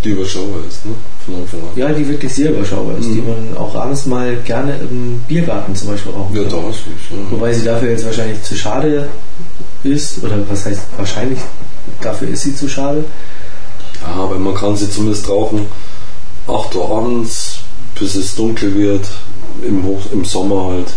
[0.04, 0.92] Die überschaubar ist, ne?
[1.24, 1.66] Von Anfang an.
[1.76, 5.88] ja, die wirklich sehr überschaubar ist, die man auch abends mal gerne im Biergarten zum
[5.88, 6.62] Beispiel rauchen Ja, kann.
[6.62, 6.80] da ist.
[7.10, 7.16] Ja.
[7.30, 9.08] Wobei sie dafür jetzt wahrscheinlich zu schade
[9.82, 11.40] ist, oder was heißt wahrscheinlich,
[12.00, 13.04] dafür ist sie zu schade.
[14.00, 15.66] Ja, aber man kann sie zumindest rauchen
[16.46, 17.60] 8 Uhr abends,
[17.98, 19.08] bis es dunkel wird,
[19.62, 20.92] im, Hoch, im Sommer halt.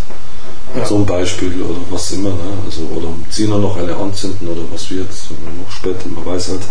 [0.75, 0.83] Ja.
[0.83, 2.29] Zum Beispiel oder was immer.
[2.29, 2.35] Ne?
[2.65, 5.07] Also, oder um 10 Uhr noch eine anzünden oder was wird.
[5.09, 6.61] Noch später, man weiß halt,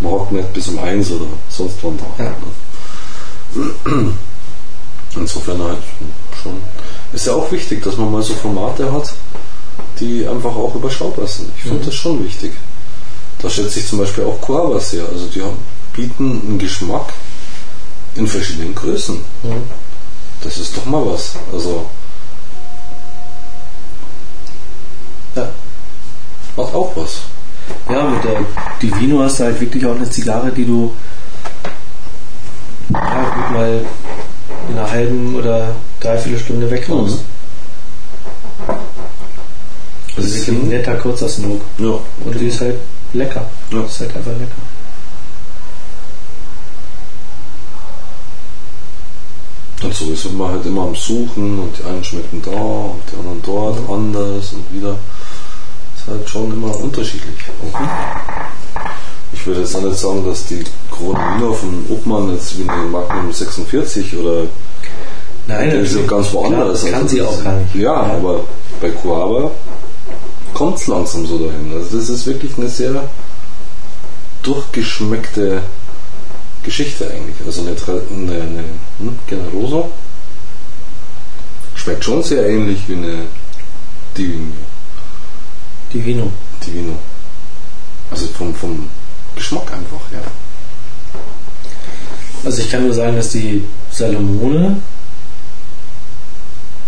[0.00, 2.24] man hockt nicht bis um 1 oder sonst wann da.
[2.24, 2.30] Ja.
[3.54, 3.70] Ne?
[5.16, 5.78] Insofern halt
[6.42, 6.52] schon.
[7.12, 9.12] Ist ja auch wichtig, dass man mal so Formate hat,
[9.98, 11.50] die einfach auch überschaubar sind.
[11.56, 11.86] Ich finde Mhm.
[11.86, 12.52] das schon wichtig.
[13.40, 15.04] Da schätze ich zum Beispiel auch Coava sehr.
[15.08, 15.42] Also die
[15.92, 17.12] bieten einen Geschmack
[18.14, 19.16] in verschiedenen Größen.
[19.42, 19.62] Mhm.
[20.42, 21.34] Das ist doch mal was.
[21.52, 21.86] Also
[25.36, 25.42] Ja.
[25.42, 27.20] hat auch was.
[27.88, 28.40] Ja, mit der
[28.82, 30.92] Divino hast du halt wirklich auch eine Zigarre, die du
[32.92, 32.98] ja,
[33.34, 33.84] gut mal
[34.68, 37.18] in einer halben oder dreiviertel Stunde wegrauchst.
[38.66, 38.80] Also
[40.16, 41.62] Das ist wirklich ein netter kurzer Smoke.
[41.78, 41.98] Ja.
[42.24, 42.76] Und die ist halt
[43.12, 43.46] lecker.
[43.70, 43.82] Ja.
[43.82, 44.69] Ist halt einfach lecker.
[49.82, 53.16] Und so ist man halt immer am Suchen und die einen schmecken da und die
[53.16, 54.96] anderen dort anders und wieder.
[55.96, 57.34] Ist halt schon immer unterschiedlich.
[59.32, 62.82] Ich würde jetzt auch nicht sagen, dass die Corona Wiener von Obmann jetzt wie eine
[62.84, 64.42] Magnum 46 oder
[65.46, 66.80] Nein, die ist ja ganz woanders.
[66.80, 67.74] Klar, kann Also sie das- auch gar nicht.
[67.74, 68.40] Ja, aber
[68.80, 69.50] bei Coaba
[70.54, 71.72] kommt es langsam so dahin.
[71.74, 73.02] Also das ist wirklich eine sehr
[74.42, 75.62] durchgeschmeckte
[76.62, 77.36] Geschichte eigentlich.
[77.46, 78.64] Also eine, eine, eine
[78.98, 79.90] hm, Generoso
[81.74, 83.22] schmeckt schon sehr ähnlich wie eine
[84.16, 84.52] Divino.
[85.92, 86.30] Divino.
[86.64, 86.98] Divino.
[88.10, 88.88] Also vom, vom
[89.34, 90.20] Geschmack einfach, ja.
[92.44, 94.80] Also ich kann nur sagen, dass die Salomone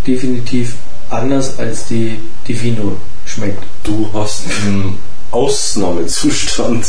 [0.07, 0.75] definitiv
[1.11, 2.97] anders als die Divino
[3.27, 3.65] schmeckt.
[3.85, 4.99] Du hast einen
[5.31, 6.87] Ausnahmezustand,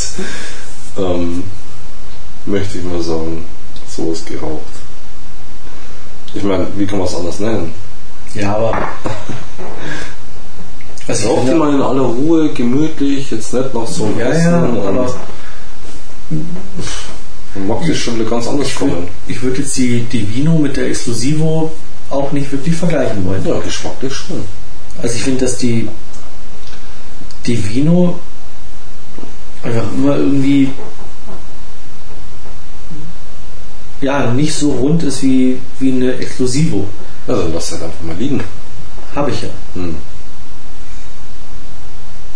[0.98, 1.44] ähm,
[2.46, 3.44] möchte ich mal sagen,
[3.88, 4.62] sowas geraucht.
[6.34, 7.72] Ich meine, wie kann man es anders nennen?
[8.34, 8.76] Ja, aber.
[11.06, 14.26] Also ich Rauch die mal in aller Ruhe, gemütlich, jetzt nicht nach so einem Ja,
[14.30, 14.50] Essen.
[14.52, 15.14] ja, aber
[17.54, 19.08] man mag das schon ganz anders ich würde kommen.
[19.42, 21.70] würd jetzt die Divino mit der Exclusivo
[22.08, 23.46] auch nicht wirklich vergleichen wollen.
[23.46, 24.44] Ja, geschmacklich schon.
[25.02, 25.88] Also ich finde, dass die
[27.46, 28.18] Divino
[29.62, 30.70] einfach immer irgendwie
[34.00, 36.86] ja nicht so rund ist wie, wie eine Exclusivo.
[37.26, 38.40] Ja, dann lass halt einfach mal liegen.
[39.14, 39.48] Habe ich ja.
[39.74, 39.96] Hm.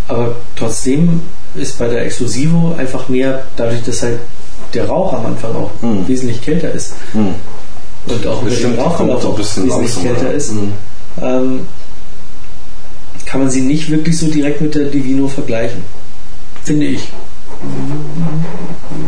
[0.09, 1.21] Aber trotzdem
[1.55, 4.21] ist bei der Exclusivo einfach mehr, dadurch, dass halt
[4.75, 6.07] der Rauch am Anfang auch Hm.
[6.09, 7.35] wesentlich kälter ist Hm.
[8.07, 10.15] und auch mit dem Rauchverlauf auch bisschen wesentlich langsamer.
[10.17, 10.73] kälter ist, Hm.
[11.21, 11.67] ähm,
[13.27, 15.83] kann man sie nicht wirklich so direkt mit der Divino vergleichen.
[16.65, 17.09] Finde ich.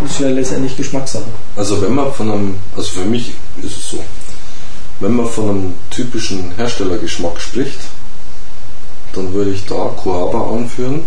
[0.03, 1.25] Das ist ja letztendlich Geschmackssache.
[1.57, 4.05] Also wenn man von einem, also für mich ist es so,
[5.01, 7.81] wenn man von einem typischen Herstellergeschmack spricht,
[9.13, 11.03] dann würde ich da Coaba anführen,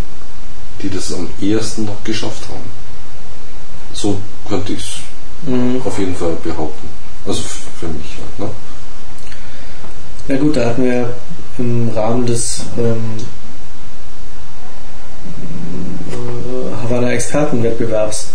[0.82, 2.70] die das am ehesten noch geschafft haben.
[3.94, 5.02] So könnte ich
[5.46, 6.90] es auf jeden Fall behaupten.
[7.26, 7.42] Also
[7.80, 8.56] für mich halt, ne?
[10.28, 11.14] Ja gut, da hatten wir
[11.58, 13.18] im Rahmen des ähm,
[16.66, 18.28] äh, Havanna Expertenwettbewerbs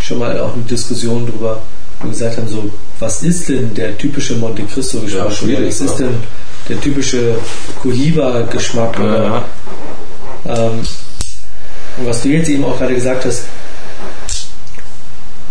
[0.00, 1.60] schon mal auch eine Diskussion drüber,
[2.00, 2.70] wo wir gesagt haben, so,
[3.00, 5.22] was ist denn der typische Monte Cristo Geschmack?
[5.48, 6.06] Ja, was ist ne?
[6.06, 6.14] denn
[6.68, 7.34] der typische
[7.82, 8.98] Cohiba Geschmack?
[9.00, 9.44] Oder,
[10.46, 10.80] ähm,
[11.98, 13.44] und was du jetzt eben auch gerade gesagt hast,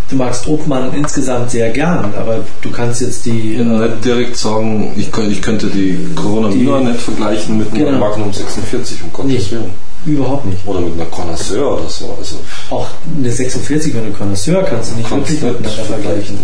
[0.08, 4.92] du magst Obmann insgesamt sehr gern, aber du kannst jetzt die äh, Nicht direkt sagen,
[4.96, 7.98] ich, könnt- ich könnte die Corona Vino nicht vergleichen mit Genau.
[7.98, 9.50] Magnum 46, um Gottes.
[9.50, 9.85] Willen.
[10.12, 10.66] Überhaupt nicht.
[10.66, 12.16] Oder mit einer Connoisseur oder so.
[12.18, 12.40] Also
[12.70, 16.38] Auch eine 46 und eine Connoisseur kannst du nicht wirklich miteinander vergleichen.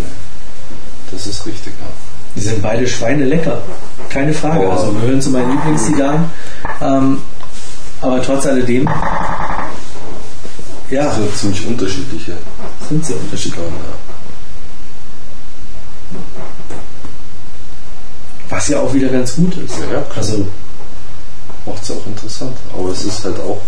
[1.11, 1.87] Das ist richtig, ja.
[2.35, 3.61] Die sind beide Schweine lecker.
[4.09, 4.67] Keine Frage.
[4.67, 4.71] Oh.
[4.71, 6.25] Also gehören zu meinen Lieblingszigarren.
[6.81, 7.17] Ähm,
[8.01, 8.89] aber trotz alledem,
[10.89, 12.33] ja, Das sind ziemlich unterschiedliche
[12.93, 13.59] sind sie unterschiedlich.
[13.59, 13.71] Ja.
[18.49, 19.75] Was ja auch wieder ganz gut ist.
[19.91, 20.05] Ja.
[20.15, 20.47] Also,
[21.65, 22.57] macht es auch interessant.
[22.77, 23.61] Aber es ist halt auch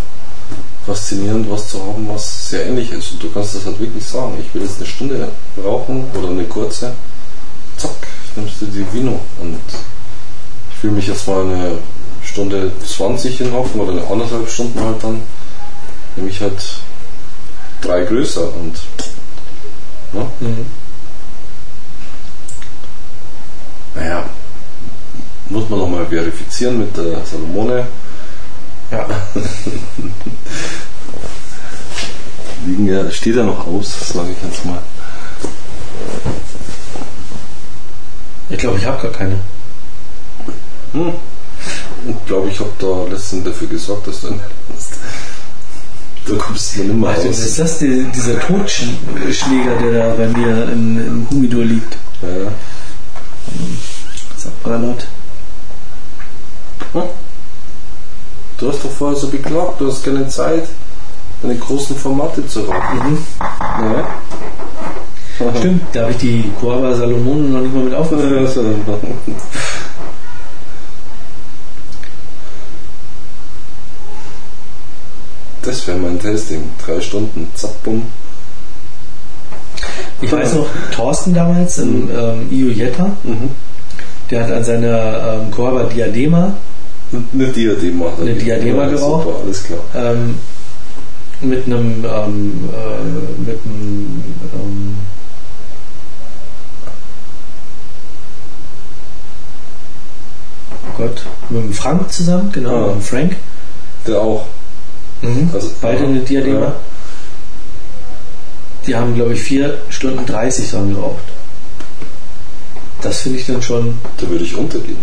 [0.85, 3.13] faszinierend, was zu haben, was sehr ähnlich ist.
[3.13, 4.37] Und du kannst das halt wirklich sagen.
[4.39, 5.29] Ich will jetzt eine Stunde
[5.63, 6.93] rauchen oder eine kurze.
[7.77, 9.59] Zack, nimmst du die Vino und
[10.85, 11.79] will mich jetzt mal eine
[12.23, 15.21] Stunde 20 hinhocken oder eine anderthalb Stunden halt dann,
[16.15, 16.63] nehme ich halt
[17.81, 18.79] drei größer und
[20.13, 20.25] ne?
[20.39, 20.65] Mhm.
[23.95, 24.29] naja,
[25.49, 27.87] muss man nochmal verifizieren mit der Salomone.
[28.91, 29.07] Ja.
[32.65, 34.79] Liegen ja, steht ja noch aus, sage ich jetzt mal.
[38.49, 39.35] Ich glaube, ich habe gar keine.
[40.93, 41.13] Hm.
[42.07, 44.43] Ich glaube, ich habe da letztens dafür gesorgt, dass du nicht
[44.73, 44.93] hast.
[46.27, 47.39] Da kommst du nicht mehr Also, raus.
[47.39, 51.97] ist das die, dieser Totschläger, der da bei mir im, im Humidor liegt?
[52.21, 52.51] Ja, ja.
[54.37, 55.07] Sabballert.
[56.93, 57.01] Hm?
[58.57, 60.67] Du hast doch vorher so beklagt, du hast keine Zeit,
[61.41, 63.17] deine großen Formate zu rocken.
[63.39, 64.07] Ja.
[65.59, 68.61] Stimmt, da habe ich die Coava Salomon noch nicht mal mit so.
[75.61, 76.63] Das wäre mein Tasting.
[76.85, 78.03] Drei Stunden, zack, bumm.
[80.21, 83.49] Ich weiß noch, Thorsten damals im ähm, IO Jetta, Mhm.
[84.31, 86.53] der hat an seiner ähm, Coava Diadema
[87.33, 88.13] Eine Diadema.
[88.19, 88.33] Eine.
[88.35, 89.23] Diadema geraucht?
[89.25, 89.79] Super, alles klar.
[89.95, 90.35] ähm,
[91.41, 94.95] mit einem ähm, äh, mit einem ähm,
[100.87, 102.85] oh Gott, mit dem Frank zusammen, genau, Ah.
[102.87, 103.35] mit dem Frank.
[104.07, 104.45] Der auch.
[105.21, 105.49] Mhm.
[105.53, 106.59] Also- Beide eine Diadema.
[106.67, 106.75] Ja.
[108.85, 111.23] Die haben, glaube ich, 4 Stunden 30 so geraucht.
[113.01, 113.97] Das finde ich dann schon.
[114.17, 114.97] Da würde ich untergehen.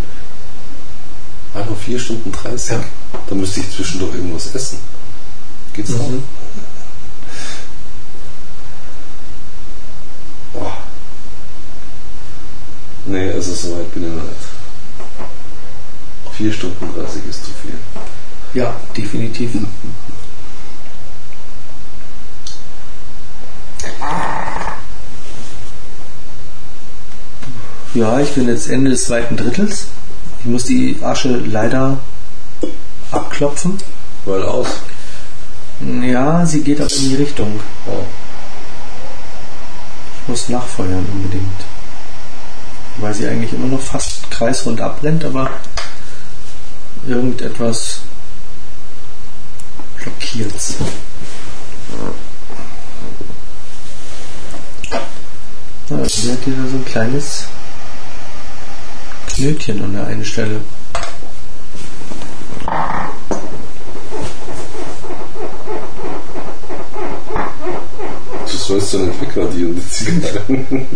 [1.55, 2.71] Einfach 4 Stunden 30.
[2.71, 2.85] Ja.
[3.29, 4.79] Da müsste ich zwischendurch irgendwas essen.
[5.75, 6.09] Geht's noch?
[6.09, 6.23] Mhm.
[10.55, 10.77] Boah.
[13.07, 14.37] Nee, also so weit bin ich noch nicht.
[16.37, 17.75] 4 Stunden 30 ist zu viel.
[18.55, 19.51] Ja, definitiv.
[27.95, 29.87] Ja, ich bin jetzt Ende des zweiten Drittels.
[30.45, 31.99] Ich muss die Asche leider
[33.13, 33.79] abklopfen.
[34.25, 34.69] Weil aus.
[36.03, 37.61] Ja, sie geht aber in die Richtung.
[37.87, 38.05] Oh.
[40.23, 41.61] Ich muss nachfeuern unbedingt.
[42.99, 45.51] Weil sie eigentlich immer noch fast kreisrund abbrennt, aber
[47.07, 48.01] irgendetwas
[49.97, 50.75] blockiert's.
[55.89, 57.47] Ja, sie hat hier so ein kleines
[59.35, 60.61] Knötchen an der einen Stelle.
[68.47, 70.87] Du sollst ja nicht wegradieren, die Zigarren.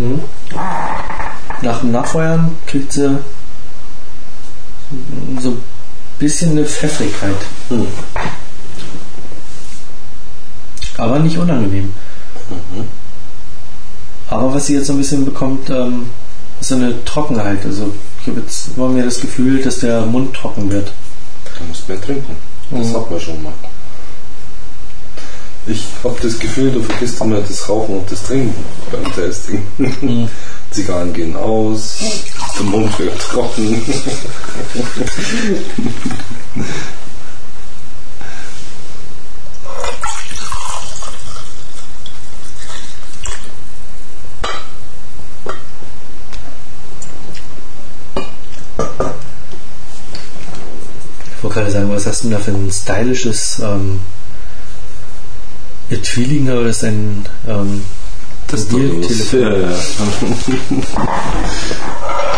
[0.00, 0.22] Mhm.
[1.80, 3.18] Nach dem Nachfeuern kriegt sie
[5.40, 5.62] so ein
[6.18, 7.36] bisschen eine Pfeffrigkeit.
[7.70, 7.86] Hm.
[10.98, 11.94] Aber nicht unangenehm.
[14.28, 16.10] Aber was sie jetzt so ein bisschen bekommt, ähm,
[16.60, 17.64] ist so eine Trockenheit.
[17.64, 20.92] Also ich habe jetzt immer mehr das Gefühl, dass der Mund trocken wird.
[21.58, 22.36] Du musst mehr trinken.
[22.70, 22.94] Das Mhm.
[22.94, 23.52] hat man schon mal.
[25.66, 28.54] Ich habe das Gefühl, du vergisst immer das Rauchen und das Trinken
[28.92, 29.62] beim Testing.
[29.78, 30.28] Mhm.
[30.70, 31.98] Zigarren gehen aus,
[32.56, 33.82] der Mund wird trocken.
[51.36, 54.00] Ich wollte gerade sagen, was hast du denn da für ein stylisches ähm,
[56.48, 57.82] aber das ist ein ähm,
[58.50, 58.78] Das ist doch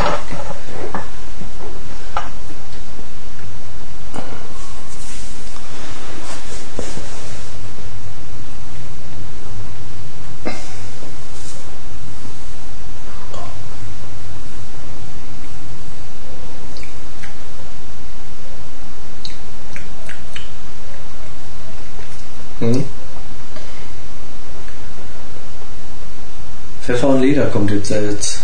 [27.22, 28.40] Leder kommt jetzt jetzt.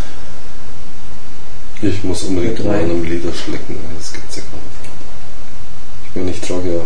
[1.82, 3.76] Ich muss unbedingt mal an einem Leder schlecken.
[3.98, 6.08] Das gibt's ja gar nicht.
[6.08, 6.80] Ich meine, ich trage ja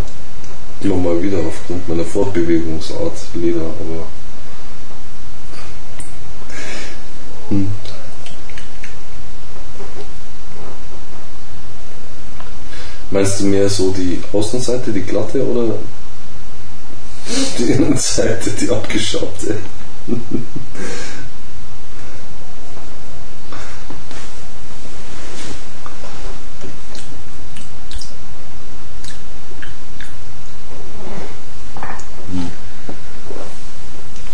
[0.81, 4.07] immer mal wieder aufgrund meiner Fortbewegungsart Leder, aber
[7.51, 7.71] Hm.
[13.11, 15.75] Meinst du mehr so die Außenseite, die glatte oder
[17.59, 19.59] die Innenseite, die abgeschabte?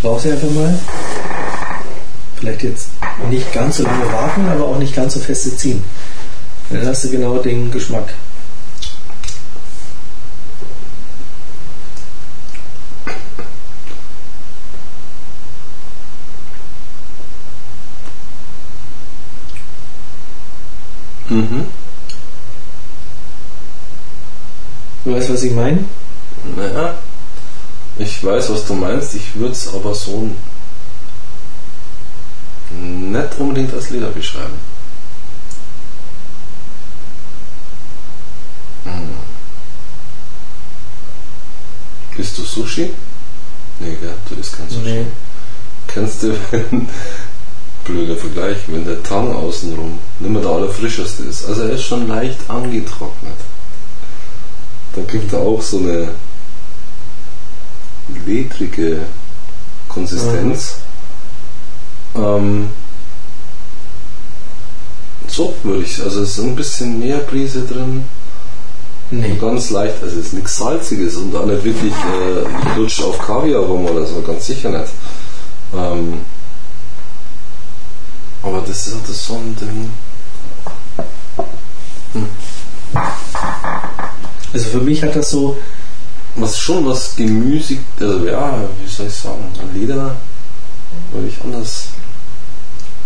[0.08, 0.74] Brauchst du einfach mal.
[2.36, 2.88] Vielleicht jetzt
[3.28, 5.84] nicht ganz so lange warten, aber auch nicht ganz so feste ziehen.
[6.70, 8.14] Dann hast du genau den Geschmack.
[21.28, 21.66] Mhm.
[25.04, 25.84] Du weißt, was ich meine?
[26.56, 26.94] Naja,
[27.98, 29.14] ich weiß, was du meinst.
[29.14, 30.30] Ich würde es aber so
[32.70, 34.54] nicht unbedingt als Leder beschreiben.
[38.84, 39.08] Hm.
[42.18, 42.90] Isst du Sushi?
[43.80, 44.14] Nee, gell?
[44.28, 44.82] du isst kein Sushi.
[44.82, 45.06] Nee.
[45.86, 46.88] Kennst du, wenn,
[47.84, 51.46] blöder Vergleich, wenn der Tang außenrum nicht mehr der allerfrischeste ist.
[51.46, 53.38] Also er ist schon leicht angetrocknet.
[54.94, 56.10] Dann kriegt er auch so eine
[58.26, 59.02] ledrige
[59.88, 60.76] Konsistenz.
[62.14, 62.70] Ähm,
[65.26, 68.04] so würde ich, also es ist ein bisschen mehr Brise drin.
[69.10, 69.36] Nee.
[69.40, 73.62] Ganz leicht, also es ist nichts Salziges und auch nicht wirklich äh, lutscht auf Kaviar
[73.62, 74.92] rum oder so, ganz sicher nicht.
[75.74, 76.20] Ähm,
[78.42, 79.90] aber das ist das so ein Ding.
[84.52, 85.56] Also für mich hat das so,
[86.40, 90.16] Was schon was gemüsig, also ja, wie soll ich sagen, Leder
[91.12, 91.88] würde ich anders.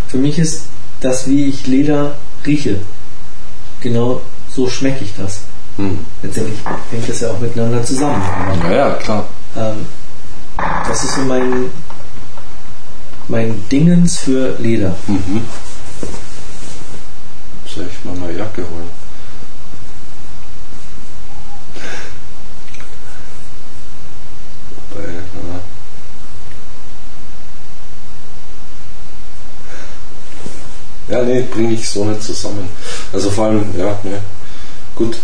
[0.07, 0.63] für mich ist
[0.99, 2.15] das, wie ich Leder
[2.45, 2.79] rieche.
[3.81, 4.21] Genau
[4.55, 5.41] so schmecke ich das.
[5.77, 5.99] Hm.
[6.21, 6.59] Letztendlich
[6.91, 8.21] hängt das ja auch miteinander zusammen.
[8.63, 9.25] Ja, ja, klar.
[9.57, 9.85] Ähm,
[10.87, 11.71] das ist so mein,
[13.27, 14.95] mein Dingens für Leder.
[15.07, 15.41] Mhm.
[17.65, 19.02] Soll ich mal eine Jacke holen?
[24.93, 25.07] Wobei,
[31.07, 31.15] na.
[31.15, 32.69] Ja, nee, bringe ich so nicht zusammen.
[33.11, 34.21] Also vor allem, ja, ne.
[34.95, 35.17] Gut.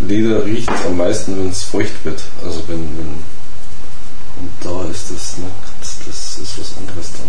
[0.00, 2.22] Leder riecht am meisten, wenn es feucht wird.
[2.44, 3.22] Also wenn, wenn
[4.42, 5.46] und da ist das, ne,
[5.78, 7.28] das, das ist was anderes dann.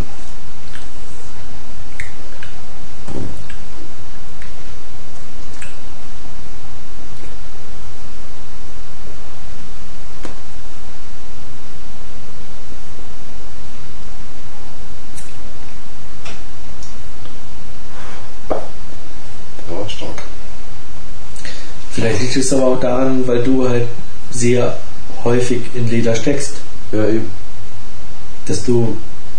[19.70, 20.24] Ja, stark.
[21.94, 23.88] Vielleicht liegt es aber auch daran, weil du halt
[24.32, 24.78] sehr
[25.24, 26.56] häufig in Leder steckst,
[26.91, 27.32] Ja, eben.
[28.48, 28.98] dass du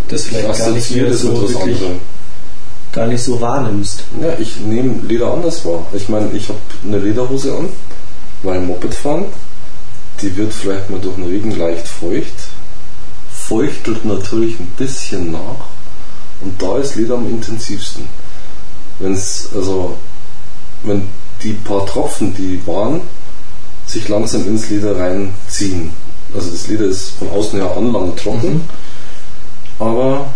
[0.09, 1.79] das vielleicht gar nicht mehr so wirklich,
[2.93, 4.05] gar nicht so wahrnimmst.
[4.21, 5.87] Ja, ich nehme Leder anders wahr.
[5.95, 7.69] Ich meine, ich habe eine Lederhose an,
[8.43, 9.27] weil Moped fahren.
[10.23, 12.49] Die wird vielleicht mal durch den Regen leicht feucht.
[13.33, 15.67] Feuchtelt natürlich ein bisschen nach.
[16.41, 18.07] Und da ist Leder am intensivsten.
[19.01, 19.97] Wenn's, also,
[20.85, 21.09] wenn
[21.45, 23.03] die paar Tropfen, die waren,
[23.87, 25.93] sich langsam ins Leder reinziehen.
[26.35, 28.61] Also das Leder ist von außen her anlang trocken, Mhm.
[29.79, 30.27] aber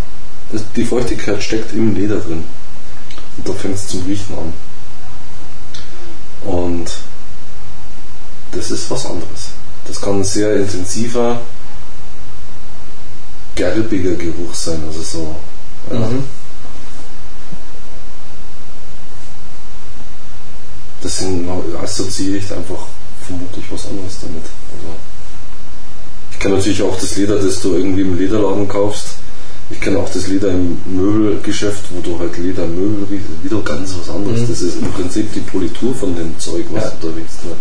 [0.77, 2.45] die Feuchtigkeit steckt im Leder drin.
[3.37, 4.53] Und da fängt es zum Riechen an.
[6.51, 6.91] Und
[8.53, 9.51] das ist was anderes.
[9.87, 11.41] Das kann ein sehr intensiver,
[13.55, 14.83] gerbiger Geruch sein.
[14.87, 15.37] Also so.
[15.91, 15.99] Ja.
[15.99, 16.25] Mhm.
[21.03, 21.49] Deswegen
[21.83, 22.87] assoziiere ich einfach
[23.27, 24.43] vermutlich was anderes damit.
[24.43, 24.97] Also
[26.33, 29.07] ich kenne natürlich auch das Leder, das du irgendwie im Lederladen kaufst.
[29.71, 33.27] Ich kenne auch das Leder im Möbelgeschäft, wo du halt Ledermöbel riechst.
[33.43, 34.41] Wieder ganz was anderes.
[34.41, 34.49] Mhm.
[34.49, 36.91] Das ist im Prinzip die Politur von dem Zeug, was Ja.
[37.01, 37.45] du da riechst.
[37.45, 37.53] Ne?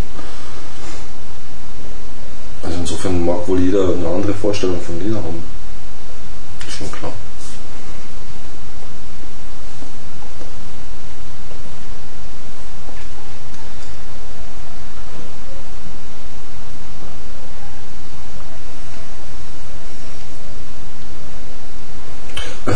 [2.63, 5.43] Also insofern mag wohl jeder eine andere Vorstellung von Leder haben.
[6.67, 7.13] Ist schon klar.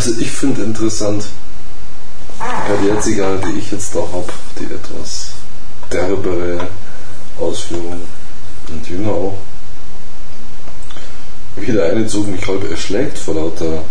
[0.03, 1.25] Also ich finde interessant,
[2.39, 5.33] bei der Zigarre, die ich jetzt da habe, die etwas
[5.91, 6.69] derbere
[7.39, 8.01] Ausführung
[8.67, 9.37] und jünger auch,
[11.55, 13.83] wie der eine Zug mich halb erschlägt vor lauter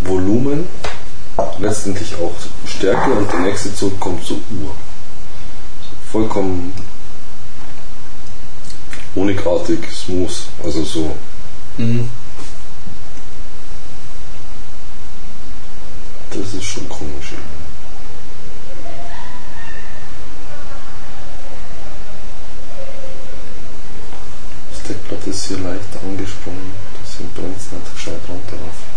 [0.00, 0.66] Volumen,
[1.58, 2.32] letztendlich auch
[2.66, 4.74] Stärke und der nächste Zug kommt so Uhr.
[6.10, 6.72] Vollkommen
[9.14, 10.32] unigartig, smooth,
[10.64, 11.14] also so.
[11.76, 12.08] Mhm.
[16.34, 17.34] Das ist schon komisch.
[24.70, 26.72] Das Deckblatt ist hier leicht angesprungen,
[27.02, 28.91] deswegen brennt es nicht gescheit runter auf.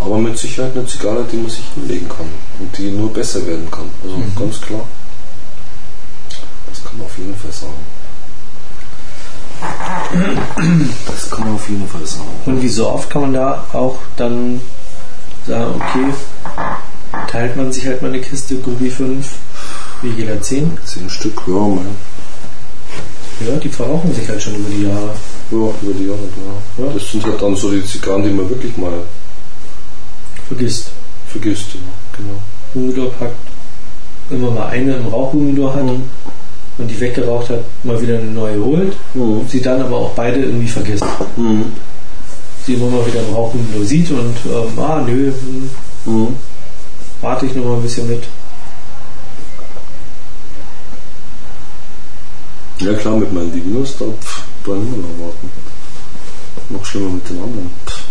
[0.00, 2.26] Aber mit Sicherheit eine Zigarre, die man sich hinlegen kann
[2.60, 3.90] und die nur besser werden kann.
[4.02, 4.84] Also ganz klar.
[6.68, 7.72] Das kann man auf jeden Fall sagen.
[11.06, 12.28] Das kann man auf jeden Fall sagen.
[12.46, 14.60] Und wie so oft kann man da auch dann
[15.46, 16.14] sagen, okay,
[17.28, 19.26] teilt man sich halt mal eine Kiste Grubi 5,
[20.02, 20.78] wie jeder 10.
[20.84, 21.96] Zehn Stück, ja, mein.
[23.46, 25.14] Ja, die verrauchen sich halt schon über die Jahre.
[25.50, 26.86] Ja, über die Jahre, klar.
[26.86, 26.92] Ja.
[26.92, 28.92] Das sind halt dann so die Zigarren, die man wirklich mal
[30.48, 30.90] Vergisst.
[31.28, 31.74] vergisst.
[31.74, 31.80] Ja.
[32.16, 32.38] Genau.
[32.74, 33.36] Humidor packt,
[34.30, 36.02] immer mal eine im Rauchhumidor hat Mhm.
[36.78, 39.46] und die weggeraucht hat, mal wieder eine neue holt, Mhm.
[39.48, 41.04] sie dann aber auch beide irgendwie vergisst.
[41.36, 41.66] Mhm.
[42.66, 45.70] Sie immer mal wieder im Rauchhumidor sieht und, ähm, ah, nö, hm,
[46.06, 46.36] Mhm.
[47.20, 48.24] warte ich noch mal ein bisschen mit.
[52.80, 55.50] Ja klar, mit meinen Divinos, da pff, bleiben immer noch warten.
[56.70, 57.70] Noch schlimmer mit den anderen.
[57.86, 58.07] Pff.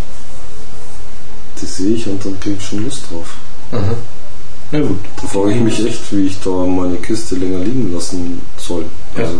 [1.61, 3.35] Die sehe ich und dann kriege ich schon Lust drauf.
[3.71, 3.95] Aha.
[4.71, 4.99] Na gut.
[5.21, 8.85] Da frage ich mich echt, wie ich da meine Kiste länger liegen lassen soll.
[9.15, 9.23] Ja.
[9.23, 9.39] Also,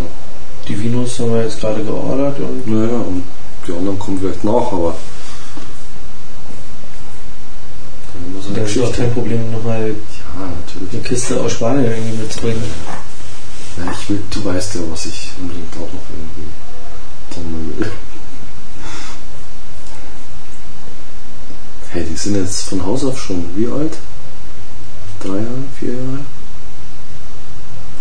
[0.67, 3.23] Die Vinos haben wir jetzt gerade geordert und naja, und
[3.67, 4.95] die anderen kommen vielleicht nach, aber.
[8.13, 10.45] Dann da ist auch kein Problem, nochmal Ja,
[10.91, 11.03] eine.
[11.03, 12.63] Kiste aus Spanien irgendwie mitzubringen.
[13.77, 16.47] Ja, ich will, du weißt ja, was ich unbedingt auch noch irgendwie
[17.35, 17.91] dann will.
[21.89, 23.97] Hey, die sind jetzt von Haus auf schon wie alt?
[25.21, 26.19] Drei Jahre, vier Jahre?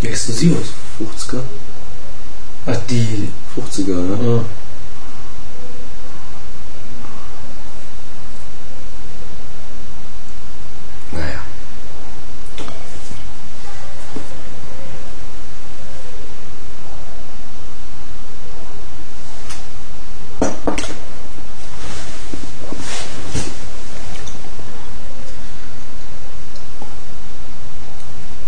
[0.02, 0.66] Exklusivos.
[1.00, 1.40] 50er?
[2.66, 3.28] Ach, die.
[3.56, 4.18] 50er, ne?
[4.20, 4.44] Ja.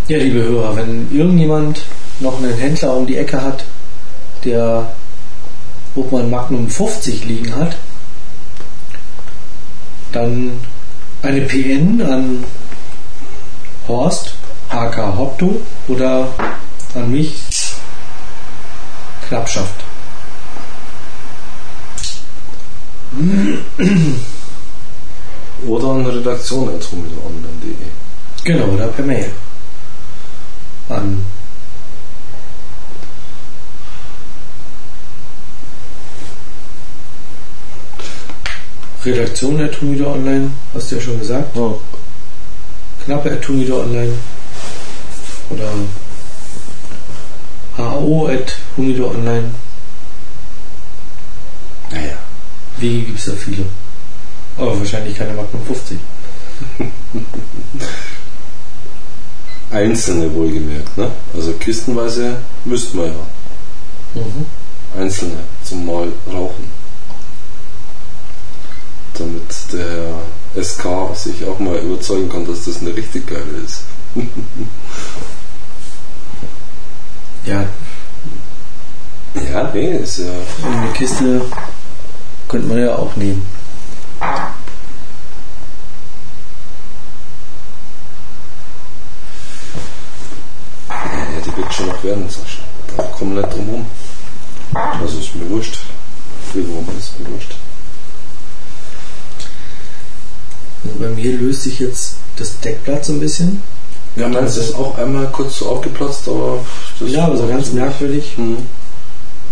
[0.08, 1.84] Ja, liebe Hörer, wenn irgendjemand
[2.20, 3.62] noch einen Händler um die Ecke hat,
[4.42, 4.90] der
[5.94, 7.76] Hochmann Magnum 50 liegen hat,
[10.12, 10.52] dann
[11.20, 12.44] eine PN an
[13.86, 14.32] Horst
[14.70, 16.28] AK Hopto oder
[16.94, 17.34] an mich
[19.28, 19.74] Knappschaft.
[25.66, 27.74] Oder an redaktion.online.de.
[28.44, 29.30] Genau, oder per Mail.
[30.88, 31.24] An
[39.04, 41.56] Redaktion der Tumido Online, hast du ja schon gesagt.
[41.56, 41.74] Ja.
[43.04, 44.12] Knappe at Tumido Online.
[45.50, 45.70] Oder
[47.76, 49.54] HO at Humido Online.
[51.90, 52.18] Naja.
[52.76, 53.64] Wege gibt es da viele.
[54.56, 55.98] Aber wahrscheinlich keine Magnum 50.
[59.70, 61.10] Einzelne wohlgemerkt, ne?
[61.34, 63.12] Also kistenweise müssten wir ja.
[64.14, 64.46] Mhm.
[64.98, 66.70] Einzelne zum Mal rauchen.
[69.14, 69.42] Damit
[69.72, 73.82] der SK sich auch mal überzeugen kann, dass das eine richtig geile ist.
[77.44, 77.64] Ja,
[79.50, 80.26] Ja, nee, ist ja.
[80.66, 81.40] eine Kiste
[82.46, 83.46] könnte man ja auch nehmen.
[91.04, 92.62] Ja, die wird schon noch werden, Sascha.
[92.96, 93.86] Da kommen wir nicht drum rum.
[94.74, 95.78] Also ist mir wurscht.
[96.52, 97.54] Wie rum ist mir wurscht.
[100.84, 103.62] Also bei mir löst sich jetzt das Deckblatt so ein bisschen.
[104.16, 106.64] Ja, meins ist auch einmal kurz so aufgeplatzt, aber.
[106.98, 108.36] das Ja, aber so ganz merkwürdig.
[108.36, 108.58] Mhm.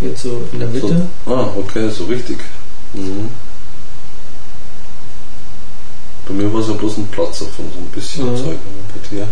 [0.01, 1.09] Jetzt so in der Mitte.
[1.24, 2.39] So, ah, okay, so richtig.
[2.94, 3.28] Mhm.
[6.27, 8.36] Bei mir war es ja bloß ein Platzer von so ein bisschen Mhm.
[8.36, 8.59] Zeug.
[8.93, 9.27] Bei dir, ja.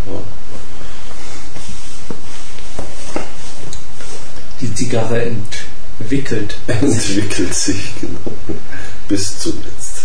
[4.61, 5.31] die Zigarre
[5.99, 6.55] entwickelt.
[6.67, 8.19] Entwickelt sich, genau.
[9.07, 10.03] Bis zuletzt.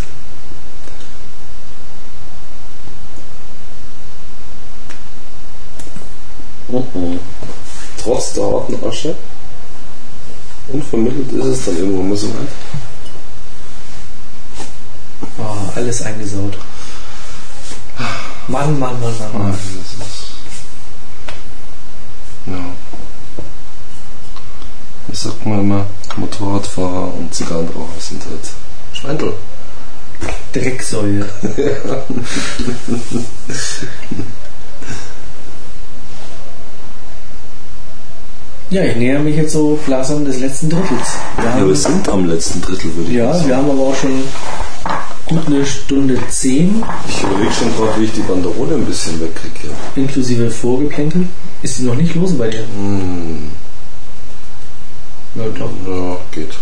[6.69, 7.19] Mhm.
[8.03, 9.15] Trotz der harten Asche.
[10.69, 12.49] Unvermittelt ist es dann irgendwo, muss man.
[15.39, 16.57] Oh, alles eingesaut.
[18.47, 19.33] Mann, Mann, Mann, Mann.
[19.33, 19.43] Mann.
[19.43, 19.59] Ah, Mann.
[22.47, 22.75] No.
[25.11, 25.13] Ja.
[25.13, 28.41] Ich sag mal immer, Motorradfahrer und Zigarrenraucher sind halt
[28.93, 29.33] Schweindel.
[30.53, 31.29] Drecksäule.
[38.71, 41.17] Ja, ich näher mich jetzt so langsam des letzten Drittels.
[41.37, 43.49] Wir Ja, wir sind am letzten Drittel, würde ich ja, sagen.
[43.49, 44.23] wir haben aber auch schon
[45.27, 49.75] gut eine Stunde zehn Ich überlege schon gerade, wie ich die Banderole ein bisschen wegkriege.
[49.97, 51.27] inklusive Vorgeplänkel.
[51.63, 52.61] Ist die noch nicht los bei dir?
[52.61, 53.51] Hm,
[55.35, 55.71] Ja, doch.
[55.87, 56.55] ja, geht.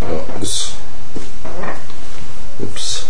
[0.00, 0.72] Ja, ist.
[2.58, 3.06] Ups.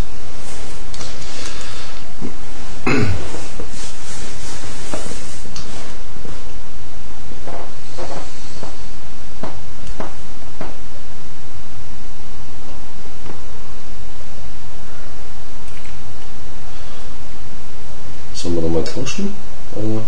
[18.35, 19.35] Sollen wir nochmal tauschen?
[19.75, 20.03] Oder?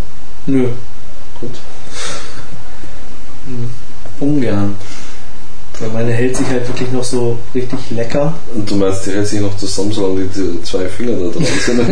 [0.45, 0.69] Nö,
[1.41, 1.59] Gut.
[4.21, 4.75] Ungern.
[5.79, 8.33] Weil meine hält sich halt wirklich noch so richtig lecker.
[8.53, 11.79] Und du meinst, die hält sich noch zusammen, solange die, zwei Finger da dran sind?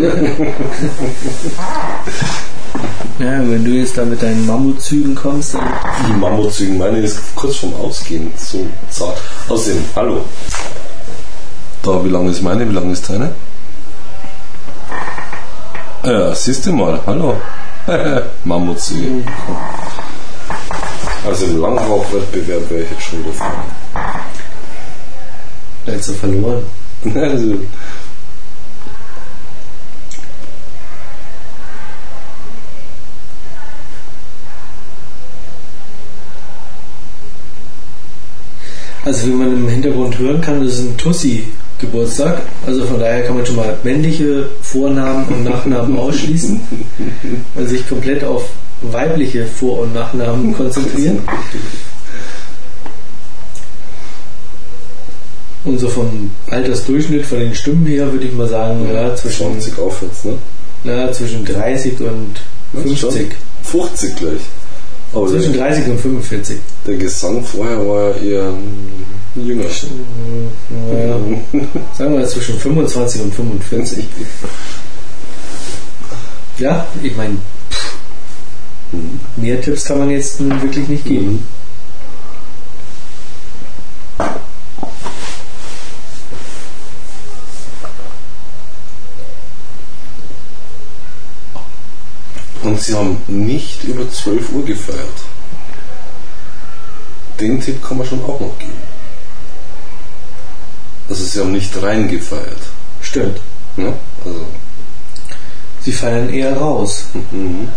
[3.19, 5.64] Ja, wenn du jetzt da mit deinen Mammutzügen kommst, dann
[6.07, 9.18] Die Mammutzügen, meine ist kurz vorm Ausgehen, so zart.
[9.49, 10.23] Außerdem, hallo.
[11.84, 13.31] Da, wie lang ist meine, wie lang ist deine?
[16.06, 17.35] Ja, siehst du mal, hallo.
[18.45, 19.23] Mammutzüge.
[21.26, 23.24] Also im Langrauchwettbewerb wäre ich jetzt schon
[25.86, 26.64] da hättest du verloren.
[27.16, 27.60] Also,
[39.06, 40.98] Also wie man im Hintergrund hören kann, das ist ein
[41.80, 42.41] Tussi-Geburtstag.
[42.65, 46.60] Also von daher kann man schon mal männliche Vornamen und Nachnamen ausschließen
[47.56, 48.43] und sich komplett auf
[48.81, 51.19] weibliche Vor- und Nachnamen konzentrieren.
[55.65, 59.77] Und so vom Altersdurchschnitt von den Stimmen her würde ich mal sagen, ja, zwischen, 20
[59.77, 60.34] aufwärts, ne?
[60.85, 62.41] ja, zwischen 30 und
[62.72, 63.31] Meinst du 50.
[63.64, 63.81] schon?
[63.81, 64.41] 50 gleich.
[65.14, 66.57] Aber Zwischen der, 30 und 45.
[66.86, 68.53] der Gesang vorher war ja eher
[69.36, 69.64] jünger.
[69.64, 71.19] Ja,
[71.98, 74.06] sagen wir zwischen 25 und 45.
[76.60, 77.38] Ja, ich meine,
[79.38, 81.45] mehr Tipps kann man jetzt wirklich nicht geben.
[92.64, 94.99] Und sie haben nicht über 12 Uhr gefeiert.
[97.40, 98.73] Den Tipp kann man schon auch noch geben.
[101.07, 102.60] Also sie haben nicht rein gefeiert.
[103.02, 103.40] Stimmt.
[103.77, 103.94] Ne?
[104.26, 104.45] Also,
[105.81, 107.06] Sie feiern eher raus.
[107.31, 107.69] mhm.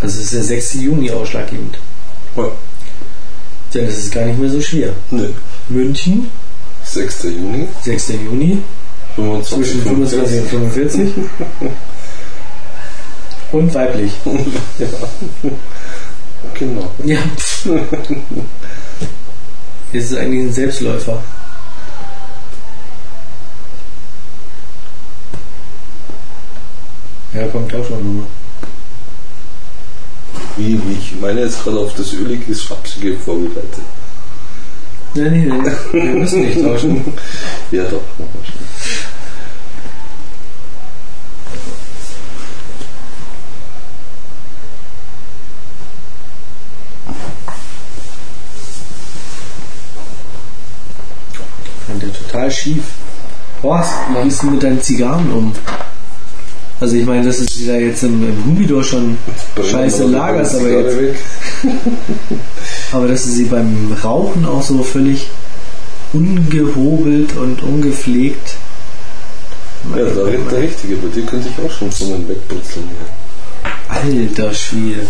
[0.00, 0.74] Also ist der 6.
[0.74, 1.78] Juni ausschlaggebend.
[2.36, 2.48] ja.
[3.74, 4.92] Denn es ist gar nicht mehr so schwer.
[5.10, 5.30] ne.
[5.68, 6.30] München,
[6.84, 7.24] 6.
[7.24, 8.08] Juni, 6.
[8.10, 8.62] Juni,
[9.16, 11.14] 25, zwischen 25 und 45.
[13.52, 14.12] Und weiblich.
[14.78, 14.86] ja.
[16.54, 16.90] Genau.
[17.04, 17.18] Ja.
[19.92, 21.22] Es ist eigentlich ein Selbstläufer.
[27.32, 28.26] Ja, komm, tausch mal nochmal.
[30.56, 33.84] Wie, wie ich meine jetzt gerade auf das ölige Schrapsige vorbereitet.
[35.14, 35.76] Nein, nein, nein.
[35.92, 37.04] Wir müssen nicht tauschen.
[37.72, 38.00] Ja doch,
[52.06, 52.82] der total schief.
[53.62, 55.52] Horst, wie gehst du mit deinen Zigarren um?
[56.78, 59.16] Also ich meine, das ist wieder jetzt im, im Humidor schon
[59.56, 61.18] scheiße Brennen wir lagerst, aber jetzt,
[62.92, 65.28] aber dass du sie beim Rauchen auch so völlig
[66.12, 68.56] ungehobelt und ungepflegt.
[69.96, 70.96] Ja, da redet der Richtige.
[70.96, 74.28] Bei dir könnte ich auch schon so einen wegbrutzeln hier.
[74.28, 75.06] Alter Schwede.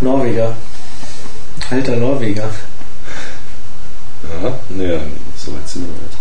[0.00, 0.54] Norweger.
[1.70, 2.50] Alter Norweger.
[4.22, 5.00] Ja, naja,
[5.36, 6.18] so weit sind wir nicht.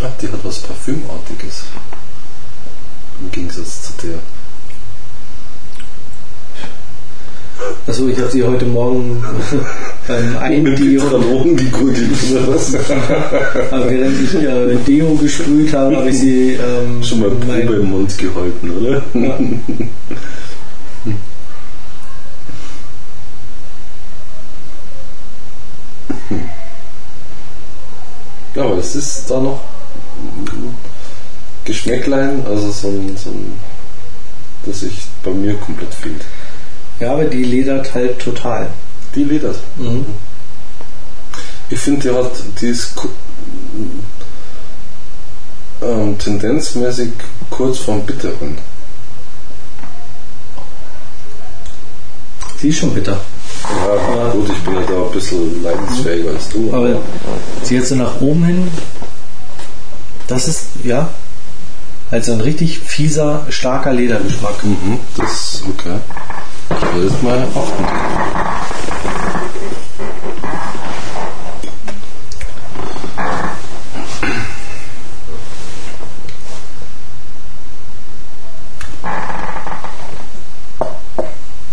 [0.00, 1.64] Ah, hat was Parfümartiges.
[3.20, 4.18] Im Gegensatz zu der
[7.86, 9.22] Achso, ich habe sie heute Morgen
[10.08, 11.02] beim Mit Eindeo,
[13.70, 17.90] aber während ich äh, Deo gesprüht habe, habe ich sie ähm, Schon mal Probe im
[17.90, 19.02] Mund gehalten, oder?
[19.14, 19.38] Ja.
[28.54, 29.60] Ja, aber es ist da noch
[30.22, 30.74] ein
[31.64, 33.52] Geschmäcklein, also so ein, so ein
[34.64, 36.24] das sich bei mir komplett fehlt.
[37.00, 38.68] Ja, aber die ledert halt total.
[39.14, 39.58] Die ledert.
[39.76, 40.04] Mhm.
[41.70, 42.30] Ich finde, die hat,
[42.60, 42.94] die ist
[45.82, 47.10] ähm, tendenzmäßig
[47.50, 48.58] kurz vorm Bitteren.
[52.60, 53.20] Sie ist schon bitter.
[53.86, 53.94] Ja,
[54.26, 54.30] Ja.
[54.32, 56.72] gut, ich bin ja da ein bisschen leidensfähiger als du.
[56.72, 56.98] Aber
[57.62, 58.68] sie jetzt so nach oben hin,
[60.28, 61.10] das ist, ja,
[62.10, 64.64] halt so ein richtig fieser, starker Ledergeschmack.
[64.64, 65.96] Mhm, das ist okay.
[66.94, 67.84] Ich will jetzt mal achten.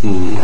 [0.01, 0.37] Mhm.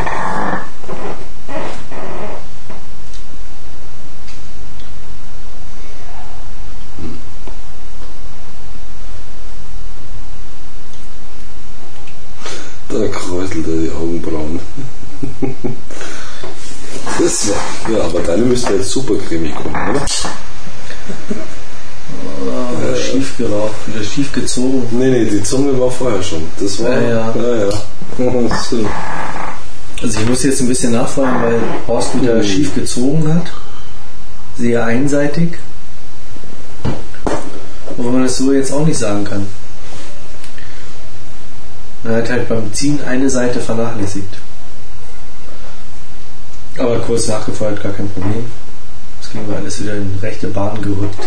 [12.89, 14.59] Da kräuselt er die Augenbrauen.
[17.19, 18.21] Das war, ja, aber
[18.87, 20.01] super cremig kommen, oder?
[22.93, 24.87] Äh, schief geraucht, wieder schief gezogen.
[24.91, 26.43] Nee, nee, die Zunge war vorher schon.
[26.59, 26.91] Das war.
[26.91, 27.33] Ja, ja.
[27.35, 27.65] ja.
[27.65, 27.69] ja.
[28.69, 28.85] So.
[30.01, 32.43] Also ich muss jetzt ein bisschen nachfragen, weil Horst wieder Mhm.
[32.43, 33.51] schief gezogen hat.
[34.57, 35.57] Sehr einseitig.
[37.89, 39.47] Obwohl man das so jetzt auch nicht sagen kann.
[42.03, 44.35] Er hat halt beim Ziehen eine Seite vernachlässigt.
[46.77, 48.45] Aber kurz nachgefeuert, gar kein Problem.
[49.27, 51.19] Das kriegen wir alles wieder in rechte Bahn gerückt.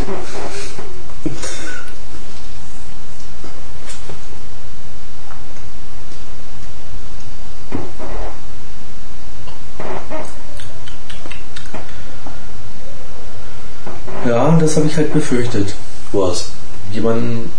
[14.26, 15.74] Ja, das habe ich halt befürchtet.
[16.12, 16.52] Was?
[16.92, 17.52] Jemanden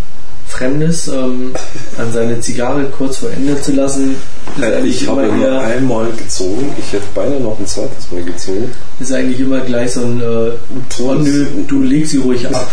[0.52, 1.54] Fremdes ähm,
[1.98, 4.16] an seine Zigarre kurz vor Ende zu lassen,
[4.84, 6.74] ich habe nur einmal gezogen.
[6.78, 8.70] Ich hätte beinahe noch ein zweites Mal gezogen.
[9.00, 10.52] ist eigentlich immer gleich so ein äh,
[11.02, 12.70] oh, nö, du leg sie ruhig ab.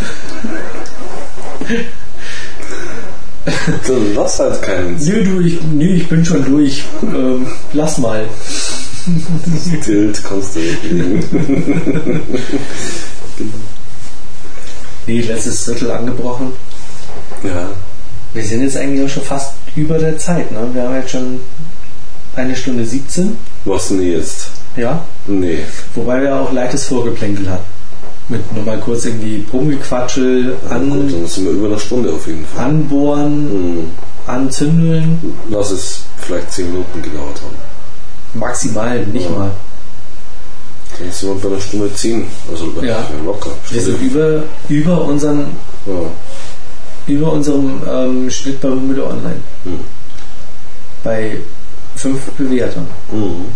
[3.87, 6.85] Dann lass halt keinen Nö, du, ich, nö, ich bin schon durch.
[7.03, 8.25] Ähm, lass mal.
[9.85, 10.61] Tilt, kannst du.
[15.07, 16.53] Nee, letztes Drittel angebrochen.
[17.43, 17.69] Ja.
[18.35, 20.51] Wir sind jetzt eigentlich auch schon fast über der Zeit.
[20.53, 20.69] Ne?
[20.73, 21.41] Wir haben jetzt schon
[22.37, 23.37] eine Stunde 17.
[23.65, 24.51] Was denn jetzt?
[24.77, 25.03] Ja.
[25.27, 25.59] Nee.
[25.95, 27.65] Wobei wir auch leichtes Vorgeplänkel hatten.
[28.29, 32.27] Mit nur mal kurz irgendwie Rumgequatschel, Gut, an, dann sind wir über eine Stunde auf
[32.27, 32.67] jeden Fall.
[32.67, 33.91] anbohren, Hm.
[34.27, 35.19] anzündeln.
[35.49, 37.57] Lass es vielleicht 10 Minuten gedauert haben.
[38.35, 39.37] Maximal, nicht Ja.
[39.37, 39.51] mal.
[40.99, 42.27] Dann sind wir bei einer Stunde 10.
[42.51, 42.99] Also bei- Ja.
[43.25, 43.51] locker.
[43.71, 45.47] Wir sind über, über, unseren,
[45.87, 45.93] ja.
[47.09, 49.41] Über unserem ähm, Schnitt bei Hummel Online.
[49.65, 49.81] Hm.
[51.03, 51.39] Bei
[51.97, 52.87] fünf Bewertern.
[53.11, 53.47] Mhm.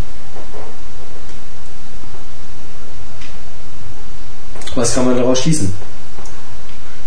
[4.75, 5.73] Was kann man daraus schließen?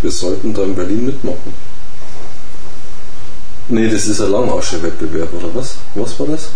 [0.01, 1.53] Wir sollten da in Berlin mitmachen.
[3.67, 5.77] Nee, das ist ein Langasche-Wettbewerb, oder was?
[5.95, 6.49] Was war das?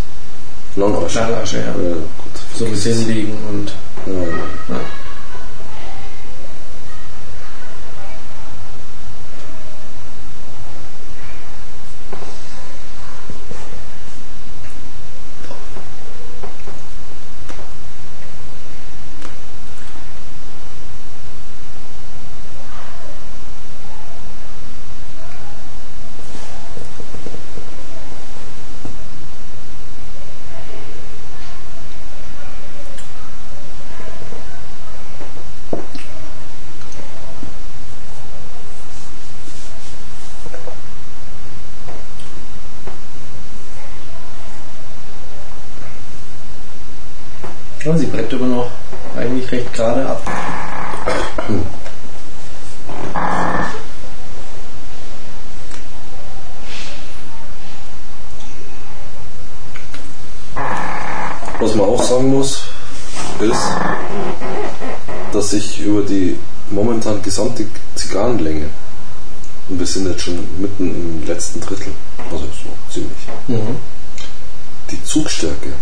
[0.75, 1.19] Langasche.
[1.19, 1.65] Langasche, ja.
[1.65, 2.41] Ja, gut.
[2.55, 3.73] So mit hinlegen und.
[4.05, 4.21] Ja,
[4.75, 4.81] ja.
[47.89, 48.69] Ja, sie brennt immer noch
[49.17, 50.21] eigentlich recht gerade ab.
[61.59, 62.59] Was man auch sagen muss,
[63.41, 63.57] ist,
[65.33, 66.37] dass ich über die
[66.69, 68.67] momentan gesamte Zigarrenlänge,
[69.67, 71.91] und wir sind jetzt schon mitten im letzten Drittel,
[72.31, 73.17] also so ziemlich,
[73.47, 73.75] Mhm.
[74.91, 75.73] die Zugstärke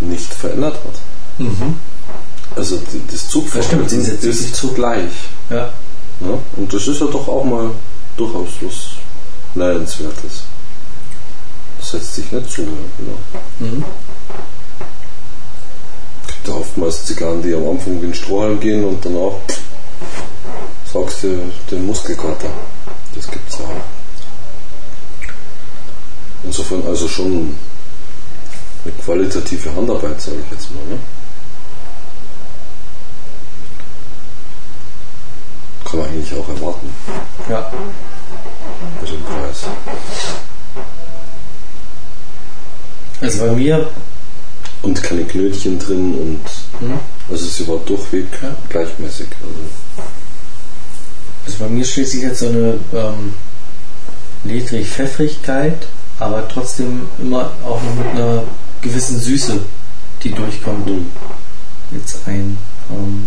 [0.00, 0.94] nicht verändert hat.
[1.38, 1.76] Mhm.
[2.56, 5.12] Also die- das Zugverhalten Das stimmt, sie setzt sich- ist zugleich.
[5.50, 5.72] Ja.
[6.20, 6.38] Ja?
[6.56, 7.70] Und das ist ja doch auch mal
[8.16, 8.90] durchaus was
[9.54, 10.44] Nennenswertes.
[11.78, 12.62] Das setzt sich nicht zu.
[12.62, 12.68] Ja,
[12.98, 13.18] genau.
[13.58, 13.84] Mhm.
[16.26, 19.60] gibt ja oftmals Zigarren, die am Anfang wie ein Strohhalm gehen und danach pff,
[20.92, 22.48] sagst du den Muskelkater.
[23.14, 23.84] Das gibt's ja auch.
[26.44, 27.56] Insofern also schon
[28.84, 30.84] eine qualitative Handarbeit, sage ich jetzt mal.
[30.84, 30.98] Ne?
[35.84, 36.88] Kann man eigentlich auch erwarten
[37.48, 37.70] ja.
[39.00, 39.64] bei dem Preis.
[43.20, 43.88] Also bei mir,
[44.82, 46.98] Und keine Knötchen drin und Mhm.
[47.30, 48.54] also sie war durchweg Ja.
[48.68, 49.28] gleichmäßig.
[49.40, 50.06] Also
[51.46, 53.34] also bei mir steht sich jetzt so eine ähm,
[54.44, 55.86] Ledrig-Pfeffrigkeit,
[56.18, 58.42] aber trotzdem immer auch noch mit einer
[58.82, 59.58] gewissen Süße,
[60.22, 61.06] die durchkommt, Mhm.
[61.92, 62.58] jetzt ein.
[62.90, 63.26] Ähm,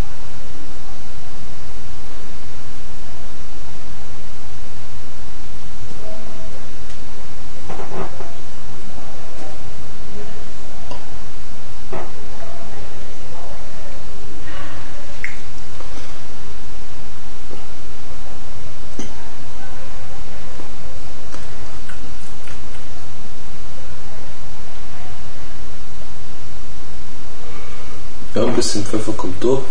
[28.61, 29.63] bisschen Pfeffer kommt durch.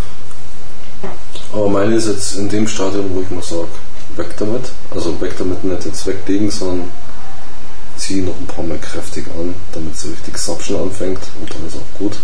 [1.52, 3.68] Aber meine ist jetzt in dem Stadium, wo ich mal sage,
[4.16, 4.62] weg damit.
[4.90, 6.90] Also weg damit nicht jetzt weglegen, sondern
[7.96, 11.76] ziehe noch ein paar Mal kräftig an, damit so richtig Sapschen anfängt und dann ist
[11.76, 12.16] auch gut.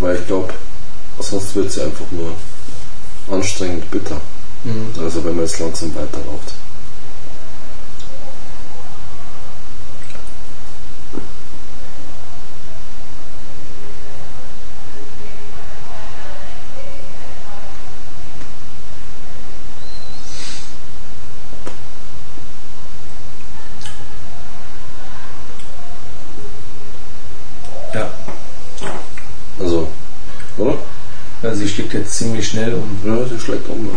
[0.00, 0.52] Weil ich glaube,
[1.20, 2.32] sonst wird sie einfach nur
[3.30, 4.20] anstrengend bitter.
[4.64, 4.90] mhm.
[5.00, 6.54] Also wenn man jetzt langsam weiter raucht.
[27.94, 28.10] ja.
[29.58, 29.88] Also,
[30.56, 30.70] oder?
[30.70, 30.78] Also
[31.54, 32.98] sie schlägt jetzt ziemlich schnell um.
[33.04, 33.90] Ja, sie schlägt um.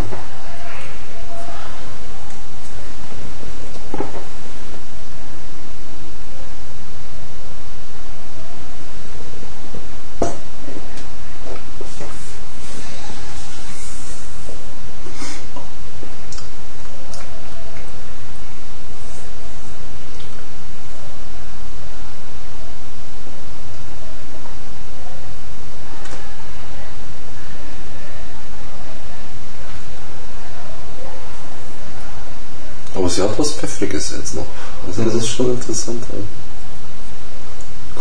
[33.06, 34.48] Aber sie hat was Pfeffriges jetzt noch.
[34.88, 36.04] Also das ist schon interessant.
[36.10, 36.18] Ja.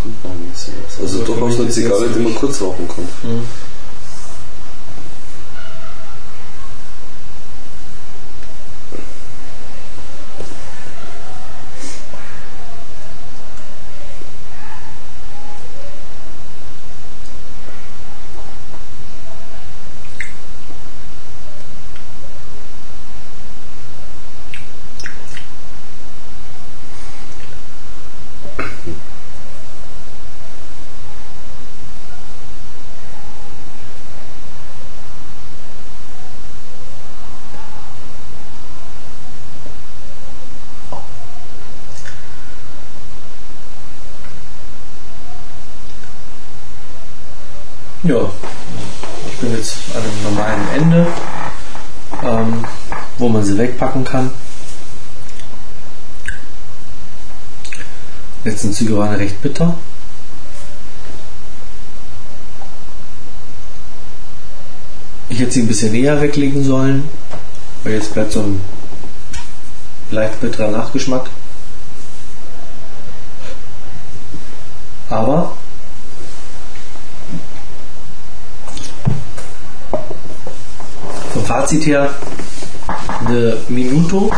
[0.00, 0.98] Kommt noch ein bisschen was.
[0.98, 3.04] Also Also durchaus mich eine Zigarre, die man kurz rauchen kann.
[3.22, 3.42] Mhm.
[48.06, 48.30] Ja,
[49.94, 51.06] an einem normalen Ende,
[52.22, 52.64] ähm,
[53.18, 54.30] wo man sie wegpacken kann.
[58.44, 59.74] Jetzt sind Züge waren recht bitter.
[65.30, 67.08] Ich hätte sie ein bisschen näher weglegen sollen,
[67.82, 68.60] weil jetzt bleibt so ein
[70.10, 71.30] leicht bitterer Nachgeschmack.
[75.08, 75.56] Aber
[81.34, 82.14] vom Fazit her
[83.26, 84.30] eine Minuto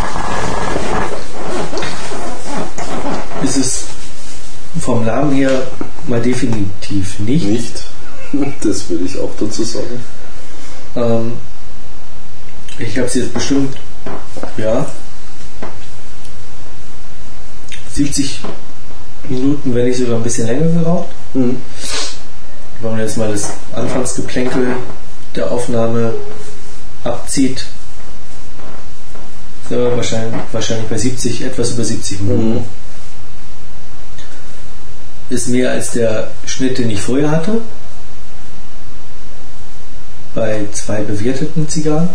[3.44, 3.84] ist es
[4.80, 5.50] vom Namen her
[6.06, 7.46] mal definitiv nicht.
[7.46, 7.84] Nicht.
[8.60, 10.00] Das will ich auch dazu sagen.
[10.96, 11.32] Ähm,
[12.78, 13.76] ich habe sie jetzt bestimmt,
[14.56, 14.84] ja,
[17.94, 18.40] 70
[19.28, 21.08] Minuten, wenn nicht sogar ein bisschen länger geraucht.
[21.34, 21.56] Mhm.
[22.80, 24.76] Wenn man jetzt mal das Anfangsgeplänkel
[25.36, 26.14] der Aufnahme
[27.06, 27.66] abzieht,
[29.68, 32.54] Sind wir wahrscheinlich, wahrscheinlich bei 70, etwas über 70 Minuten.
[32.54, 32.64] Mhm.
[35.28, 37.60] Ist mehr als der Schnitt, den ich vorher hatte.
[40.34, 42.08] Bei zwei bewerteten Zigarren.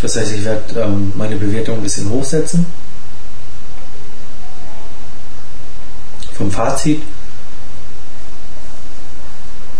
[0.00, 2.66] Das heißt, ich werde ähm, meine Bewertung ein bisschen hochsetzen.
[6.34, 7.02] Vom Fazit.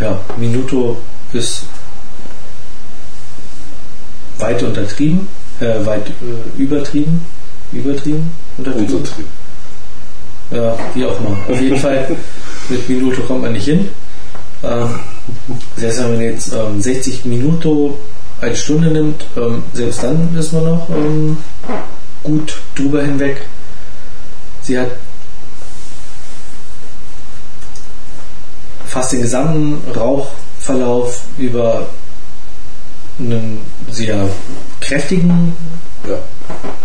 [0.01, 1.01] Ja, Minuto
[1.33, 1.65] ist
[4.43, 5.27] weit untertrieben,
[5.61, 7.25] äh, weit äh, übertrieben,
[7.73, 8.95] übertrieben, untertrieben.
[8.97, 9.27] Untertrieb.
[10.51, 11.39] Ja, wie auch immer.
[11.49, 12.17] Auf jeden Fall,
[12.69, 13.89] mit Minuto kommt man nicht hin.
[14.63, 15.01] Ähm,
[15.77, 17.99] selbst wenn man jetzt ähm, 60 Minuto
[18.41, 21.39] eine Stunde nimmt, ähm, selbst dann ist man noch ähm,
[22.23, 23.47] gut drüber hinweg.
[24.63, 24.91] Sie hat
[28.87, 31.87] fast den gesamten Rauchverlauf über
[33.25, 33.59] einen
[33.91, 34.29] sehr
[34.81, 35.55] kräftigen
[36.09, 36.19] Ja.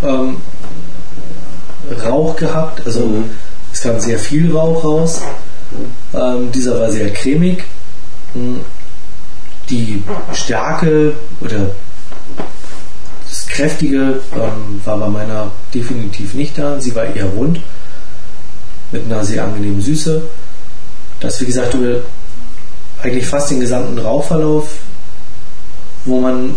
[0.07, 0.37] ähm,
[2.05, 2.85] Rauch gehabt.
[2.85, 3.29] Also Mhm.
[3.73, 5.21] es kam sehr viel Rauch raus.
[6.13, 7.63] Ähm, dieser war sehr cremig.
[8.33, 8.57] Mm,
[9.69, 10.01] Die
[10.33, 11.71] Stärke oder
[13.29, 16.79] das Kräftige ähm, war bei meiner definitiv nicht da.
[16.79, 17.59] Sie war eher rund
[18.93, 20.21] mit einer sehr angenehmen Süße.
[21.19, 21.99] Das, wie gesagt, über
[23.03, 24.69] eigentlich fast den gesamten Rauchverlauf,
[26.07, 26.55] wo man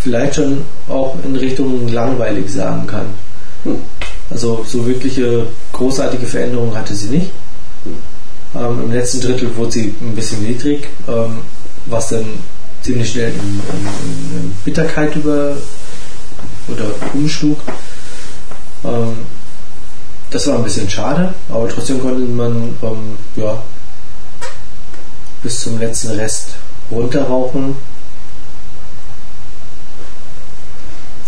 [0.00, 3.06] vielleicht schon auch in Richtung langweilig sagen kann.
[3.64, 3.78] Hm.
[4.30, 7.30] Also so wirkliche großartige Veränderungen hatte sie nicht.
[8.54, 11.38] Ähm, Im letzten Drittel wurde sie ein bisschen niedrig, ähm,
[11.86, 12.24] was dann
[12.82, 15.56] ziemlich schnell in, in, in Bitterkeit über
[16.68, 16.84] oder
[17.14, 17.58] umschlug.
[18.84, 19.16] Ähm,
[20.30, 23.62] das war ein bisschen schade, aber trotzdem konnte man ähm, ja,
[25.42, 26.50] bis zum letzten Rest
[26.90, 27.76] runterrauchen.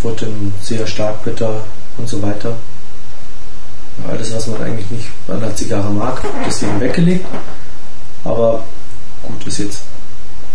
[0.02, 1.62] Wurde dann sehr stark bitter
[1.98, 2.56] und so weiter.
[4.08, 7.26] Alles, was man eigentlich nicht an der Zigarre mag, deswegen weggelegt.
[8.24, 8.64] Aber
[9.22, 9.82] gut, ist jetzt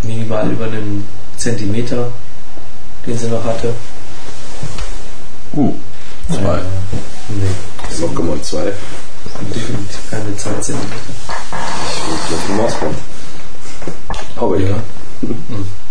[0.01, 1.05] minimal über einen
[1.37, 2.11] Zentimeter,
[3.05, 3.73] den sie noch hatte.
[5.53, 5.73] Uh,
[6.27, 6.57] zwei.
[6.57, 6.61] Äh,
[7.29, 8.73] nee, Locker mal zwei.
[9.53, 10.95] definitiv keine 2 Zentimeter.
[11.87, 12.97] Ich will gleich ein Maßband.
[14.35, 14.69] Aber ja.
[14.69, 14.77] Ja,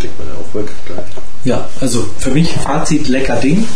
[0.00, 1.04] ich leg meine auch weg gleich.
[1.44, 3.66] Ja, also für mich Fazit lecker Ding.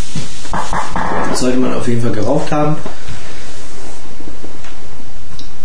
[1.34, 2.76] Sollte man auf jeden Fall geraucht haben.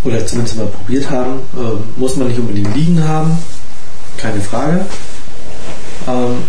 [0.04, 1.40] Oder zumindest mal probiert haben.
[1.56, 3.38] Ähm, muss man nicht unbedingt liegen haben.
[4.16, 4.86] Keine Frage.
[6.08, 6.42] Ähm,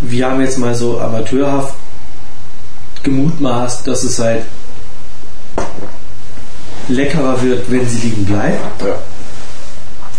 [0.00, 1.74] wir haben jetzt mal so amateurhaft
[3.02, 4.44] gemutmaßt, dass es halt
[6.88, 8.82] leckerer wird, wenn sie liegen bleibt.
[8.82, 8.96] Ja.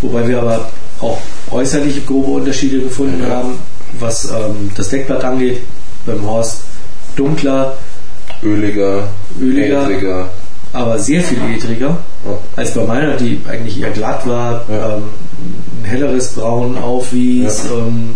[0.02, 0.70] Wobei wir aber
[1.02, 1.20] auch
[1.52, 3.38] äußerliche grobe Unterschiede gefunden Ja.
[3.38, 3.54] haben,
[4.00, 5.62] was ähm, das Deckblatt angeht.
[6.06, 6.62] Beim Horst
[7.16, 7.78] dunkler,
[8.44, 9.08] Öliger,
[9.40, 9.84] Öliger.
[9.90, 10.30] ädriger.
[10.72, 12.38] aber sehr viel edriger Ja.
[12.56, 14.96] als bei meiner, die eigentlich eher glatt war, Ja.
[14.98, 15.04] ähm,
[15.82, 18.16] ein helleres Braun aufwies, ähm,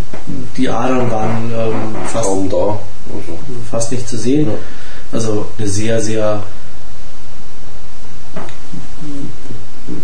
[0.57, 1.73] die Adern waren ähm,
[2.11, 2.27] fast.
[2.27, 2.80] Also,
[3.69, 4.47] fast nicht zu sehen.
[5.11, 6.41] Also eine sehr, sehr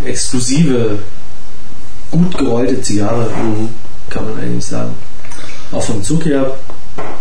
[0.05, 0.99] exklusive,
[2.11, 3.69] gut gerollte Zigarre, mhm.
[4.09, 4.91] kann man eigentlich sagen.
[5.71, 6.51] Auch vom Zug her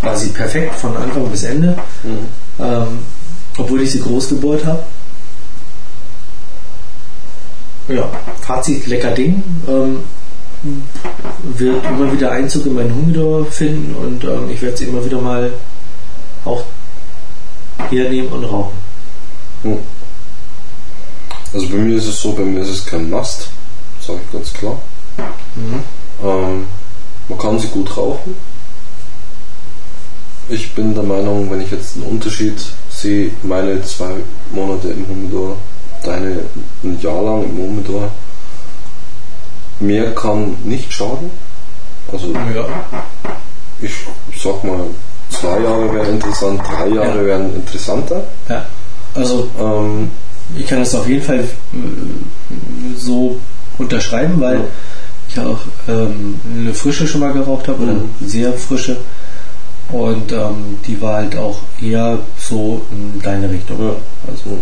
[0.03, 2.19] war sie perfekt von Anfang bis Ende, Mhm.
[2.61, 2.99] ähm,
[3.59, 4.83] obwohl ich sie groß gebohrt habe.
[7.89, 8.09] Ja,
[8.43, 9.43] Fazit, lecker Ding.
[9.67, 10.01] Ähm,
[11.43, 15.21] wird immer wieder Einzug in meinen Humidor finden und ähm, ich werde sie immer wieder
[15.21, 15.53] mal
[16.45, 16.65] auch
[17.91, 18.77] hernehmen und rauchen.
[19.63, 19.79] Hm.
[21.55, 23.51] Also bei mir ist es so, bei mir ist es kein Must,
[24.09, 24.79] sage ich ganz klar.
[25.55, 25.83] Mhm.
[26.25, 26.67] Ähm,
[27.29, 28.35] man kann sie gut rauchen.
[30.49, 32.55] Ich bin der Meinung, wenn ich jetzt einen Unterschied
[32.91, 34.13] sehe, meine zwei
[34.51, 35.57] Monate im Humidor,
[36.03, 36.41] deine
[36.83, 38.09] ein Jahr lang im Humidor,
[39.81, 41.31] mehr kann nicht schaden.
[42.11, 42.65] Also Ja.
[43.83, 43.93] ich
[44.43, 44.87] sag mal,
[45.31, 47.25] zwei Jahre wären interessant, drei Jahre Ja.
[47.27, 48.25] wären interessanter.
[48.49, 48.65] ja.
[49.15, 50.11] Also Ähm,
[50.57, 51.47] ich kann das auf jeden Fall äh,
[52.97, 53.39] so
[53.79, 54.63] unterschreiben, weil Ja.
[55.31, 58.11] ich auch ähm, eine frische schon mal geraucht habe, oder Mhm.
[58.27, 58.97] sehr frische.
[59.91, 63.79] Und ähm, die war halt auch eher so in deine Richtung.
[63.81, 63.95] ja.
[64.31, 64.59] Also,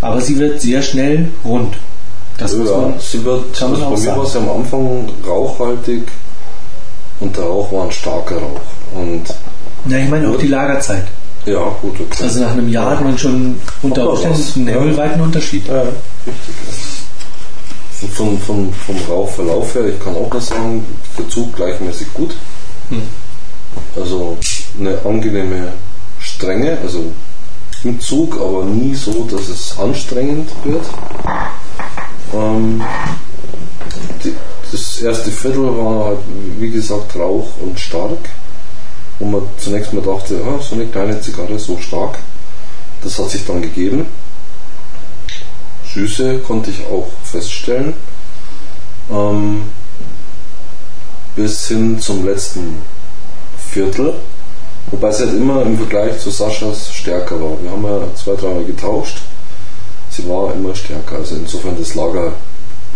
[0.00, 1.74] aber sie wird sehr schnell rund.
[2.38, 2.94] Das muss ja, man.
[2.98, 6.02] sie wird, kann man also bei mir war es ja am Anfang rauchhaltig
[7.20, 8.60] und der Rauch war ein starker Rauch.
[8.94, 9.22] Und
[9.84, 11.04] Na, ich meine auch die Lagerzeit.
[11.46, 12.24] ja, gut, okay.
[12.24, 14.74] Also nach einem Jahr hat man schon unter Umständen einen Ja.
[14.80, 15.68] himmelweiten Unterschied.
[15.68, 16.54] ja, richtig.
[18.08, 20.84] Von, von, vom Rauchverlauf her, ich kann auch nur sagen,
[21.14, 22.34] Verzug gleichmäßig gut.
[22.88, 23.02] Hm.
[23.96, 24.36] Also
[24.78, 25.72] eine angenehme
[26.18, 27.12] Strenge, also
[27.84, 30.84] im Zug, aber nie so, dass es anstrengend wird.
[32.34, 32.82] Ähm,
[34.24, 34.34] die,
[34.70, 36.18] das erste Viertel war halt,
[36.58, 38.18] wie gesagt, rauch und stark.
[39.18, 42.18] Wo man zunächst mal dachte, ah, so eine kleine Zigarre, so stark.
[43.02, 44.06] Das hat sich dann gegeben.
[45.94, 47.94] Süße konnte ich auch feststellen.
[49.10, 49.62] Ähm,
[51.36, 52.78] bis hin zum letzten
[53.70, 54.14] Viertel.
[54.90, 57.62] Wobei es halt immer im Vergleich zu Saschas stärker war.
[57.62, 59.18] Wir haben ja zwei, dreimal getauscht.
[60.10, 61.16] Sie war immer stärker.
[61.16, 62.32] Also insofern das Lager,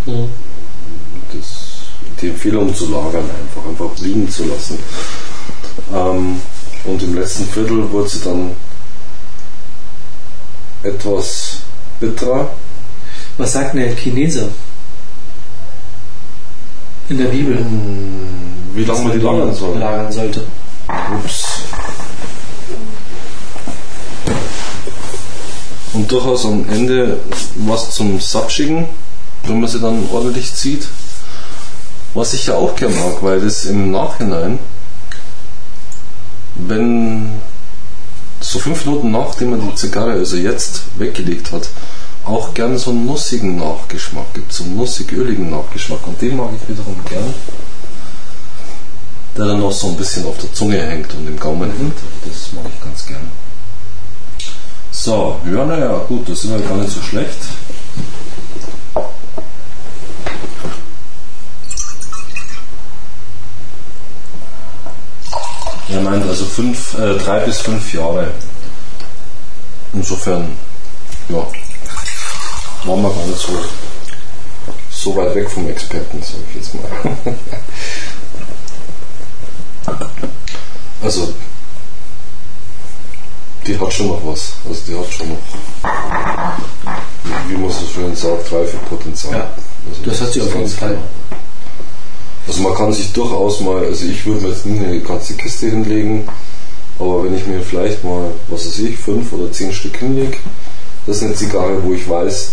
[0.05, 0.29] Mhm.
[1.33, 1.49] das,
[2.21, 4.79] die Empfehlung zu lagern, einfach, einfach liegen zu lassen.
[5.93, 6.41] Ähm,
[6.85, 8.53] und im letzten Viertel wurde sie dann
[10.83, 11.59] etwas
[11.99, 12.51] bitterer.
[13.39, 14.49] Was sagt denn der Chinese?
[17.09, 17.65] In der Bibel.
[18.75, 19.79] Wie lange man die lagern soll.
[19.79, 20.47] Lagern sollte.
[20.89, 21.45] Ups.
[25.93, 27.19] Und durchaus am Ende
[27.55, 28.87] was zum Sapschigen,
[29.45, 30.89] wenn man sie dann ordentlich zieht.
[32.15, 34.59] Was ich ja auch gern mag, weil das im Nachhinein,
[36.55, 37.41] wenn
[38.41, 41.69] so fünf Minuten nachdem man die Zigarre, also jetzt weggelegt hat,
[42.27, 46.07] auch gern so einen nussigen Nachgeschmack gibt, so einen nussig-öligen Nachgeschmack.
[46.07, 47.33] Und den mag ich wiederum gern
[49.37, 51.97] der dann noch so ein bisschen auf der Zunge hängt und im Gaumen hängt.
[52.25, 53.31] Das mag ich ganz gern.
[54.91, 57.37] So, ja, naja, gut, das sind wir gar nicht so schlecht.
[65.89, 68.31] Er meint also fünf, äh, drei bis fünf Jahre.
[69.93, 70.53] Insofern,
[71.29, 71.47] ja,
[72.87, 73.53] waren wir gar nicht so,
[74.91, 76.85] so weit weg vom Experten, sage ich jetzt mal.
[81.03, 81.33] Also,
[83.67, 84.55] die hat schon noch was.
[84.69, 85.39] Also, die hat schon noch,
[87.49, 89.33] wie man so schön sagt, Reifepotenzial.
[89.35, 89.51] Ja,
[89.89, 90.91] also, das hat sie auf jeden ganz Fall.
[90.91, 91.03] klar.
[92.49, 95.67] Also, man kann sich durchaus mal, also ich würde mir jetzt nie eine ganze Kiste
[95.67, 96.29] hinlegen,
[96.99, 100.39] aber wenn ich mir vielleicht mal, was weiß ich, fünf oder zehn Stück hinlege,
[101.07, 102.53] das ist eine Zigarre, wo ich weiß,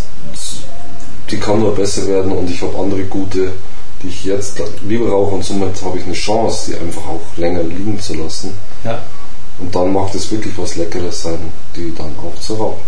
[1.30, 3.52] die kann nur besser werden und ich habe andere gute,
[4.02, 7.62] die ich jetzt lieber rauche und somit habe ich eine Chance, die einfach auch länger
[7.62, 8.52] liegen zu lassen.
[8.84, 9.02] Ja.
[9.58, 11.38] Und dann mag das wirklich was Leckeres sein,
[11.74, 12.80] die dann auch zu rauchen.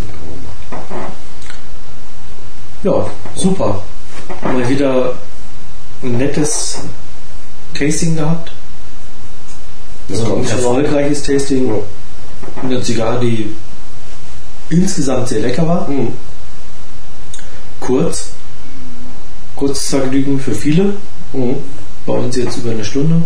[2.82, 3.82] Ja, super.
[4.42, 5.14] Mal wieder
[6.02, 6.78] ein nettes
[7.76, 8.52] Tasting gehabt.
[10.08, 11.68] Das Also ein erfolgreiches Tasting.
[11.68, 11.74] Ja.
[12.62, 13.54] Eine Zigarre, die
[14.70, 15.86] insgesamt sehr lecker war.
[15.86, 16.08] Hm.
[17.80, 18.30] Kurz.
[19.54, 20.96] Kurzes Vergnügen für viele.
[21.32, 21.56] Hm.
[22.04, 23.22] Bei uns jetzt über eine Stunde.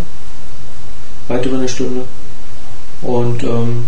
[1.28, 2.04] Weit über eine Stunde.
[3.02, 3.84] Und ähm,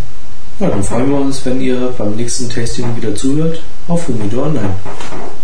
[0.59, 4.75] ja, dann freuen wir uns, wenn ihr beim nächsten Tasting wieder zuhört auf Humidor Online.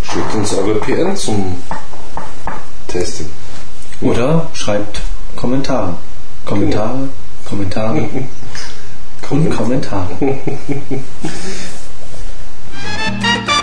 [0.02, 1.56] Schickt uns eure PN zum
[2.86, 3.26] Testing.
[4.00, 5.00] Oder schreibt
[5.34, 5.94] Kommentare.
[6.44, 7.08] Kommentare,
[7.44, 8.08] Kommentare
[9.30, 10.16] und Kommentare.
[12.80, 13.57] Thank you.